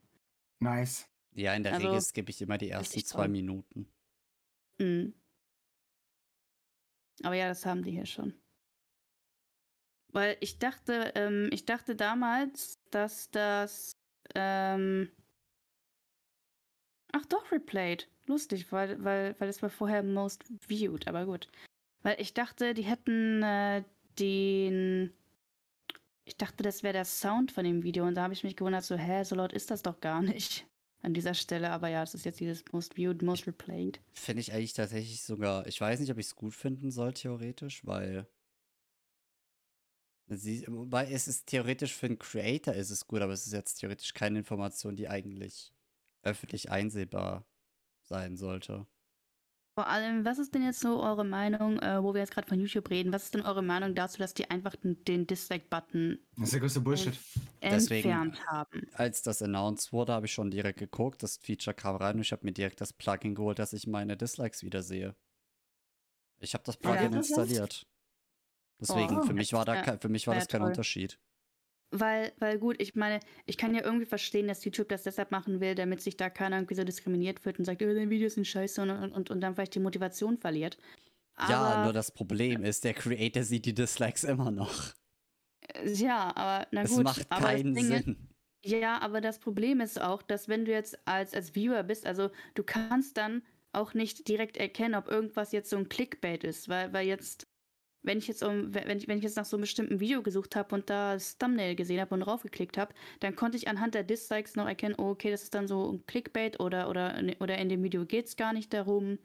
nice. 0.60 1.06
Ja, 1.34 1.54
in 1.54 1.62
der 1.62 1.72
Also, 1.72 1.76
Regel 1.76 2.00
skippe 2.00 2.30
ich 2.30 2.40
immer 2.42 2.58
die 2.58 2.70
ersten 2.70 3.04
zwei 3.04 3.26
toll. 3.26 3.28
Minuten. 3.28 3.88
Mhm. 4.78 5.14
Aber 7.22 7.34
ja, 7.34 7.48
das 7.48 7.66
haben 7.66 7.82
die 7.82 7.90
hier 7.90 8.06
schon. 8.06 8.34
Weil 10.12 10.36
ich 10.40 10.58
dachte, 10.58 11.12
ähm, 11.14 11.50
ich 11.52 11.66
dachte 11.66 11.94
damals, 11.94 12.78
dass 12.90 13.30
das, 13.30 13.92
ähm, 14.34 15.10
ach 17.12 17.26
doch, 17.26 17.50
replayed. 17.52 18.08
Lustig, 18.26 18.70
weil, 18.72 19.02
weil, 19.04 19.34
weil 19.38 19.48
es 19.48 19.62
war 19.62 19.70
vorher 19.70 20.02
most 20.02 20.44
viewed, 20.66 21.08
aber 21.08 21.26
gut. 21.26 21.48
Weil 22.02 22.20
ich 22.20 22.34
dachte, 22.34 22.74
die 22.74 22.82
hätten 22.82 23.42
äh, 23.42 23.84
den, 24.18 25.12
ich 26.24 26.36
dachte, 26.36 26.62
das 26.62 26.82
wäre 26.82 26.92
der 26.92 27.04
Sound 27.04 27.52
von 27.52 27.64
dem 27.64 27.82
Video 27.82 28.06
und 28.06 28.14
da 28.14 28.22
habe 28.22 28.34
ich 28.34 28.44
mich 28.44 28.56
gewundert, 28.56 28.84
so, 28.84 28.96
hä, 28.96 29.24
so 29.24 29.34
laut 29.34 29.52
ist 29.52 29.70
das 29.70 29.82
doch 29.82 30.00
gar 30.00 30.22
nicht 30.22 30.67
an 31.02 31.14
dieser 31.14 31.34
Stelle. 31.34 31.70
Aber 31.70 31.88
ja, 31.88 32.02
es 32.02 32.14
ist 32.14 32.24
jetzt 32.24 32.40
dieses 32.40 32.64
most 32.72 32.96
viewed, 32.96 33.22
most 33.22 33.46
replayed. 33.46 34.00
Finde 34.12 34.40
ich 34.40 34.52
eigentlich 34.52 34.72
tatsächlich 34.72 35.22
sogar, 35.22 35.66
ich 35.66 35.80
weiß 35.80 36.00
nicht, 36.00 36.10
ob 36.10 36.18
ich 36.18 36.26
es 36.26 36.36
gut 36.36 36.54
finden 36.54 36.90
soll, 36.90 37.12
theoretisch, 37.12 37.84
weil. 37.86 38.26
Sie, 40.30 40.62
weil 40.68 41.10
es 41.10 41.26
ist 41.26 41.46
theoretisch 41.46 41.94
für 41.94 42.04
einen 42.04 42.18
Creator 42.18 42.74
ist 42.74 42.90
es 42.90 43.06
gut, 43.06 43.22
aber 43.22 43.32
es 43.32 43.46
ist 43.46 43.54
jetzt 43.54 43.76
theoretisch 43.76 44.12
keine 44.12 44.40
Information, 44.40 44.94
die 44.94 45.08
eigentlich 45.08 45.72
öffentlich 46.22 46.70
einsehbar 46.70 47.46
sein 48.02 48.36
sollte. 48.36 48.86
Vor 49.78 49.86
allem, 49.86 50.24
was 50.24 50.40
ist 50.40 50.52
denn 50.56 50.64
jetzt 50.64 50.80
so 50.80 51.00
eure 51.00 51.24
Meinung, 51.24 51.78
äh, 51.78 52.02
wo 52.02 52.12
wir 52.12 52.20
jetzt 52.20 52.32
gerade 52.32 52.48
von 52.48 52.58
YouTube 52.58 52.90
reden, 52.90 53.12
was 53.12 53.26
ist 53.26 53.34
denn 53.34 53.42
eure 53.42 53.62
Meinung 53.62 53.94
dazu, 53.94 54.18
dass 54.18 54.34
die 54.34 54.50
einfach 54.50 54.74
den, 54.74 55.04
den 55.04 55.24
Dislike-Button 55.28 56.18
Das 56.34 56.46
ist 56.46 56.52
der 56.54 56.60
größte 56.60 56.80
Bullshit. 56.80 57.16
Deswegen- 57.62 58.08
entfernt 58.10 58.44
haben? 58.48 58.88
Als 58.94 59.22
das 59.22 59.40
announced 59.40 59.92
wurde, 59.92 60.14
habe 60.14 60.26
ich 60.26 60.32
schon 60.32 60.50
direkt 60.50 60.80
geguckt, 60.80 61.22
das 61.22 61.36
Feature 61.36 61.74
kam 61.74 61.94
rein 61.94 62.16
und 62.16 62.22
ich 62.22 62.32
habe 62.32 62.44
mir 62.44 62.50
direkt 62.50 62.80
das 62.80 62.92
Plugin 62.92 63.36
geholt, 63.36 63.60
dass 63.60 63.72
ich 63.72 63.86
meine 63.86 64.16
Dislikes 64.16 64.64
wieder 64.64 64.82
sehe. 64.82 65.14
Ich 66.40 66.54
habe 66.54 66.64
das 66.64 66.76
Ja, 66.82 66.90
Plugin 66.90 67.12
das 67.12 67.26
ist- 67.30 67.38
installiert. 67.38 67.86
Deswegen, 68.80 69.18
Oh, 69.18 69.22
für 69.22 69.32
mich 69.32 69.52
war 69.52 69.64
da 69.64 69.76
ja, 69.76 69.82
kein, 69.82 70.00
für 70.00 70.08
mich 70.08 70.26
war 70.26 70.34
ja, 70.34 70.40
das 70.40 70.48
kein 70.48 70.60
toll. 70.60 70.70
Unterschied. 70.70 71.20
Weil, 71.90 72.32
weil 72.38 72.58
gut, 72.58 72.76
ich 72.80 72.94
meine, 72.96 73.18
ich 73.46 73.56
kann 73.56 73.74
ja 73.74 73.82
irgendwie 73.82 74.04
verstehen, 74.04 74.46
dass 74.46 74.62
YouTube 74.64 74.90
das 74.90 75.04
deshalb 75.04 75.30
machen 75.30 75.60
will, 75.60 75.74
damit 75.74 76.02
sich 76.02 76.16
da 76.18 76.28
keiner 76.28 76.56
irgendwie 76.56 76.74
so 76.74 76.84
diskriminiert 76.84 77.44
wird 77.46 77.58
und 77.58 77.64
sagt, 77.64 77.80
oh, 77.82 77.86
deine 77.86 78.10
Videos 78.10 78.34
sind 78.34 78.46
scheiße 78.46 78.82
und, 78.82 78.90
und, 78.90 79.12
und, 79.12 79.30
und 79.30 79.40
dann 79.40 79.54
vielleicht 79.54 79.74
die 79.74 79.80
Motivation 79.80 80.36
verliert. 80.36 80.76
ja, 81.48 81.56
Aber- 81.60 81.84
nur 81.84 81.92
das 81.94 82.10
Problem 82.10 82.62
ist, 82.62 82.84
der 82.84 82.92
Creator 82.94 83.42
sieht 83.42 83.64
die 83.64 83.74
Dislikes 83.74 84.24
immer 84.24 84.50
noch. 84.50 84.92
äh, 85.74 85.88
Ja, 85.90 86.36
aber 86.36 86.66
na 86.72 86.82
es 86.82 86.90
gut. 86.94 87.04
macht 87.04 87.26
aber 87.30 87.40
das 87.40 87.50
keinen 87.52 87.74
Ding 87.74 87.90
ist- 87.92 88.04
Sinn. 88.04 88.28
Ja, 88.64 89.00
aber 89.00 89.20
das 89.20 89.38
Problem 89.38 89.80
ist 89.80 90.00
auch, 90.00 90.20
dass 90.20 90.48
wenn 90.48 90.64
du 90.64 90.72
jetzt 90.72 90.98
als, 91.06 91.32
als 91.32 91.54
Viewer 91.54 91.84
bist, 91.84 92.06
also 92.06 92.30
du 92.54 92.64
kannst 92.64 93.16
dann 93.16 93.42
auch 93.72 93.94
nicht 93.94 94.26
direkt 94.28 94.56
erkennen, 94.56 94.94
ob 94.96 95.08
irgendwas 95.08 95.52
jetzt 95.52 95.70
so 95.70 95.76
ein 95.76 95.88
Clickbait 95.88 96.42
ist, 96.42 96.68
weil, 96.68 96.92
weil 96.92 97.06
jetzt, 97.06 97.46
wenn 98.02 98.18
ich 98.18 98.28
jetzt 98.28 98.42
um, 98.42 98.72
wenn 98.74 98.96
ich, 98.96 99.08
wenn 99.08 99.18
ich 99.18 99.24
jetzt 99.24 99.36
nach 99.36 99.44
so 99.44 99.56
einem 99.56 99.62
bestimmten 99.62 100.00
Video 100.00 100.22
gesucht 100.22 100.56
habe 100.56 100.74
und 100.74 100.88
da 100.88 101.14
das 101.14 101.36
Thumbnail 101.38 101.74
gesehen 101.74 102.00
habe 102.00 102.14
und 102.14 102.20
draufgeklickt 102.20 102.78
habe, 102.78 102.94
dann 103.20 103.36
konnte 103.36 103.56
ich 103.56 103.68
anhand 103.68 103.94
der 103.94 104.04
Dislikes 104.04 104.56
noch 104.56 104.66
erkennen, 104.66 104.94
oh, 104.98 105.10
okay, 105.10 105.30
das 105.30 105.42
ist 105.42 105.54
dann 105.54 105.68
so 105.68 105.92
ein 105.92 106.06
Clickbait 106.06 106.60
oder, 106.60 106.88
oder, 106.88 107.20
oder 107.40 107.58
in 107.58 107.68
dem 107.68 107.82
Video 107.82 108.04
geht 108.06 108.26
es 108.26 108.36
gar 108.36 108.52
nicht 108.52 108.72
darum. 108.72 109.18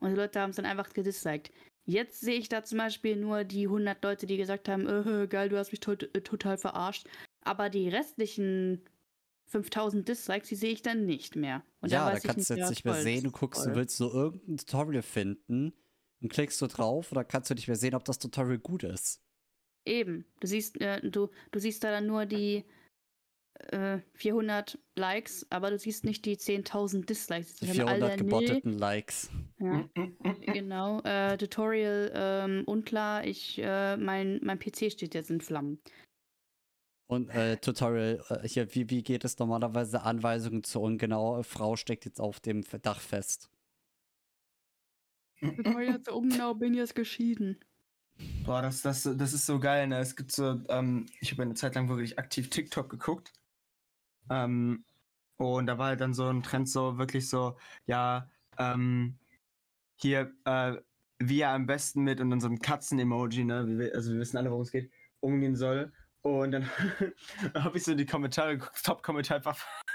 Und 0.00 0.10
die 0.10 0.16
Leute 0.16 0.40
haben 0.40 0.50
es 0.50 0.56
dann 0.56 0.66
einfach 0.66 0.90
gedisliked. 0.92 1.50
Jetzt 1.86 2.20
sehe 2.20 2.38
ich 2.38 2.48
da 2.48 2.62
zum 2.62 2.78
Beispiel 2.78 3.16
nur 3.16 3.44
die 3.44 3.64
100 3.64 4.02
Leute, 4.04 4.26
die 4.26 4.36
gesagt 4.36 4.68
haben, 4.68 4.86
äh, 4.86 5.26
geil, 5.26 5.48
du 5.48 5.58
hast 5.58 5.72
mich 5.72 5.80
tot, 5.80 6.08
äh, 6.14 6.20
total 6.20 6.58
verarscht. 6.58 7.08
Aber 7.42 7.70
die 7.70 7.88
restlichen 7.88 8.82
5000 9.48 10.06
Dislikes, 10.08 10.48
die 10.48 10.54
sehe 10.54 10.72
ich 10.72 10.82
dann 10.82 11.06
nicht 11.06 11.36
mehr. 11.36 11.64
Und 11.80 11.90
ja, 11.90 12.10
da 12.10 12.18
kannst 12.20 12.50
du 12.50 12.54
jetzt 12.54 12.70
nicht 12.70 12.84
mehr 12.84 12.94
sehen, 12.94 13.24
du 13.24 13.30
guckst, 13.30 13.62
du 13.62 13.66
toll. 13.66 13.76
willst 13.76 13.96
so 13.96 14.12
irgendein 14.12 14.58
Tutorial 14.58 15.02
finden 15.02 15.72
und 16.22 16.32
klickst 16.32 16.60
du 16.60 16.66
drauf 16.66 17.10
und 17.10 17.16
dann 17.16 17.28
kannst 17.28 17.50
du 17.50 17.54
nicht 17.54 17.68
mehr 17.68 17.76
sehen, 17.76 17.94
ob 17.94 18.04
das 18.04 18.18
Tutorial 18.18 18.58
gut 18.58 18.82
ist. 18.82 19.22
Eben. 19.86 20.26
Du 20.40 20.46
siehst, 20.46 20.80
äh, 20.80 21.00
du, 21.08 21.30
du 21.50 21.58
siehst 21.58 21.82
da 21.82 21.90
dann 21.90 22.06
nur 22.06 22.26
die 22.26 22.64
äh, 23.72 23.98
400 24.14 24.78
Likes, 24.96 25.46
aber 25.50 25.70
du 25.70 25.78
siehst 25.78 26.04
nicht 26.04 26.24
die 26.24 26.36
10.000 26.36 27.06
Dislikes. 27.06 27.56
Die 27.56 27.68
haben 27.68 27.74
400 27.74 28.02
alle, 28.02 28.10
nee, 28.10 28.16
gebotteten 28.16 28.78
Likes. 28.78 29.30
Ja, 29.58 29.88
genau. 30.52 31.00
Äh, 31.02 31.36
Tutorial 31.38 32.12
ähm, 32.14 32.64
unklar. 32.66 33.24
Ich, 33.24 33.58
äh, 33.58 33.96
mein, 33.96 34.40
mein 34.42 34.58
PC 34.58 34.92
steht 34.92 35.14
jetzt 35.14 35.30
in 35.30 35.40
Flammen. 35.40 35.80
Und 37.10 37.28
äh, 37.30 37.56
Tutorial, 37.56 38.22
äh, 38.28 38.46
hier, 38.46 38.72
wie, 38.74 38.88
wie 38.88 39.02
geht 39.02 39.24
es 39.24 39.38
normalerweise? 39.38 40.02
Anweisungen 40.02 40.62
zur 40.62 40.82
ungenau, 40.82 41.42
Frau 41.42 41.76
steckt 41.76 42.04
jetzt 42.04 42.20
auf 42.20 42.38
dem 42.38 42.62
Dach 42.82 43.00
fest. 43.00 43.50
Tutorial 45.40 46.02
zu 46.02 46.14
ungenau 46.14 46.54
bin 46.54 46.74
jetzt 46.74 46.94
geschieden. 46.94 47.58
Boah, 48.44 48.62
das, 48.62 48.82
das, 48.82 49.02
das 49.02 49.32
ist 49.32 49.46
so 49.46 49.58
geil, 49.58 49.86
ne? 49.86 49.98
Es 49.98 50.14
gibt 50.14 50.32
so, 50.32 50.60
ähm, 50.68 51.06
ich 51.20 51.32
habe 51.32 51.42
eine 51.42 51.54
Zeit 51.54 51.74
lang 51.74 51.88
wirklich 51.88 52.18
aktiv 52.18 52.50
TikTok 52.50 52.90
geguckt. 52.90 53.32
Ähm, 54.28 54.84
und 55.36 55.66
da 55.66 55.78
war 55.78 55.88
halt 55.88 56.00
dann 56.00 56.12
so 56.12 56.28
ein 56.28 56.42
Trend 56.42 56.68
so 56.68 56.98
wirklich 56.98 57.28
so, 57.28 57.56
ja, 57.86 58.28
ähm, 58.58 59.18
hier, 59.96 60.32
äh, 60.44 60.76
wie 61.18 61.40
er 61.40 61.50
am 61.50 61.66
besten 61.66 62.02
mit 62.02 62.20
und 62.20 62.32
unserem 62.32 62.58
Katzen-Emoji, 62.58 63.44
ne? 63.44 63.90
Also 63.94 64.12
wir 64.12 64.20
wissen 64.20 64.36
alle, 64.36 64.50
worum 64.50 64.62
es 64.62 64.72
geht, 64.72 64.90
umgehen 65.20 65.56
soll. 65.56 65.92
Und 66.22 66.52
dann 66.52 66.68
habe 67.54 67.78
ich 67.78 67.84
so 67.84 67.92
in 67.92 67.98
die 67.98 68.04
Kommentare 68.06 68.58
geguckt, 68.58 68.84
Top-Kommentar 68.84 69.38
einfach, 69.38 69.58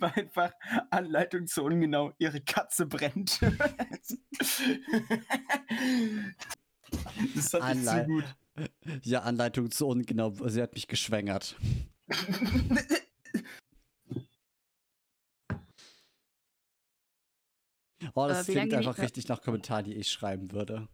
war 0.00 0.16
einfach 0.16 0.52
Anleitung 0.90 1.46
zu 1.46 1.62
ungenau, 1.64 2.14
ihre 2.18 2.40
Katze 2.40 2.86
brennt. 2.86 3.38
das 7.34 7.50
fand 7.50 7.76
ich 7.76 7.84
so 7.84 8.04
gut. 8.04 8.24
Ja, 9.02 9.20
Anleitung 9.20 9.70
zu 9.70 9.86
ungenau. 9.86 10.34
Sie 10.48 10.60
hat 10.60 10.74
mich 10.74 10.88
geschwängert. 10.88 11.54
Oh, 18.14 18.26
das 18.26 18.48
Äh, 18.48 18.52
klingt 18.52 18.74
einfach 18.74 18.98
richtig 18.98 19.28
nach 19.28 19.42
Kommentaren, 19.42 19.84
die 19.84 19.94
ich 19.94 20.10
schreiben 20.10 20.50
würde. 20.50 20.88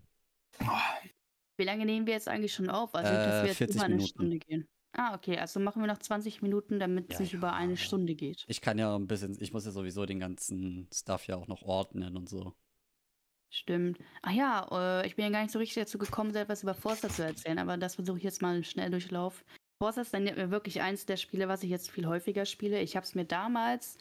Wie 1.56 1.64
lange 1.64 1.84
nehmen 1.86 2.06
wir 2.06 2.14
jetzt 2.14 2.28
eigentlich 2.28 2.52
schon 2.54 2.68
auf? 2.70 2.94
Also, 2.94 3.12
dass 3.12 3.40
Äh, 3.40 3.42
wir 3.42 3.54
jetzt 3.54 3.58
40 3.58 3.76
über 3.76 3.84
eine 3.84 3.94
Minuten. 3.96 4.08
Stunde 4.08 4.38
gehen. 4.38 4.68
Ah, 4.92 5.14
okay. 5.14 5.38
Also 5.38 5.58
machen 5.60 5.82
wir 5.82 5.86
noch 5.88 5.98
20 5.98 6.42
Minuten, 6.42 6.78
damit 6.78 7.10
es 7.12 7.18
Ja, 7.18 7.20
nicht 7.20 7.34
über 7.34 7.48
ja. 7.48 7.54
eine 7.54 7.76
Stunde 7.76 8.14
geht. 8.14 8.44
Ich 8.46 8.60
kann 8.60 8.78
ja 8.78 8.94
ein 8.96 9.06
bisschen, 9.06 9.36
ich 9.40 9.52
muss 9.52 9.64
ja 9.66 9.72
sowieso 9.72 10.06
den 10.06 10.20
ganzen 10.20 10.88
Stuff 10.92 11.26
ja 11.26 11.36
auch 11.36 11.48
noch 11.48 11.62
ordnen 11.62 12.16
und 12.16 12.28
so. 12.28 12.54
Stimmt. 13.50 13.98
Ach 14.22 14.32
ja, 14.32 14.66
äh, 15.02 15.06
ich 15.06 15.14
bin 15.16 15.24
ja 15.26 15.30
gar 15.30 15.42
nicht 15.42 15.52
so 15.52 15.58
richtig 15.60 15.82
dazu 15.84 15.98
gekommen, 15.98 16.32
so 16.32 16.38
etwas 16.40 16.62
über 16.64 16.74
Forza 16.74 17.08
zu 17.08 17.24
erzählen, 17.24 17.58
aber 17.58 17.76
das 17.76 17.94
versuche 17.94 18.18
ich 18.18 18.24
jetzt 18.24 18.42
mal 18.42 18.56
im 18.56 18.64
Schnelldurchlauf. 18.64 19.44
Forza 19.80 20.00
ist 20.00 20.12
dann 20.12 20.26
ja 20.26 20.50
wirklich 20.50 20.80
eins 20.82 21.06
der 21.06 21.16
Spiele, 21.16 21.46
was 21.48 21.62
ich 21.62 21.70
jetzt 21.70 21.90
viel 21.90 22.06
häufiger 22.06 22.46
spiele. 22.46 22.80
Ich 22.80 22.96
habe 22.96 23.04
es 23.04 23.14
mir 23.14 23.24
damals, 23.24 23.98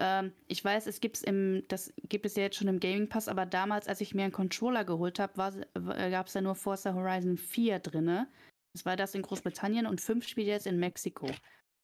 ähm, 0.00 0.32
ich 0.48 0.64
weiß, 0.64 0.86
es 0.86 1.00
gibt's 1.00 1.22
im, 1.22 1.62
das 1.68 1.92
gibt 2.08 2.24
es 2.24 2.34
ja 2.34 2.44
jetzt 2.44 2.56
schon 2.56 2.68
im 2.68 2.80
Gaming 2.80 3.08
Pass, 3.08 3.28
aber 3.28 3.44
damals, 3.44 3.86
als 3.86 4.00
ich 4.00 4.14
mir 4.14 4.22
einen 4.22 4.32
Controller 4.32 4.84
geholt 4.84 5.18
habe, 5.18 5.34
gab 5.74 6.26
es 6.26 6.32
da 6.32 6.40
nur 6.40 6.54
Forza 6.54 6.94
Horizon 6.94 7.36
4 7.36 7.78
drinne. 7.80 8.26
Das 8.72 8.86
war 8.86 8.96
das 8.96 9.14
in 9.14 9.22
Großbritannien 9.22 9.86
und 9.86 10.00
5 10.00 10.26
spielt 10.26 10.46
jetzt 10.46 10.66
in 10.66 10.78
Mexiko. 10.78 11.30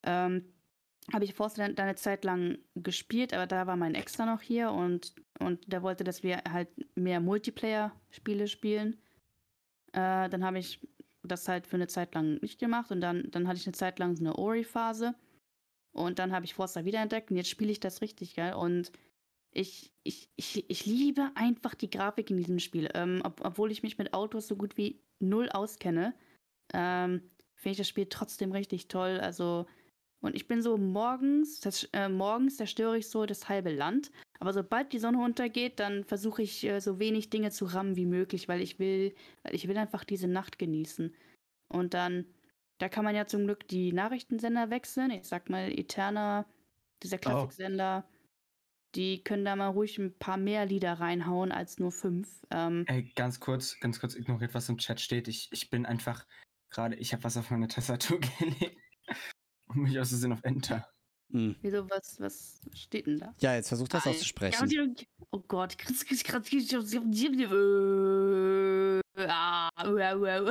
Ähm, 0.03 0.55
habe 1.13 1.25
ich 1.25 1.35
Forza 1.35 1.69
dann, 1.69 1.77
eine 1.77 1.95
Zeit 1.95 2.25
lang 2.25 2.59
gespielt, 2.75 3.35
aber 3.35 3.47
da 3.47 3.67
war 3.67 3.77
mein 3.77 3.95
Ex 3.95 4.15
dann 4.15 4.29
noch 4.29 4.41
hier 4.41 4.71
und, 4.71 5.15
und 5.39 5.71
der 5.71 5.83
wollte, 5.83 6.03
dass 6.03 6.23
wir 6.23 6.39
halt 6.51 6.69
mehr 6.97 7.21
Multiplayer-Spiele 7.21 8.49
spielen. 8.49 8.95
Äh, 9.93 10.31
dann 10.31 10.43
habe 10.43 10.59
ich 10.59 10.81
das 11.23 11.49
halt 11.49 11.67
für 11.67 11.77
eine 11.77 11.87
Zeit 11.87 12.15
lang 12.15 12.39
nicht 12.41 12.59
gemacht 12.59 12.91
und 12.91 13.03
dann, 13.03 13.31
dann 13.31 13.47
hatte 13.47 13.59
ich 13.59 13.67
eine 13.67 13.75
Zeit 13.75 13.99
lang 13.99 14.17
so 14.17 14.25
eine 14.25 14.37
Ori-Phase 14.37 15.15
und 15.97 16.19
dann 16.19 16.33
habe 16.33 16.45
ich 16.45 16.55
Forza 16.55 16.85
wiederentdeckt 16.85 17.31
und 17.31 17.37
jetzt 17.37 17.51
spiele 17.51 17.73
ich 17.73 17.81
das 17.81 18.01
richtig 18.03 18.35
geil 18.35 18.55
und 18.55 18.93
ich, 19.53 19.91
ich, 20.03 20.29
ich, 20.37 20.69
ich 20.69 20.85
liebe 20.85 21.31
einfach 21.35 21.75
die 21.75 21.89
Grafik 21.89 22.31
in 22.31 22.37
diesem 22.37 22.59
Spiel. 22.59 22.91
Ähm, 22.95 23.23
ob, 23.25 23.43
obwohl 23.43 23.73
ich 23.73 23.83
mich 23.83 23.97
mit 23.97 24.13
Autos 24.13 24.49
so 24.49 24.57
gut 24.57 24.77
wie 24.77 25.01
null 25.19 25.49
auskenne, 25.49 26.15
ähm, 26.75 27.23
finde 27.55 27.73
ich 27.73 27.79
das 27.79 27.89
Spiel 27.89 28.07
trotzdem 28.11 28.53
richtig 28.53 28.89
toll. 28.89 29.19
Also 29.19 29.67
und 30.21 30.35
ich 30.35 30.49
bin 30.49 30.63
so 30.63 30.77
morgens, 30.77 31.61
das, 31.61 31.89
äh, 31.93 32.09
morgens 32.09 32.57
zerstöre 32.57 32.99
ich 32.99 33.09
so 33.09 33.27
das 33.27 33.49
halbe 33.49 33.71
Land. 33.71 34.11
Aber 34.41 34.53
sobald 34.53 34.93
die 34.93 34.99
Sonne 34.99 35.23
untergeht, 35.23 35.79
dann 35.79 36.05
versuche 36.05 36.43
ich 36.43 36.65
äh, 36.65 36.81
so 36.81 36.99
wenig 36.99 37.31
Dinge 37.31 37.51
zu 37.51 37.65
rammen 37.67 37.97
wie 37.97 38.07
möglich, 38.07 38.49
weil 38.49 38.61
ich 38.61 38.79
will, 38.79 39.15
weil 39.43 39.55
ich 39.55 39.69
will 39.69 39.77
einfach 39.77 40.05
diese 40.05 40.29
Nacht 40.29 40.59
genießen. 40.59 41.15
Und 41.69 41.95
dann, 41.95 42.27
da 42.79 42.89
kann 42.89 43.05
man 43.05 43.15
ja 43.15 43.27
zum 43.27 43.45
Glück 43.45 43.67
die 43.69 43.93
Nachrichtensender 43.93 44.71
wechseln. 44.71 45.11
Ich 45.11 45.25
sag 45.25 45.49
mal, 45.51 45.71
Eterna, 45.71 46.47
dieser 47.03 47.19
Klassiksender, 47.19 48.09
die 48.95 49.23
können 49.23 49.45
da 49.45 49.57
mal 49.57 49.69
ruhig 49.69 49.99
ein 49.99 50.17
paar 50.19 50.37
mehr 50.37 50.67
Lieder 50.67 50.95
reinhauen 50.95 51.53
als 51.53 51.79
nur 51.79 51.93
fünf. 51.93 52.45
Ähm, 52.51 52.85
Ey, 52.87 53.13
ganz 53.15 53.41
kurz, 53.41 53.79
ganz 53.81 54.01
kurz 54.01 54.15
ignoriert, 54.15 54.55
was 54.55 54.69
im 54.69 54.79
Chat 54.79 55.01
steht. 55.01 55.29
Ich, 55.29 55.49
ich 55.53 55.71
bin 55.71 55.87
einfach 55.87 56.27
gerade, 56.71 56.97
ich 56.97 57.13
habe 57.13 57.25
was 57.25 57.37
auf 57.37 57.51
meine 57.51 57.69
Tastatur 57.69 58.21
gelegt 58.39 58.77
und 59.67 59.77
mich 59.83 59.99
aus 59.99 60.09
Versehen 60.11 60.33
auf 60.33 60.43
Enter. 60.43 60.89
Hm. 61.33 61.57
wieso, 61.61 61.91
was, 61.91 62.21
was 62.21 62.61
steht 62.73 63.07
denn 63.07 63.19
da? 63.19 63.35
Ja, 63.41 63.57
jetzt 63.57 63.67
versuch 63.69 63.89
das 63.89 64.07
auszusprechen. 64.07 64.69
Ja, 64.71 64.87
die- 64.87 65.09
Oh 65.33 65.41
Gott, 65.41 65.77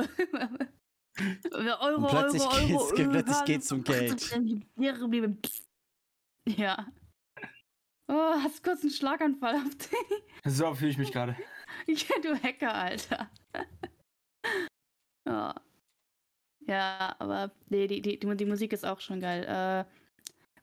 Euro, 1.50 1.96
Und 2.04 2.08
plötzlich 2.08 2.42
Euro, 2.42 2.52
geht's- 2.66 2.72
Euro, 2.82 2.94
geht- 2.94 3.10
plötzlich 3.10 3.44
geht's 3.44 3.72
um 3.72 3.84
Geld. 3.84 4.40
Ja. 6.48 6.86
Oh, 8.08 8.34
hast 8.42 8.62
kurz 8.62 8.82
einen 8.82 8.90
Schlaganfall 8.92 9.56
auf 9.56 9.74
dich. 9.74 10.22
So 10.44 10.74
fühle 10.74 10.90
ich 10.90 10.98
mich 10.98 11.12
gerade. 11.12 11.36
Ja, 11.88 12.20
du 12.22 12.34
Hacker, 12.42 12.72
Alter. 12.74 13.30
ja. 15.26 15.54
Ja, 16.68 17.14
aber 17.20 17.52
nee, 17.68 17.86
die, 17.86 18.00
die, 18.02 18.18
die, 18.18 18.36
die 18.36 18.44
Musik 18.44 18.72
ist 18.72 18.84
auch 18.84 19.00
schon 19.00 19.20
geil. 19.20 19.44
Äh, 19.44 19.84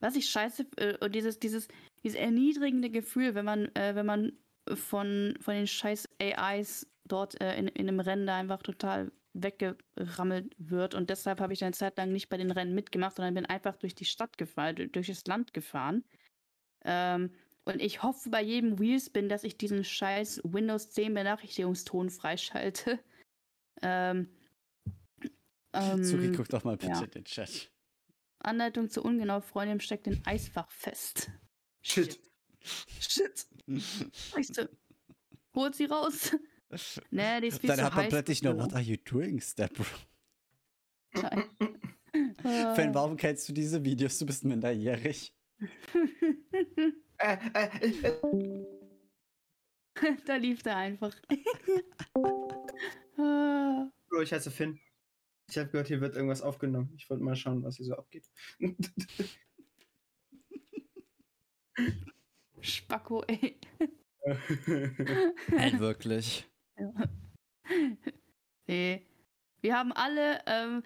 was 0.02 0.18
ich 0.18 0.30
scheiße, 0.30 0.66
äh, 0.76 0.98
und 1.00 1.16
dieses, 1.16 1.40
dieses, 1.40 1.70
dieses 2.04 2.18
erniedrigende 2.20 2.90
Gefühl, 2.90 3.36
wenn 3.36 3.46
man, 3.46 3.74
äh, 3.76 3.96
wenn 3.96 4.06
man 4.06 4.34
von, 4.74 5.38
von 5.40 5.54
den 5.54 5.66
scheiß 5.68 6.10
AIs 6.22 6.88
dort 7.08 7.40
äh, 7.40 7.56
in, 7.58 7.68
in 7.70 7.88
einem 7.88 8.02
Rennen 8.02 8.28
da 8.28 8.36
einfach 8.38 8.62
total 8.64 9.14
weggerammelt 9.34 10.54
wird. 10.58 10.96
Und 10.96 11.10
deshalb 11.10 11.40
habe 11.40 11.54
ich 11.54 11.64
eine 11.64 11.74
Zeit 11.74 11.98
lang 11.98 12.12
nicht 12.12 12.30
bei 12.30 12.38
den 12.38 12.52
Rennen 12.52 12.76
mitgemacht, 12.76 13.16
sondern 13.16 13.34
bin 13.34 13.46
einfach 13.46 13.76
durch 13.78 13.96
die 13.96 14.06
Stadt 14.06 14.38
gefahren, 14.38 14.76
du- 14.76 14.88
durch 14.88 15.08
das 15.08 15.26
Land 15.26 15.54
gefahren. 15.54 16.04
Ähm, 16.86 17.32
und 17.66 17.82
ich 17.82 18.04
hoffe 18.04 18.30
bei 18.30 18.42
jedem 18.42 18.80
Wheelspin, 18.80 19.30
dass 19.30 19.44
ich 19.44 19.58
diesen 19.58 19.84
scheiß 19.84 20.42
Windows 20.44 20.92
10 20.92 21.14
Benachrichtigungston 21.14 22.10
freischalte. 22.10 23.00
Ähm, 23.82 24.30
ähm, 25.74 26.04
Suki, 26.06 26.32
guck 26.32 26.48
doch 26.48 26.64
mal 26.64 26.78
bitte 26.78 26.92
ja. 26.94 27.06
den 27.06 27.26
Chat. 27.26 27.70
Anleitung 28.40 28.90
zur 28.90 29.04
ungenau 29.04 29.42
Freundin 29.42 29.82
steckt 29.82 30.08
in 30.08 30.22
Eisfach 30.26 30.72
fest. 30.72 31.32
Shit. 31.82 32.20
Shit. 32.62 33.48
Weißt 33.68 34.58
du, 34.58 34.70
holt 35.56 35.76
sie 35.76 35.86
raus. 35.86 36.34
Nee, 37.12 37.42
die 37.42 37.48
ist 37.48 37.60
viel 37.60 37.68
Dann 37.68 37.80
zu 37.80 37.86
hat 37.86 37.96
man 37.96 38.10
plötzlich 38.10 38.44
nur, 38.44 38.58
what 38.58 38.74
are 38.74 38.82
you 38.82 38.98
doing, 38.98 39.40
Step 39.42 39.74
Bro? 39.74 39.86
Scheiße. 41.16 41.50
Fan, 42.76 42.94
warum 42.94 43.18
kennst 43.18 43.50
du 43.50 43.54
diese 43.54 43.84
Videos? 43.84 44.20
Du 44.20 44.26
bist 44.26 44.44
minderjährig. 44.44 45.34
Äh, 47.18 47.38
äh, 47.54 47.70
äh, 48.02 48.66
da 50.26 50.36
lief 50.36 50.64
der 50.64 50.78
einfach. 50.78 51.16
Ah. 53.18 53.90
Bro, 54.10 54.22
ich 54.22 54.34
heiße 54.34 54.52
Finn. 54.52 54.80
Ich 55.50 55.58
habe 55.58 55.70
gehört, 55.70 55.88
hier 55.88 56.02
wird 56.02 56.16
irgendwas 56.16 56.42
aufgenommen. 56.42 56.94
Ich 56.98 57.10
wollte 57.10 57.24
mal 57.24 57.36
schauen, 57.36 57.64
was 57.64 57.78
hier 57.78 57.86
so 57.86 57.96
abgeht. 57.96 58.30
Spacko, 62.62 63.24
ey. 63.24 63.60
Halt 65.52 65.80
wirklich. 65.80 66.48
nee. 68.68 69.06
Wir 69.62 69.78
haben 69.78 69.92
alle, 69.94 70.42
ähm, 70.46 70.84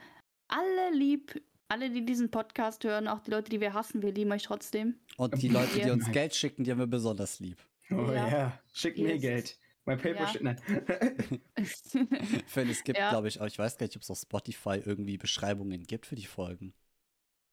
alle 0.48 0.92
lieb, 0.94 1.42
alle, 1.68 1.90
die 1.90 2.06
diesen 2.06 2.30
Podcast 2.30 2.84
hören, 2.84 3.08
auch 3.08 3.20
die 3.20 3.32
Leute, 3.32 3.50
die 3.50 3.60
wir 3.60 3.74
hassen, 3.74 4.02
wir 4.02 4.12
lieben 4.12 4.32
euch 4.32 4.44
trotzdem. 4.44 4.96
Und 5.18 5.42
die 5.42 5.48
Leute, 5.50 5.80
die 5.80 5.90
uns. 5.90 6.12
Geld 6.12 6.36
schicken, 6.36 6.64
die 6.64 6.72
haben 6.72 6.80
wir 6.80 6.88
besonders 6.88 7.40
lieb. 7.40 7.58
oh 7.90 8.12
Ja. 8.12 8.28
ja, 8.30 8.60
schick 8.74 8.98
mir 8.98 9.14
Yes. 9.14 9.22
Geld. 9.22 9.60
Mein 9.86 9.98
Paper 9.98 10.20
Ja. 10.22 10.28
shit. 10.28 10.44
Nein. 10.44 10.62
Es 11.56 12.84
gibt, 12.84 13.00
Ja. 13.00 13.10
glaube 13.10 13.30
ich, 13.30 13.40
auch, 13.42 13.46
ich 13.48 13.58
weiß 13.58 13.78
gar 13.78 13.86
nicht, 13.88 13.96
ob 13.96 14.02
es 14.04 14.12
auf 14.12 14.20
Spotify 14.20 14.82
irgendwie 14.86 15.18
Beschreibungen 15.18 15.84
gibt 15.84 16.06
für 16.06 16.16
die 16.16 16.26
Folgen. 16.26 16.74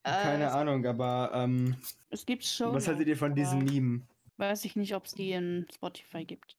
Keine 0.02 0.44
Äh, 0.44 0.48
Ahnung, 0.48 0.84
aber 0.84 1.30
ähm, 1.34 1.76
Es 2.10 2.26
gibt 2.26 2.44
schon. 2.44 2.74
was 2.74 2.86
haltet 2.88 3.06
ihr 3.08 3.16
von 3.16 3.34
diesem 3.34 3.60
Meme? 3.64 4.02
Weiß 4.36 4.64
ich 4.64 4.74
nicht, 4.76 4.94
ob 4.94 5.06
es 5.06 5.12
die 5.14 5.30
in 5.30 5.66
Spotify 5.72 6.24
gibt. 6.24 6.58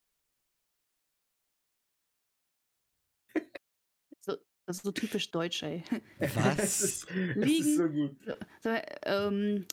Das 4.66 4.78
ist 4.78 4.84
so 4.84 4.92
typisch 4.92 5.32
deutsch, 5.32 5.64
ey. 5.64 5.84
Was? 6.20 7.06
Liegen. 7.36 7.76
so 7.76 7.90
gut. 7.90 8.16
So, 8.62 8.70
ähm, 9.04 9.66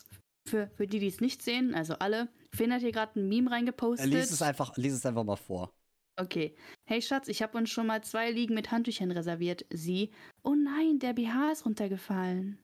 für, 0.47 0.69
für 0.75 0.87
die, 0.87 0.99
die 0.99 1.07
es 1.07 1.21
nicht 1.21 1.41
sehen, 1.41 1.73
also 1.73 1.95
alle, 1.95 2.29
Finn 2.55 2.73
hat 2.73 2.81
hier 2.81 2.91
gerade 2.91 3.19
ein 3.19 3.27
Meme 3.27 3.49
reingepostet. 3.49 4.09
Lies 4.11 4.31
es 4.31 4.41
einfach, 4.41 4.75
lies 4.77 4.93
es 4.93 5.05
einfach 5.05 5.23
mal 5.23 5.35
vor. 5.35 5.73
Okay. 6.19 6.55
Hey 6.85 7.01
Schatz, 7.01 7.27
ich 7.27 7.41
habe 7.41 7.57
uns 7.57 7.71
schon 7.71 7.87
mal 7.87 8.03
zwei 8.03 8.29
Liegen 8.29 8.53
mit 8.53 8.69
Handtüchern 8.71 9.09
reserviert. 9.09 9.65
Sie. 9.71 10.11
Oh 10.43 10.53
nein, 10.53 10.99
der 10.99 11.13
BH 11.13 11.51
ist 11.51 11.65
runtergefallen. 11.65 12.59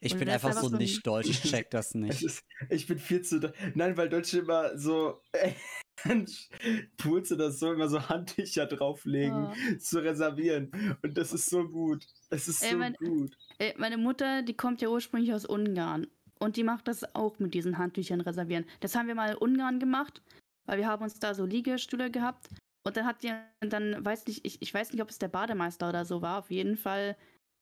Ich 0.00 0.12
Und 0.12 0.18
bin 0.20 0.28
das 0.28 0.44
einfach 0.44 0.60
so 0.62 0.68
nicht 0.76 1.06
deutsch, 1.06 1.28
ich 1.30 1.42
check 1.42 1.70
das 1.70 1.88
Es 1.90 1.94
nicht. 1.94 2.22
ist, 2.22 2.44
ich 2.70 2.86
bin 2.86 2.98
viel 2.98 3.22
zu. 3.22 3.52
Nein, 3.74 3.96
weil 3.96 4.08
Deutsche 4.08 4.38
immer 4.40 4.76
so. 4.78 5.20
Pools 6.98 7.32
oder 7.32 7.50
so 7.50 7.72
immer 7.72 7.88
so 7.88 8.06
Handtücher 8.08 8.66
drauflegen, 8.66 9.46
Oh. 9.46 9.76
zu 9.78 9.98
reservieren. 10.02 10.70
Und 11.02 11.16
das 11.16 11.32
ist 11.32 11.48
so 11.48 11.66
gut. 11.68 12.06
Das 12.30 12.48
ist 12.48 12.62
Ey, 12.62 12.72
so 12.72 12.76
mein- 12.78 12.94
gut. 12.94 13.34
Äh, 13.58 13.72
Meine 13.78 13.96
Mutter, 13.96 14.42
die 14.42 14.54
kommt 14.54 14.82
ja 14.82 14.88
ursprünglich 14.88 15.32
aus 15.32 15.46
Ungarn. 15.46 16.06
Und 16.38 16.56
die 16.56 16.64
macht 16.64 16.86
das 16.86 17.14
auch 17.14 17.38
mit 17.38 17.54
diesen 17.54 17.78
Handtüchern 17.78 18.20
reservieren. 18.20 18.66
Das 18.80 18.94
haben 18.94 19.08
wir 19.08 19.14
mal 19.14 19.30
in 19.30 19.36
Ungarn 19.38 19.80
gemacht, 19.80 20.20
weil 20.66 20.76
wir 20.78 20.86
haben 20.86 21.02
uns 21.02 21.18
da 21.18 21.34
so 21.34 21.46
Liegestühle 21.46 22.10
gehabt. 22.10 22.48
Und 22.86 22.96
dann 22.98 23.06
hat 23.06 23.22
die, 23.22 23.32
dann 23.60 24.04
weiß 24.04 24.26
nicht, 24.26 24.44
ich, 24.44 24.60
ich 24.60 24.72
weiß 24.74 24.92
nicht, 24.92 25.00
ob 25.02 25.08
es 25.08 25.18
der 25.18 25.28
Bademeister 25.28 25.88
oder 25.88 26.04
so 26.04 26.20
war. 26.20 26.38
Auf 26.40 26.50
jeden 26.50 26.76
Fall 26.76 27.16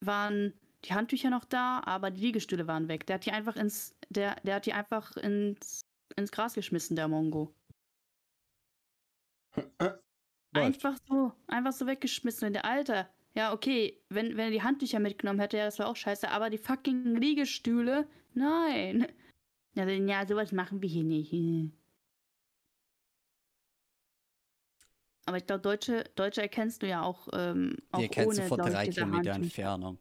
waren 0.05 0.53
die 0.85 0.95
Handtücher 0.95 1.31
noch 1.31 1.45
da, 1.45 1.83
aber 1.85 2.11
die 2.11 2.21
Liegestühle 2.21 2.67
waren 2.67 2.89
weg. 2.89 3.07
Der 3.07 3.15
hat 3.15 3.27
die 3.27 3.33
einfach 3.33 3.57
ins, 3.57 3.95
der, 4.11 4.37
der 4.43 4.57
hat 4.57 4.67
die 4.67 4.73
einfach 4.73 5.17
ins, 5.17 5.81
ins 6.17 6.31
Gras 6.31 6.55
geschmissen, 6.55 6.97
der 6.97 7.09
Mongo. 7.09 7.55
Einfach 10.55 10.97
so, 11.09 11.33
einfach 11.47 11.73
so 11.73 11.87
weggeschmissen. 11.87 12.47
Und 12.47 12.53
der 12.53 12.65
Alter, 12.65 13.09
ja, 13.35 13.53
okay, 13.53 14.01
wenn, 14.09 14.37
wenn 14.37 14.47
er 14.47 14.51
die 14.51 14.63
Handtücher 14.63 15.01
mitgenommen 15.01 15.41
hätte, 15.41 15.57
ja, 15.57 15.65
das 15.65 15.79
wäre 15.79 15.89
auch 15.89 15.97
scheiße, 15.97 16.31
aber 16.31 16.51
die 16.51 16.59
fucking 16.59 17.17
Liegestühle, 17.17 18.09
nein. 18.35 19.07
Ja, 19.75 19.87
dann, 19.87 20.09
ja, 20.09 20.27
sowas 20.27 20.53
machen 20.53 20.83
wir 20.83 20.89
hier 20.89 21.05
nicht. 21.05 21.33
Aber 25.27 25.39
ich 25.39 25.47
glaube, 25.47 25.63
Deutsche, 25.63 26.05
Deutsche 26.15 26.43
erkennst 26.43 26.83
du 26.83 26.89
ja 26.89 27.03
auch, 27.03 27.29
ähm, 27.33 27.77
auch 27.91 27.99
Die 27.99 28.05
erkennst 28.05 28.39
du 28.39 28.43
ohne, 28.43 28.49
von 28.49 28.59
glaub 28.59 28.69
ich, 28.69 28.75
drei 28.75 28.89
Kilometer. 28.89 29.33
Entfernung. 29.33 29.99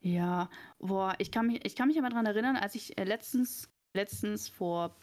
Ja, 0.00 0.48
boah, 0.78 1.14
ich 1.18 1.30
kann 1.30 1.46
mich, 1.46 1.64
ich 1.64 1.76
kann 1.76 1.88
mich 1.88 1.98
aber 1.98 2.08
daran 2.08 2.26
erinnern, 2.26 2.56
als 2.56 2.74
ich 2.74 2.96
äh, 2.98 3.04
letztens, 3.04 3.68
letztens 3.94 4.48
vor 4.48 4.96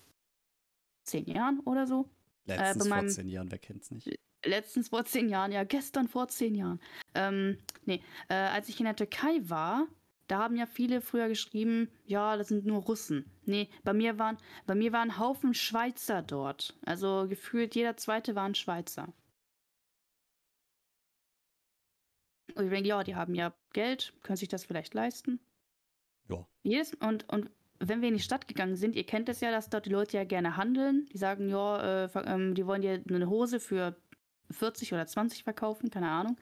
zehn 1.04 1.26
Jahren 1.28 1.60
oder 1.62 1.86
so, 1.88 2.10
Letztens 2.46 2.78
bei 2.84 2.90
vor 2.90 2.98
meinem- 2.98 3.10
zehn 3.10 3.28
Jahren, 3.30 3.52
wer 3.52 3.60
kennt's 3.60 3.92
nicht? 3.92 4.16
letztens 4.46 4.90
vor 4.90 5.04
zehn 5.04 5.28
Jahren, 5.30 5.52
ja, 5.52 5.64
gestern 5.66 6.08
vor 6.08 6.28
zehn 6.30 6.56
Jahren. 6.56 6.80
Ähm, 7.16 7.58
nee, 7.86 8.02
äh, 8.30 8.34
als 8.36 8.70
ich 8.70 8.80
in 8.80 8.86
der 8.86 8.96
Türkei 8.96 9.40
war, 9.44 9.88
da 10.28 10.40
haben 10.40 10.56
ja 10.56 10.66
viele 10.66 11.02
früher 11.02 11.28
geschrieben, 11.28 11.90
ja, 12.06 12.38
das 12.38 12.48
sind 12.50 12.66
nur 12.66 12.82
Russen. 12.84 13.30
Nee, 13.46 13.70
bei 13.84 13.94
mir 13.94 14.18
waren, 14.20 14.38
bei 14.66 14.76
mir 14.76 14.94
waren 14.94 15.18
Haufen 15.20 15.54
Schweizer 15.54 16.22
dort. 16.22 16.78
Also 16.86 17.26
gefühlt 17.28 17.76
jeder 17.76 17.98
zweite 17.98 18.36
war 18.36 18.46
ein 18.46 18.56
Schweizer. 18.56 19.12
Und 22.58 22.66
ich 22.66 22.72
denke, 22.72 22.90
ja, 22.90 23.04
die 23.04 23.16
haben 23.16 23.36
ja 23.36 23.54
Geld, 23.74 24.14
können 24.24 24.38
sich 24.38 24.50
das 24.50 24.66
vielleicht 24.66 24.94
leisten. 24.94 25.40
Ja. 26.30 26.46
Jedes, 26.64 26.94
und, 26.96 27.30
und 27.30 27.52
wenn 27.80 28.02
wir 28.02 28.08
in 28.08 28.16
die 28.16 28.24
Stadt 28.24 28.48
gegangen 28.48 28.76
sind, 28.76 28.96
ihr 28.96 29.06
kennt 29.06 29.30
es 29.30 29.42
ja, 29.42 29.52
dass 29.52 29.70
dort 29.70 29.86
die 29.86 29.92
Leute 29.92 30.18
ja 30.18 30.24
gerne 30.24 30.58
handeln. 30.58 31.06
Die 31.14 31.18
sagen, 31.18 31.50
ja, 31.50 32.06
äh, 32.06 32.10
ähm, 32.26 32.56
die 32.56 32.66
wollen 32.66 32.82
dir 32.82 33.04
eine 33.08 33.30
Hose 33.30 33.60
für 33.60 33.96
40 34.52 34.94
oder 34.94 35.06
20 35.06 35.44
verkaufen, 35.44 35.90
keine 35.90 36.10
Ahnung. 36.10 36.38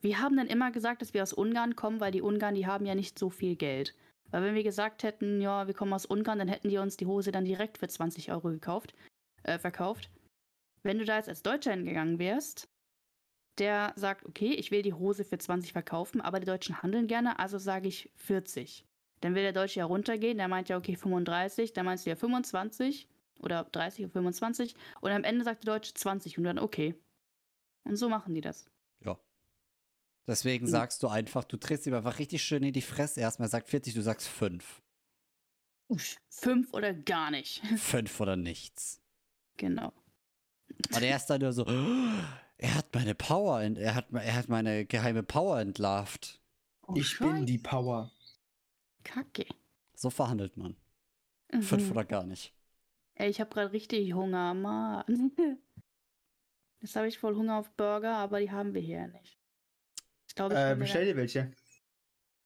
Wir 0.00 0.20
haben 0.20 0.36
dann 0.36 0.46
immer 0.46 0.70
gesagt, 0.70 1.02
dass 1.02 1.14
wir 1.14 1.22
aus 1.22 1.32
Ungarn 1.32 1.74
kommen, 1.74 1.98
weil 2.00 2.12
die 2.12 2.22
Ungarn, 2.22 2.54
die 2.54 2.66
haben 2.66 2.86
ja 2.86 2.94
nicht 2.94 3.18
so 3.18 3.30
viel 3.30 3.56
Geld. 3.56 3.94
Weil 4.30 4.42
wenn 4.42 4.54
wir 4.54 4.62
gesagt 4.62 5.02
hätten, 5.02 5.40
ja, 5.40 5.66
wir 5.66 5.74
kommen 5.74 5.92
aus 5.92 6.06
Ungarn, 6.06 6.38
dann 6.38 6.48
hätten 6.48 6.68
die 6.68 6.78
uns 6.78 6.96
die 6.96 7.06
Hose 7.06 7.32
dann 7.32 7.44
direkt 7.44 7.78
für 7.78 7.88
20 7.88 8.30
Euro 8.30 8.50
gekauft, 8.50 8.94
äh, 9.42 9.58
verkauft. 9.58 10.10
Wenn 10.82 10.98
du 10.98 11.04
da 11.04 11.16
jetzt 11.16 11.28
als 11.28 11.42
Deutscher 11.42 11.72
hingegangen 11.72 12.18
wärst, 12.18 12.68
der 13.58 13.92
sagt, 13.96 14.24
okay, 14.26 14.52
ich 14.52 14.70
will 14.70 14.82
die 14.82 14.94
Hose 14.94 15.24
für 15.24 15.38
20 15.38 15.72
verkaufen, 15.72 16.20
aber 16.20 16.40
die 16.40 16.46
Deutschen 16.46 16.82
handeln 16.82 17.06
gerne, 17.06 17.38
also 17.38 17.58
sage 17.58 17.88
ich 17.88 18.10
40. 18.16 18.84
Dann 19.20 19.34
will 19.34 19.42
der 19.42 19.52
Deutsche 19.52 19.80
ja 19.80 19.84
runtergehen, 19.86 20.38
der 20.38 20.48
meint 20.48 20.68
ja, 20.68 20.76
okay, 20.76 20.94
35, 20.96 21.72
dann 21.72 21.86
meinst 21.86 22.06
du 22.06 22.10
ja 22.10 22.16
25 22.16 23.08
oder 23.40 23.64
30 23.64 24.04
oder 24.04 24.12
25 24.12 24.74
und 25.00 25.10
am 25.10 25.24
Ende 25.24 25.44
sagt 25.44 25.64
der 25.66 25.74
Deutsche 25.74 25.94
20 25.94 26.38
und 26.38 26.44
dann 26.44 26.58
okay. 26.58 26.94
Und 27.84 27.96
so 27.96 28.08
machen 28.08 28.34
die 28.34 28.40
das. 28.40 28.70
Ja. 29.04 29.18
Deswegen 30.26 30.66
Mhm. 30.66 30.70
sagst 30.70 31.02
du 31.02 31.08
einfach, 31.08 31.44
du 31.44 31.56
trittst 31.56 31.86
ihm 31.86 31.94
einfach 31.94 32.18
richtig 32.18 32.42
schön 32.42 32.62
in 32.62 32.72
die 32.72 32.82
Fresse. 32.82 33.20
Erstmal 33.20 33.46
er 33.46 33.50
sagt 33.50 33.68
40, 33.70 33.94
du 33.94 34.02
sagst 34.02 34.28
5. 34.28 34.82
Usch, 35.88 36.16
Fünf 36.28 36.72
oder 36.74 36.92
gar 36.92 37.30
nicht. 37.30 37.62
5 37.78 38.20
oder 38.20 38.36
nichts. 38.36 39.00
Genau. 39.56 39.92
Und 40.94 41.02
er 41.02 41.16
ist 41.16 41.26
dann 41.26 41.40
nur 41.40 41.52
so, 41.52 41.64
er 42.58 42.74
hat 42.74 42.94
meine 42.94 43.14
Power, 43.14 43.60
ent- 43.62 43.78
er 43.78 43.94
hat, 43.94 44.12
er 44.12 44.34
hat 44.34 44.48
meine 44.48 44.84
geheime 44.84 45.22
Power 45.22 45.60
entlarvt. 45.60 46.40
Oh, 46.82 46.94
ich 46.96 47.18
bin 47.18 47.46
die 47.46 47.54
Scheiße. 47.58 47.62
Power. 47.62 48.12
Kacke. 49.04 49.46
So 49.94 50.10
verhandelt 50.10 50.56
man. 50.56 50.76
5 51.60 51.84
Mhm. 51.86 51.90
oder 51.92 52.04
gar 52.04 52.24
nicht. 52.24 52.52
Ey, 53.14 53.30
ich 53.30 53.40
habe 53.40 53.50
gerade 53.50 53.72
richtig 53.72 54.12
Hunger, 54.12 54.54
Mann. 54.54 55.04
Jetzt 56.80 56.94
habe 56.94 57.08
ich 57.08 57.18
voll 57.18 57.34
Hunger 57.34 57.58
auf 57.58 57.70
Burger, 57.72 58.14
aber 58.16 58.38
die 58.40 58.50
haben 58.50 58.74
wir 58.74 58.80
hier 58.80 59.08
nicht. 59.08 59.38
Ich 60.28 60.34
glaube, 60.34 60.54
ich 60.54 60.60
Äh, 60.60 60.76
bestell 60.76 61.04
dir 61.06 61.16
welche. 61.16 61.50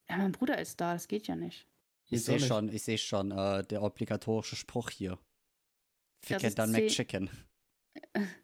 Ja, 0.08 0.16
mein 0.18 0.32
Bruder 0.32 0.58
ist 0.58 0.80
da, 0.80 0.94
das 0.94 1.08
geht 1.08 1.26
ja 1.26 1.36
nicht. 1.36 1.68
Ich 2.08 2.24
sehe 2.24 2.40
schon, 2.40 2.68
ich 2.68 2.82
sehe 2.82 2.98
schon, 2.98 3.30
äh, 3.30 3.64
der 3.64 3.82
obligatorische 3.82 4.56
Spruch 4.56 4.90
hier. 4.90 5.18
Ficken 6.24 6.54
dann 6.54 6.72
McChicken. 6.72 7.30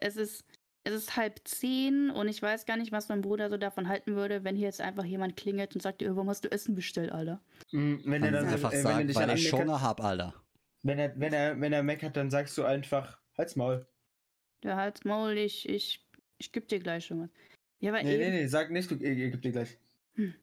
Es 0.00 0.14
ist, 0.16 0.44
es 0.88 1.02
ist 1.02 1.16
halb 1.16 1.40
zehn 1.44 2.10
und 2.10 2.28
ich 2.28 2.40
weiß 2.42 2.66
gar 2.66 2.76
nicht, 2.76 2.92
was 2.92 3.08
mein 3.08 3.20
Bruder 3.20 3.50
so 3.50 3.56
davon 3.56 3.88
halten 3.88 4.14
würde, 4.16 4.44
wenn 4.44 4.56
hier 4.56 4.66
jetzt 4.66 4.80
einfach 4.80 5.04
jemand 5.04 5.36
klingelt 5.36 5.74
und 5.74 5.80
sagt, 5.82 6.02
"Äh, 6.02 6.14
warum 6.14 6.28
hast 6.28 6.44
du 6.44 6.50
Essen 6.52 6.74
bestellt, 6.74 7.12
Alter? 7.12 7.40
Mm, 7.72 7.96
Wenn 8.04 8.22
er 8.22 8.32
dann 8.32 8.46
einfach 8.46 8.72
äh, 8.72 8.82
er 8.82 9.04
dich 9.04 9.16
weil 9.16 9.30
ich 9.36 9.52
Hunger 9.52 9.80
hab, 9.80 10.02
Alter. 10.02 10.34
wenn 10.82 10.98
er, 10.98 11.18
wenn 11.18 11.32
er, 11.32 11.60
wenn 11.60 11.72
er 11.72 11.82
meckert, 11.82 12.16
dann 12.16 12.30
sagst 12.30 12.56
du 12.58 12.64
einfach, 12.64 13.18
halt's 13.36 13.56
Maul. 13.56 13.86
Der 14.62 14.76
halt's 14.76 15.04
Maul, 15.04 15.36
ich, 15.36 15.68
ich, 15.68 16.06
ich 16.38 16.52
geb 16.52 16.68
dir 16.68 16.80
gleich 16.80 17.06
schon 17.06 17.22
was. 17.22 17.30
Ja, 17.80 17.90
aber 17.92 18.02
Nee, 18.02 18.14
eben, 18.14 18.24
nee, 18.24 18.30
nee, 18.42 18.46
sag 18.46 18.70
nicht, 18.70 18.90
du, 18.90 18.96
ich, 18.96 19.02
ich 19.18 19.32
geb 19.32 19.42
dir 19.42 19.52
gleich. 19.52 19.78
Hm. 20.14 20.34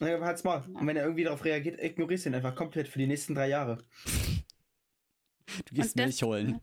Aber 0.00 0.24
halt's 0.24 0.44
Maul. 0.44 0.62
Und 0.72 0.86
wenn 0.86 0.96
er 0.96 1.04
irgendwie 1.04 1.24
darauf 1.24 1.44
reagiert, 1.44 1.80
ignorierst 1.80 2.26
ihn 2.26 2.34
einfach 2.34 2.54
komplett 2.54 2.88
für 2.88 2.98
die 2.98 3.06
nächsten 3.06 3.34
drei 3.34 3.48
Jahre. 3.48 3.78
Du 5.66 5.74
gehst 5.74 5.96
Milch 5.96 6.22
holen. 6.22 6.60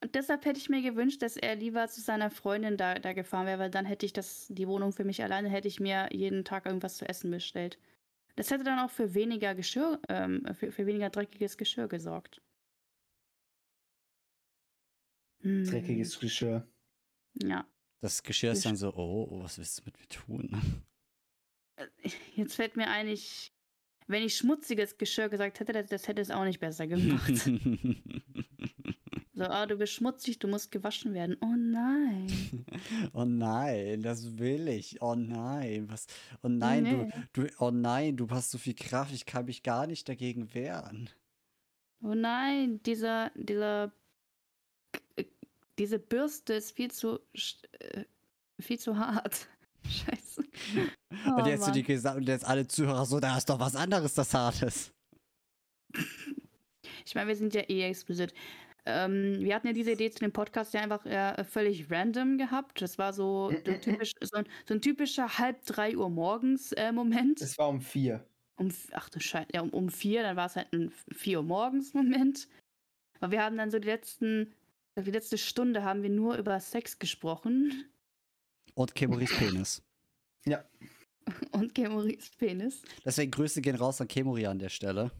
Und 0.00 0.14
deshalb 0.14 0.44
hätte 0.44 0.60
ich 0.60 0.68
mir 0.68 0.80
gewünscht, 0.82 1.22
dass 1.22 1.36
er 1.36 1.56
lieber 1.56 1.88
zu 1.88 2.00
seiner 2.00 2.30
Freundin 2.30 2.76
da, 2.76 2.94
da 2.94 3.12
gefahren 3.12 3.46
wäre, 3.46 3.58
weil 3.58 3.70
dann 3.70 3.84
hätte 3.84 4.06
ich 4.06 4.12
das, 4.12 4.46
die 4.48 4.68
Wohnung 4.68 4.92
für 4.92 5.04
mich 5.04 5.22
alleine, 5.22 5.48
hätte 5.48 5.66
ich 5.66 5.80
mir 5.80 6.08
jeden 6.12 6.44
Tag 6.44 6.66
irgendwas 6.66 6.96
zu 6.96 7.08
essen 7.08 7.30
bestellt. 7.30 7.78
Das 8.36 8.52
hätte 8.52 8.62
dann 8.62 8.78
auch 8.78 8.90
für 8.90 9.14
weniger 9.14 9.56
Geschirr, 9.56 10.00
ähm, 10.08 10.46
für, 10.54 10.70
für 10.70 10.86
weniger 10.86 11.10
dreckiges 11.10 11.56
Geschirr 11.56 11.88
gesorgt. 11.88 12.40
Hm, 15.40 15.64
Dreckiges 15.64 16.18
Geschirr. 16.20 16.66
Ja. 17.42 17.66
Das 18.00 18.22
Geschirr 18.22 18.52
ist 18.52 18.64
dann 18.64 18.76
so, 18.76 18.94
oh, 18.94 19.28
oh, 19.30 19.42
was 19.42 19.58
willst 19.58 19.80
du 19.80 19.82
mit 19.86 19.98
mir 19.98 20.08
tun? 20.08 20.84
Jetzt 22.36 22.54
fällt 22.54 22.76
mir 22.76 22.88
ein, 22.88 23.08
ich, 23.08 23.52
wenn 24.08 24.22
ich 24.22 24.36
schmutziges 24.36 24.98
Geschirr 24.98 25.28
gesagt 25.28 25.60
hätte, 25.60 25.72
das, 25.72 25.86
das 25.86 26.08
hätte 26.08 26.22
es 26.22 26.30
auch 26.30 26.44
nicht 26.44 26.60
besser 26.60 26.86
gemacht. 26.86 27.32
so, 29.34 29.44
ah, 29.44 29.66
du 29.66 29.76
bist 29.76 29.92
schmutzig, 29.92 30.38
du 30.38 30.48
musst 30.48 30.72
gewaschen 30.72 31.12
werden. 31.14 31.36
Oh 31.42 31.54
nein. 31.56 32.64
oh 33.12 33.26
nein, 33.26 34.02
das 34.02 34.38
will 34.38 34.66
ich. 34.68 35.00
Oh 35.02 35.14
nein, 35.14 35.88
was? 35.90 36.06
Oh 36.42 36.48
nein, 36.48 36.82
Nee. 36.82 37.10
du, 37.34 37.42
du, 37.44 37.48
oh 37.58 37.70
nein, 37.70 38.16
du 38.16 38.28
hast 38.30 38.50
so 38.50 38.58
viel 38.58 38.74
Kraft, 38.74 39.12
ich 39.12 39.26
kann 39.26 39.44
mich 39.44 39.62
gar 39.62 39.86
nicht 39.86 40.08
dagegen 40.08 40.54
wehren. 40.54 41.10
Oh 42.02 42.14
nein, 42.14 42.82
dieser, 42.84 43.30
dieser, 43.34 43.92
äh, 45.16 45.24
diese 45.78 45.98
Bürste 45.98 46.54
ist 46.54 46.72
viel 46.72 46.90
zu, 46.90 47.20
äh, 47.80 48.04
viel 48.58 48.78
zu 48.78 48.96
hart. 48.96 49.48
Scheiße. 49.84 50.44
und 51.10 51.42
Oh, 51.42 51.46
jetzt 51.46 51.64
sind 51.64 51.76
die 51.76 52.08
und 52.08 52.28
jetzt 52.28 52.44
alle 52.44 52.66
Zuhörer 52.66 53.06
so, 53.06 53.20
da 53.20 53.36
ist 53.36 53.48
doch 53.48 53.60
was 53.60 53.76
anderes, 53.76 54.14
das 54.14 54.34
Hartes. 54.34 54.92
Ich 57.06 57.14
meine, 57.14 57.28
wir 57.28 57.36
sind 57.36 57.54
ja 57.54 57.62
eh 57.62 57.88
explicit. 57.88 58.34
Ähm, 58.84 59.40
wir 59.40 59.54
hatten 59.54 59.66
ja 59.66 59.72
diese 59.72 59.92
Idee 59.92 60.10
zu 60.10 60.20
dem 60.20 60.32
Podcast 60.32 60.72
ja 60.72 60.80
einfach 60.80 61.04
äh, 61.04 61.44
völlig 61.44 61.90
random 61.90 62.38
gehabt. 62.38 62.80
Das 62.80 62.96
war 62.98 63.12
so, 63.12 63.50
so, 63.50 63.72
typisch, 63.82 64.12
so, 64.20 64.38
ein, 64.38 64.46
so 64.66 64.74
ein 64.74 64.80
typischer 64.80 65.38
halb 65.38 65.64
drei 65.66 65.96
Uhr 65.96 66.08
morgens 66.08 66.72
äh, 66.72 66.92
Moment. 66.92 67.40
Es 67.40 67.58
war 67.58 67.68
um 67.68 67.80
vier. 67.80 68.24
Um, 68.56 68.70
ach 68.92 69.08
du 69.08 69.20
Scheiße, 69.20 69.48
ja, 69.52 69.60
um, 69.60 69.70
um 69.70 69.88
vier, 69.88 70.22
dann 70.22 70.36
war 70.36 70.46
es 70.46 70.56
halt 70.56 70.72
ein 70.72 70.90
vier 71.12 71.38
Uhr 71.38 71.44
morgens 71.44 71.94
Moment. 71.94 72.48
Aber 73.20 73.32
wir 73.32 73.42
haben 73.42 73.56
dann 73.56 73.70
so 73.70 73.78
die 73.78 73.88
letzten, 73.88 74.54
die 74.96 75.10
letzte 75.10 75.38
Stunde 75.38 75.84
haben 75.84 76.02
wir 76.02 76.10
nur 76.10 76.36
über 76.36 76.58
Sex 76.58 76.98
gesprochen 76.98 77.90
Und 78.74 78.94
Kemoris 78.94 79.36
Penis. 79.36 79.82
und 81.52 81.74
Kemoris 81.74 82.30
Penis. 82.36 82.82
Deswegen 83.04 83.30
Grüße 83.30 83.60
gehen 83.60 83.76
raus 83.76 84.00
an 84.00 84.08
Kemori 84.08 84.46
an 84.46 84.58
der 84.58 84.68
Stelle. 84.68 85.10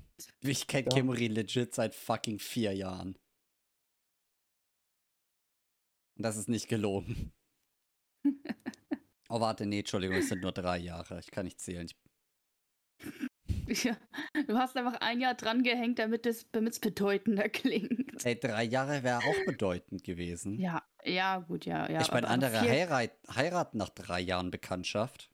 Ich 0.41 0.67
kenne 0.67 0.89
Ja. 0.91 0.97
Kemori 0.97 1.29
legit 1.29 1.75
seit 1.75 1.95
fucking 1.95 2.39
vier 2.39 2.73
Jahren. 2.75 3.17
Und 6.17 6.23
das 6.25 6.37
ist 6.37 6.49
nicht 6.49 6.69
gelogen. 6.69 7.33
oh, 9.29 9.41
warte, 9.41 9.67
nee, 9.67 9.81
Entschuldigung, 9.81 10.17
es 10.17 10.29
sind 10.29 10.43
nur 10.43 10.53
drei 10.53 10.79
Jahre. 10.79 11.21
Ich 11.21 11.31
kann 11.31 11.45
nicht 11.45 11.61
zählen. 11.61 11.87
Ich 11.87 11.97
Ja, 13.85 13.97
du 14.47 14.57
hast 14.57 14.77
einfach 14.77 15.01
ein 15.01 15.21
Jahr 15.21 15.35
dran 15.35 15.63
gehängt, 15.63 15.99
damit 15.99 16.27
es 16.27 16.45
bedeutender 16.45 17.49
klingt. 17.49 18.25
Ey, 18.25 18.39
drei 18.39 18.65
Jahre 18.65 19.03
wäre 19.03 19.19
auch 19.19 19.47
bedeutend 19.47 20.05
gewesen. 20.05 20.59
Ja, 20.59 20.88
ja, 21.05 21.39
gut, 21.39 21.65
ja. 21.65 21.89
ja 21.91 22.01
ich 22.01 22.11
meine, 22.11 22.29
andere 22.29 22.61
vier- 22.61 22.71
heirat, 22.71 23.13
heiraten 23.35 23.79
nach 23.79 23.91
drei 23.91 24.21
Jahren 24.21 24.51
Bekanntschaft. 24.51 25.31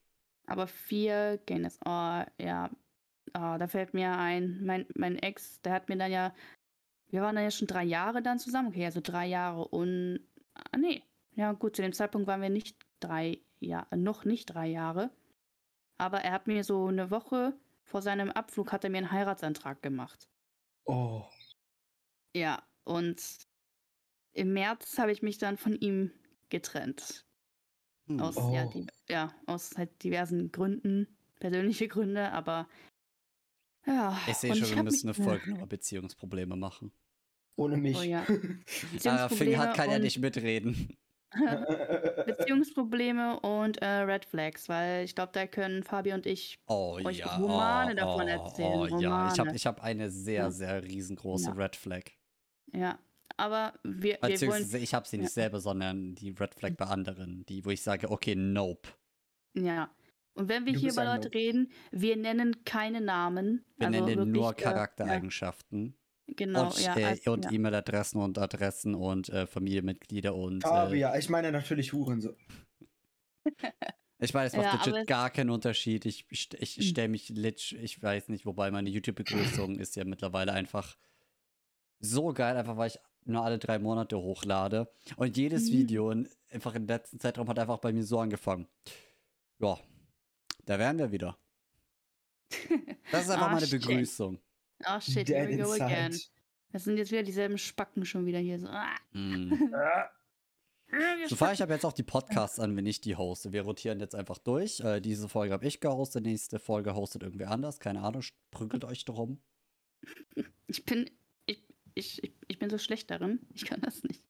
Aber 0.47 0.67
vier 0.67 1.39
gehen 1.47 1.65
es. 1.65 1.79
Oh, 1.85 2.23
ja. 2.39 2.71
Oh, 3.37 3.57
da 3.59 3.67
fällt 3.67 3.95
mir 3.95 4.17
ein, 4.17 4.65
mein, 4.65 4.87
mein 4.95 5.19
Ex, 5.19 5.61
der 5.63 5.73
hat 5.73 5.89
mir 5.89 5.97
dann 5.97 6.13
ja. 6.13 6.35
Wir 7.09 7.23
waren 7.23 7.35
dann 7.37 7.45
ja 7.45 7.51
schon 7.51 7.67
drei 7.67 7.85
Jahre 7.85 8.23
dann 8.23 8.39
zusammen. 8.39 8.69
Okay, 8.69 8.85
also 8.85 9.01
drei 9.01 9.27
Jahre 9.27 9.67
und. 9.69 10.21
Ah, 10.55 10.77
nee. 10.77 11.03
Ja, 11.37 11.53
gut, 11.53 11.75
zu 11.77 11.83
dem 11.83 11.93
Zeitpunkt 11.93 12.29
waren 12.29 12.43
wir 12.43 12.51
nicht 12.51 12.77
drei 13.01 13.41
Jahre, 13.59 13.97
noch 13.97 14.25
nicht 14.25 14.47
drei 14.47 14.69
Jahre. 14.69 15.11
Aber 15.99 16.21
er 16.21 16.33
hat 16.33 16.47
mir 16.47 16.63
so 16.63 16.87
eine 16.87 17.11
Woche 17.11 17.55
vor 17.85 18.03
seinem 18.03 18.31
Abflug 18.31 18.73
hat 18.73 18.85
er 18.85 18.91
mir 18.91 18.99
einen 18.99 19.13
Heiratsantrag 19.13 19.83
gemacht. 19.83 20.29
Oh. 20.85 21.25
Ja, 22.35 22.63
und 22.85 23.21
im 24.35 24.53
März 24.53 24.99
habe 24.99 25.13
ich 25.13 25.23
mich 25.23 25.39
dann 25.39 25.57
von 25.57 25.75
ihm 25.75 26.11
getrennt. 26.51 27.25
Hm. 28.07 28.21
Aus, 28.21 28.37
ja, 28.37 28.67
Oh. 28.67 28.71
die, 28.71 28.87
ja, 29.09 29.35
aus 29.47 29.77
halt 29.77 30.03
diversen 30.03 30.53
Gründen, 30.53 31.09
persönliche 31.41 31.89
Gründe, 31.89 32.31
aber 32.33 32.69
ja. 33.87 34.19
Ich 34.27 34.37
sehe 34.37 34.55
schon, 34.55 34.69
wir 34.71 34.77
hab 34.79 34.85
müssen 34.85 35.09
eine 35.09 35.15
Folge 35.15 35.51
über 35.51 35.67
Beziehungsprobleme 35.67 36.57
machen. 36.57 36.93
Ohne 37.57 37.77
mich. 37.77 37.97
Oh 37.97 38.03
ja. 38.03 38.25
Sarah 38.99 39.29
Fing 39.29 39.57
hat, 39.59 39.73
Beziehungsprobleme 39.73 39.73
kann 39.75 39.91
ja 39.91 39.99
nicht 39.99 40.19
mitreden. 40.19 40.97
Beziehungsprobleme 42.27 43.41
und 43.41 43.79
äh, 43.83 43.87
Red 43.87 44.25
Flags, 44.25 44.69
weil 44.69 45.05
ich 45.05 45.15
glaube, 45.15 45.33
da 45.33 45.47
können 45.47 45.83
Fabi 45.83 46.13
und 46.13 46.27
ich. 46.27 46.59
Oh 46.67 46.99
euch 47.05 47.19
ja. 47.19 47.37
Romane 47.37 47.93
oh, 47.93 47.97
davon 47.97 48.25
oh, 48.25 48.29
erzählen, 48.29 48.93
Oh, 48.93 48.99
ja, 49.01 49.27
ich 49.27 49.39
habe 49.39 49.39
Romane. 49.41 49.57
ich 49.57 49.67
hab 49.67 49.83
eine 49.83 50.11
sehr, 50.11 50.43
Ja. 50.45 50.51
sehr 50.51 50.83
riesengroße 50.83 51.51
Ja. 51.51 51.57
Red 51.57 51.77
Flag. 51.77 52.05
Ja, 52.73 52.99
aber 53.37 53.75
wir, 53.83 53.93
wir 53.93 54.21
wollen. 54.21 54.33
Beziehungsweise 54.33 54.79
ich 54.79 54.95
habe 54.95 55.07
sie 55.09 55.19
nicht 55.19 55.29
ja. 55.37 55.43
selber, 55.43 55.61
sondern 55.61 56.15
die 56.15 56.31
Red 56.31 56.55
Flag 56.55 56.77
bei 56.77 56.87
anderen, 56.87 57.45
die, 57.47 57.65
wo 57.65 57.71
ich 57.71 57.83
sage, 57.83 58.11
okay, 58.11 58.35
nope. 58.35 58.89
Ja. 59.55 59.91
Und 60.35 60.49
wenn 60.49 60.67
wir 60.67 60.73
Du 60.73 60.81
hier 60.81 60.93
über 60.93 61.05
Leute 61.05 61.29
Noob. 61.29 61.35
reden, 61.35 61.73
wir 61.93 62.17
nennen 62.17 62.65
keine 62.65 63.01
Namen. 63.01 63.65
Wir 63.77 63.87
also 63.89 64.05
nennen 64.05 64.33
nur 64.33 64.49
wirklich, 64.51 64.67
äh, 64.67 64.71
Charaktereigenschaften 64.71 65.97
Ja, 66.27 66.35
genau, 66.37 66.67
und, 66.67 66.81
ja. 66.81 66.97
äh, 66.97 67.05
also, 67.05 67.33
und 67.33 67.45
ja. 67.45 67.53
E-Mail-Adressen 67.53 68.21
und 68.21 68.39
Adressen 68.39 68.95
und 68.97 69.29
äh, 69.29 69.47
Familienmitglieder 69.47 70.35
und. 70.35 70.65
Äh, 70.65 70.69
Fabia, 70.69 71.17
ich 71.17 71.29
meine 71.29 71.53
natürlich 71.53 71.93
Huren 71.93 72.21
so. 72.21 72.35
ich 74.19 74.35
meine, 74.35 74.47
es 74.47 74.57
macht 74.57 74.87
Ja, 74.87 74.93
legit 74.93 75.07
gar 75.07 75.31
keinen 75.31 75.51
Unterschied. 75.51 76.05
Ich, 76.07 76.27
ich, 76.31 76.49
ich 76.59 76.77
Hm. 76.77 76.83
stelle 76.83 77.09
mich 77.09 77.29
lit, 77.29 77.73
ich 77.81 78.03
weiß 78.03 78.29
nicht, 78.29 78.45
wobei 78.45 78.73
meine 78.73 78.91
YouTube-Begrüßung 78.91 79.79
ist 79.79 79.95
ja 79.95 80.05
mittlerweile 80.05 80.53
einfach 80.53 80.97
so 82.01 82.33
geil, 82.33 82.57
einfach 82.57 82.77
weil 82.77 82.89
ich 82.89 82.99
nur 83.25 83.43
alle 83.45 83.59
drei 83.59 83.79
Monate 83.79 84.19
hochlade. 84.19 84.91
Und 85.17 85.37
jedes 85.37 85.69
Mhm. 85.69 85.73
Video 85.73 86.11
in, 86.11 86.29
einfach 86.51 86.75
im 86.75 86.87
letzten 86.87 87.19
Zeitraum 87.21 87.49
hat 87.49 87.59
einfach 87.59 87.79
bei 87.79 87.93
mir 87.93 88.05
so 88.05 88.19
angefangen. 88.19 88.67
Ja, 89.59 89.79
da 90.67 90.79
wären 90.79 90.99
wir 90.99 91.13
wieder. 91.13 91.39
Das 93.11 93.25
ist 93.25 93.31
einfach 93.31 93.49
Ah, 93.49 93.53
meine 93.55 93.67
shit. 93.67 93.81
Begrüßung. 93.81 94.39
Oh 94.87 95.01
shit, 95.01 95.29
here 95.29 95.49
we 95.49 95.57
go 95.57 95.73
again. 95.73 96.13
inside. 96.13 96.31
Das 96.73 96.85
sind 96.85 96.97
jetzt 96.97 97.13
wieder 97.13 97.23
dieselben 97.23 97.57
Spacken 97.59 98.05
schon 98.05 98.27
wieder 98.27 98.39
hier. 98.41 98.59
So, 98.59 98.67
wir 99.13 100.11
So 101.29 101.37
fahre 101.37 101.55
ich 101.55 101.63
aber 101.63 101.75
jetzt 101.75 101.85
auch 101.85 101.93
die 101.93 102.03
Podcasts 102.03 102.59
an, 102.61 102.77
wenn 102.77 102.87
ich 102.87 103.01
die 103.01 103.17
hoste. 103.17 103.53
Wir 103.53 103.63
rotieren 103.63 104.01
jetzt 104.01 104.15
einfach 104.15 104.39
durch. 104.39 104.81
Äh, 104.81 105.01
diese 105.01 105.29
Folge 105.29 105.55
habe 105.55 105.67
ich 105.67 105.81
gehostet, 105.81 106.25
nächste 106.25 106.59
Folge 106.59 106.95
hostet 106.95 107.23
irgendwer 107.23 107.51
anders. 107.51 107.81
Keine 107.81 108.03
Ahnung, 108.03 108.23
prügelt 108.51 108.85
euch 108.85 109.05
drum. 109.05 109.41
Ich 110.67 110.85
bin, 110.85 111.09
ich, 111.95 112.19
ich, 112.19 112.25
ich, 112.25 112.33
ich 112.49 112.59
bin 112.59 112.71
so 112.71 112.79
schlecht 112.79 113.11
darin. 113.11 113.41
Ich 113.55 113.65
kann 113.65 113.81
das 113.81 114.03
nicht. 114.03 114.23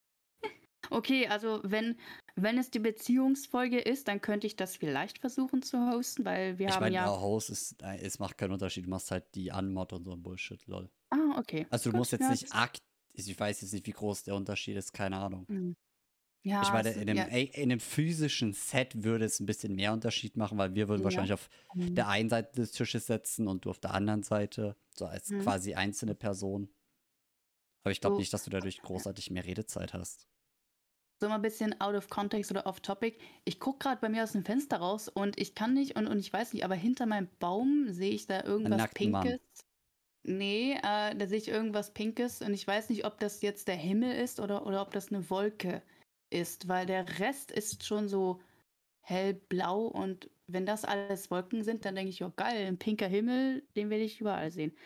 Okay, 0.91 1.27
also 1.29 1.61
wenn, 1.65 1.97
wenn 2.37 2.59
es 2.59 2.71
die 2.71 2.79
Beziehungsfolge 2.79 3.81
ist, 3.81 4.07
dann 4.07 4.21
könnte 4.21 4.47
ich 4.47 4.55
das 4.57 4.77
vielleicht 4.77 5.19
versuchen 5.19 5.63
zu 5.63 5.79
hosten, 5.91 6.25
weil 6.27 6.59
wir 6.59 6.69
ich 6.69 6.75
haben 6.75 6.83
meine, 6.83 6.95
ja. 6.97 7.07
ja. 7.07 7.21
Host 7.21 7.49
ist, 7.51 7.83
äh, 7.83 7.97
es 7.99 8.19
macht 8.19 8.37
keinen 8.37 8.53
Unterschied. 8.53 8.85
Du 8.85 8.91
machst 8.91 9.11
halt 9.11 9.25
die 9.35 9.51
Anmod 9.51 9.93
und 9.95 10.05
so 10.05 10.13
ein 10.13 10.23
Bullshit, 10.23 10.65
lol. 10.67 10.91
Ah, 11.11 11.39
okay. 11.39 11.67
Also 11.71 11.85
du 11.85 11.93
Gut, 11.93 11.99
musst 12.01 12.13
jetzt 12.13 12.21
ja, 12.23 12.31
nicht 12.31 12.53
akt. 12.53 12.79
Ich 13.15 13.39
weiß 13.39 13.63
jetzt 13.63 13.73
nicht, 13.73 13.87
wie 13.87 13.93
groß 13.93 14.25
der 14.25 14.35
Unterschied 14.35 14.77
ist, 14.77 14.93
keine 14.93 15.17
Ahnung. 15.17 15.47
Hm. 15.49 15.75
Ja, 16.47 16.61
ich 16.63 16.71
meine, 16.73 16.91
es- 16.91 16.97
in 16.97 17.09
einem, 17.09 17.17
ja, 17.17 17.25
in 17.25 17.63
einem 17.73 17.81
physischen 17.81 18.53
Set 18.53 19.03
würde 19.03 19.25
es 19.25 19.41
ein 19.41 19.47
bisschen 19.47 19.75
mehr 19.75 19.95
Unterschied 19.95 20.37
machen, 20.37 20.59
weil 20.59 20.75
wir 20.75 20.89
würden 20.89 21.01
Ja. 21.01 21.05
wahrscheinlich 21.05 21.33
auf 21.33 21.49
hm. 21.73 21.95
der 21.95 22.09
einen 22.09 22.29
Seite 22.29 22.53
des 22.61 22.73
Tisches 22.73 23.07
setzen 23.07 23.49
und 23.49 23.65
du 23.65 23.71
auf 23.71 23.79
der 23.79 23.95
anderen 23.95 24.23
Seite, 24.23 24.77
so 24.95 25.07
als 25.07 25.31
Mhm. 25.31 25.41
quasi 25.41 25.75
einzelne 25.75 26.15
Person. 26.15 26.69
Aber 27.85 27.93
ich 27.93 28.01
glaube 28.01 28.17
So. 28.17 28.19
nicht, 28.19 28.33
dass 28.33 28.45
du 28.45 28.51
dadurch 28.51 28.83
großartig 28.83 29.31
mehr 29.31 29.45
Redezeit 29.47 29.95
hast. 29.95 30.29
so 31.21 31.29
mal 31.29 31.37
ein 31.37 31.43
bisschen 31.43 31.81
out 31.81 31.95
of 31.95 32.09
context 32.11 32.51
oder 32.51 32.67
off 32.67 32.81
topic. 32.81 33.19
Ich 33.45 33.59
gucke 33.61 33.79
gerade 33.79 34.01
bei 34.01 34.09
mir 34.09 34.25
aus 34.25 34.33
dem 34.33 34.45
Fenster 34.45 34.79
raus 34.79 35.09
und 35.09 35.39
ich 35.41 35.55
kann 35.55 35.75
nicht 35.75 35.97
und, 35.97 36.07
und 36.07 36.19
ich 36.19 36.33
weiß 36.33 36.53
nicht, 36.53 36.65
aber 36.65 36.75
hinter 36.75 37.07
meinem 37.07 37.29
Baum 37.39 37.89
sehe 37.93 38.11
ich 38.13 38.27
da 38.27 38.43
irgendwas 38.45 38.79
nackten 38.79 39.11
Mann. 39.11 39.23
Pinkes. 39.23 39.41
Nee, 40.27 40.75
äh, 40.83 41.15
da 41.17 41.27
sehe 41.27 41.39
ich 41.39 41.49
irgendwas 41.49 41.93
Pinkes 41.95 42.43
und 42.43 42.55
ich 42.55 42.67
weiß 42.67 42.91
nicht, 42.91 43.05
ob 43.07 43.21
das 43.21 43.43
jetzt 43.43 43.69
der 43.69 43.77
Himmel 43.77 44.13
ist 44.17 44.41
oder, 44.41 44.67
oder 44.67 44.83
ob 44.83 44.93
das 44.93 45.09
eine 45.13 45.29
Wolke 45.31 45.83
ist, 46.31 46.69
weil 46.69 46.87
der 46.87 47.19
Rest 47.21 47.53
ist 47.53 47.85
schon 47.85 48.09
so 48.09 48.41
hellblau 49.03 49.87
und 49.87 50.31
wenn 50.49 50.67
das 50.67 50.85
alles 50.85 51.31
Wolken 51.31 51.63
sind, 51.65 51.85
dann 51.85 51.95
denke 51.97 52.11
ich, 52.11 52.25
oh 52.25 52.33
geil, 52.37 52.67
ein 52.67 52.79
pinker 52.79 53.09
Himmel, 53.09 53.63
den 53.77 53.91
will 53.91 54.01
ich 54.01 54.21
überall 54.21 54.51
sehen. 54.51 54.77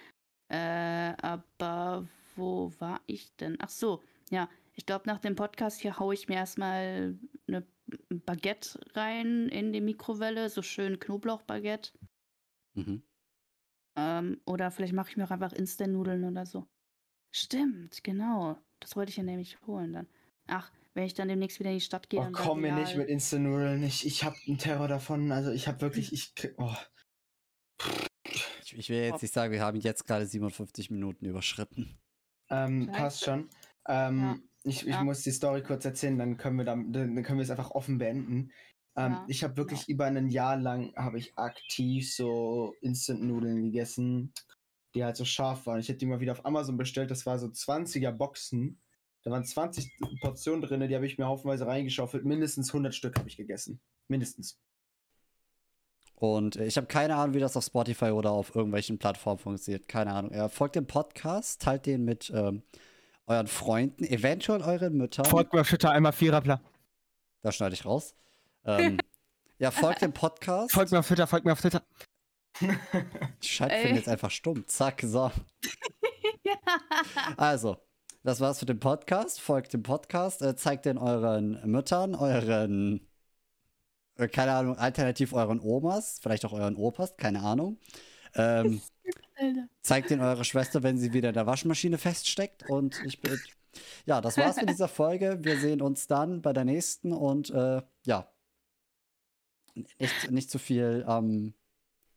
Äh, 0.53 1.14
aber 1.22 2.09
wo 2.39 2.72
war 2.78 3.01
ich 3.07 3.34
denn? 3.36 3.57
Ach 3.61 3.68
so, 3.68 4.03
ja, 4.30 4.49
ich 4.74 4.86
glaube, 4.86 5.07
nach 5.07 5.18
dem 5.18 5.34
Podcast 5.34 5.80
hier 5.80 5.99
haue 5.99 6.14
ich 6.14 6.28
mir 6.28 6.36
erstmal 6.36 7.18
eine 7.47 7.66
Baguette 8.09 8.78
rein 8.95 9.49
in 9.49 9.72
die 9.72 9.80
Mikrowelle, 9.80 10.49
so 10.49 10.62
schön 10.62 11.01
Knoblauchbaguette. 11.01 11.93
Mhm. 12.74 13.03
Ähm, 13.97 14.41
oder 14.45 14.70
vielleicht 14.70 14.93
mache 14.93 15.11
ich 15.11 15.16
mir 15.16 15.24
auch 15.24 15.30
einfach 15.30 15.53
Instant-Nudeln 15.53 16.24
oder 16.24 16.47
so. 16.47 16.66
Stimmt, 17.32 18.05
genau. 18.05 18.57
Das 18.80 18.95
wollte 18.95 19.11
ich 19.11 19.16
ja 19.16 19.24
nämlich 19.24 19.61
holen 19.66 19.93
dann. 19.93 20.07
Ach, 20.47 20.70
wenn 20.95 21.05
ich 21.05 21.14
dann 21.14 21.28
demnächst 21.28 21.59
wieder 21.59 21.70
in 21.70 21.76
die 21.76 21.84
Stadt 21.84 22.09
gehe. 22.09 22.20
Oh, 22.20 22.28
komm 22.32 22.61
mir 22.61 22.72
nicht 22.72 22.97
mit 22.97 23.09
Instant-Nudeln. 23.09 23.82
Ich, 23.82 24.07
ich 24.07 24.24
hab 24.24 24.34
einen 24.47 24.59
Terror 24.59 24.89
davon. 24.89 25.32
Also 25.32 25.51
ich 25.51 25.66
hab 25.66 25.80
wirklich, 25.80 26.12
ich 26.12 26.32
oh. 26.57 26.74
Ich, 28.62 28.76
ich 28.76 28.91
will 28.91 28.99
jetzt 28.99 29.22
nicht 29.22 29.34
sagen, 29.34 29.53
wir 29.53 29.62
haben 29.62 29.80
jetzt 29.80 30.05
gerade 30.05 30.26
57 30.26 30.91
Minuten 30.91 31.24
überschritten. 31.24 31.99
Ähm, 32.51 32.90
passt 32.92 33.24
schon. 33.24 33.49
Ähm, 33.88 34.20
Ja. 34.20 34.38
Ich, 34.64 34.86
ich 34.86 34.94
Ja. 34.94 35.05
muss 35.05 35.22
die 35.22 35.30
Story 35.30 35.62
kurz 35.62 35.84
erzählen, 35.84 36.18
dann 36.18 36.36
können 36.36 36.57
wir 36.57 36.64
dann, 36.64 36.92
dann 36.92 37.22
können 37.22 37.38
wir 37.38 37.44
es 37.44 37.51
einfach 37.51 37.70
offen 37.70 37.99
beenden. 37.99 38.51
Ähm, 38.96 39.12
Ja, 39.12 39.24
Ich 39.28 39.44
habe 39.44 39.57
wirklich 39.57 39.88
über 39.88 40.07
ein 40.07 40.28
Jahr 40.28 40.57
lang 40.57 40.94
habe 40.96 41.18
ich 41.18 41.38
aktiv 41.38 42.12
so 42.12 42.74
Instant-Nudeln 42.80 43.62
gegessen, 43.64 44.32
die 44.94 45.05
halt 45.05 45.16
so 45.16 45.24
scharf 45.24 45.66
waren. 45.66 45.78
Ich 45.78 45.88
hätte 45.88 45.99
die 45.99 46.07
mal 46.07 46.20
wieder 46.20 46.32
auf 46.32 46.44
Amazon 46.44 46.76
bestellt. 46.76 47.11
Das 47.11 47.24
war 47.24 47.38
so 47.38 47.49
20er 47.49 48.11
Boxen. 48.12 48.80
Da 49.22 49.30
waren 49.30 49.44
20 49.44 49.90
Portionen 50.20 50.61
drin, 50.62 50.80
die 50.88 50.94
habe 50.94 51.07
ich 51.07 51.18
mir 51.18 51.26
haufenweise 51.26 51.66
reingeschaufelt. 51.66 52.24
Mindestens 52.24 52.72
100 52.72 52.94
Stück 52.94 53.16
habe 53.18 53.28
ich 53.28 53.36
gegessen. 53.36 53.80
Mindestens. 54.09 54.59
Und 56.18 56.56
äh, 56.56 56.66
ich 56.66 56.76
habe 56.76 56.88
keine 56.88 57.14
Ahnung, 57.14 57.34
wie 57.34 57.40
das 57.40 57.56
auf 57.56 57.64
Spotify 57.64 58.06
oder 58.06 58.32
auf 58.32 58.54
irgendwelchen 58.54 58.98
Plattformen 58.98 59.38
funktioniert. 59.38 59.86
Keine 59.86 60.12
Ahnung. 60.12 60.32
Äh, 60.32 60.48
folgt 60.48 60.74
dem 60.74 60.86
Podcast, 60.86 61.62
teilt 61.62 61.86
den 61.86 62.04
mit 62.04 62.32
ähm, 62.34 62.62
euren 63.26 63.46
Freunden, 63.46 64.02
eventuell 64.02 64.62
euren 64.62 64.96
Müttern. 64.96 65.26
Folgt 65.26 65.52
mir 65.52 65.60
auf 65.60 65.68
Twitter 65.68 65.92
einmal 65.92 66.12
Viererpler. 66.12 66.60
Da 67.42 67.52
schneide 67.52 67.74
ich 67.74 67.84
raus. 67.84 68.16
Ähm, 68.64 68.98
ja, 69.58 69.70
folgt 69.70 70.02
dem 70.02 70.12
Podcast. 70.12 70.72
Folgt 70.72 70.90
mir 70.90 70.98
auf 70.98 71.06
Twitter, 71.06 71.28
folgt 71.28 71.46
mir 71.46 71.52
auf 71.52 71.60
Twitter. 71.60 71.82
Schaltfilm 73.40 73.92
Ey. 73.92 73.96
jetzt 73.96 74.08
einfach 74.08 74.32
stumm. 74.32 74.66
Zack, 74.66 75.02
so. 75.04 75.30
Also, 77.36 77.76
das 78.24 78.40
war's 78.40 78.58
für 78.58 78.66
den 78.66 78.80
Podcast. 78.80 79.40
Folgt 79.40 79.72
dem 79.72 79.82
Podcast, 79.82 80.42
äh, 80.42 80.56
zeigt 80.56 80.86
den 80.86 80.98
euren 80.98 81.60
Müttern, 81.70 82.14
euren, 82.14 83.06
keine 84.26 84.52
Ahnung, 84.52 84.76
alternativ 84.76 85.32
euren 85.32 85.60
Omas, 85.60 86.18
vielleicht 86.20 86.44
auch 86.44 86.52
euren 86.52 86.76
Opas, 86.76 87.16
keine 87.16 87.40
Ahnung. 87.40 87.78
Ähm, 88.34 88.80
zeigt 89.82 90.10
den 90.10 90.20
eure 90.20 90.44
Schwester, 90.44 90.82
wenn 90.82 90.98
sie 90.98 91.12
wieder 91.12 91.28
in 91.28 91.34
der 91.34 91.46
Waschmaschine 91.46 91.98
feststeckt. 91.98 92.68
Und 92.68 93.00
ich 93.04 93.20
bin. 93.20 93.38
Ja, 94.06 94.20
das 94.20 94.36
war's 94.36 94.56
mit 94.56 94.70
dieser 94.70 94.88
Folge. 94.88 95.38
Wir 95.42 95.58
sehen 95.58 95.80
uns 95.80 96.08
dann 96.08 96.42
bei 96.42 96.52
der 96.52 96.64
nächsten 96.64 97.12
und 97.12 97.50
äh, 97.50 97.82
ja. 98.04 98.28
Nicht, 99.74 100.30
nicht 100.32 100.50
zu 100.50 100.58
viel 100.58 101.04
am 101.06 101.54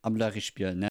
am 0.01 0.15
Larry 0.15 0.41
spielen, 0.41 0.79
ne? 0.79 0.79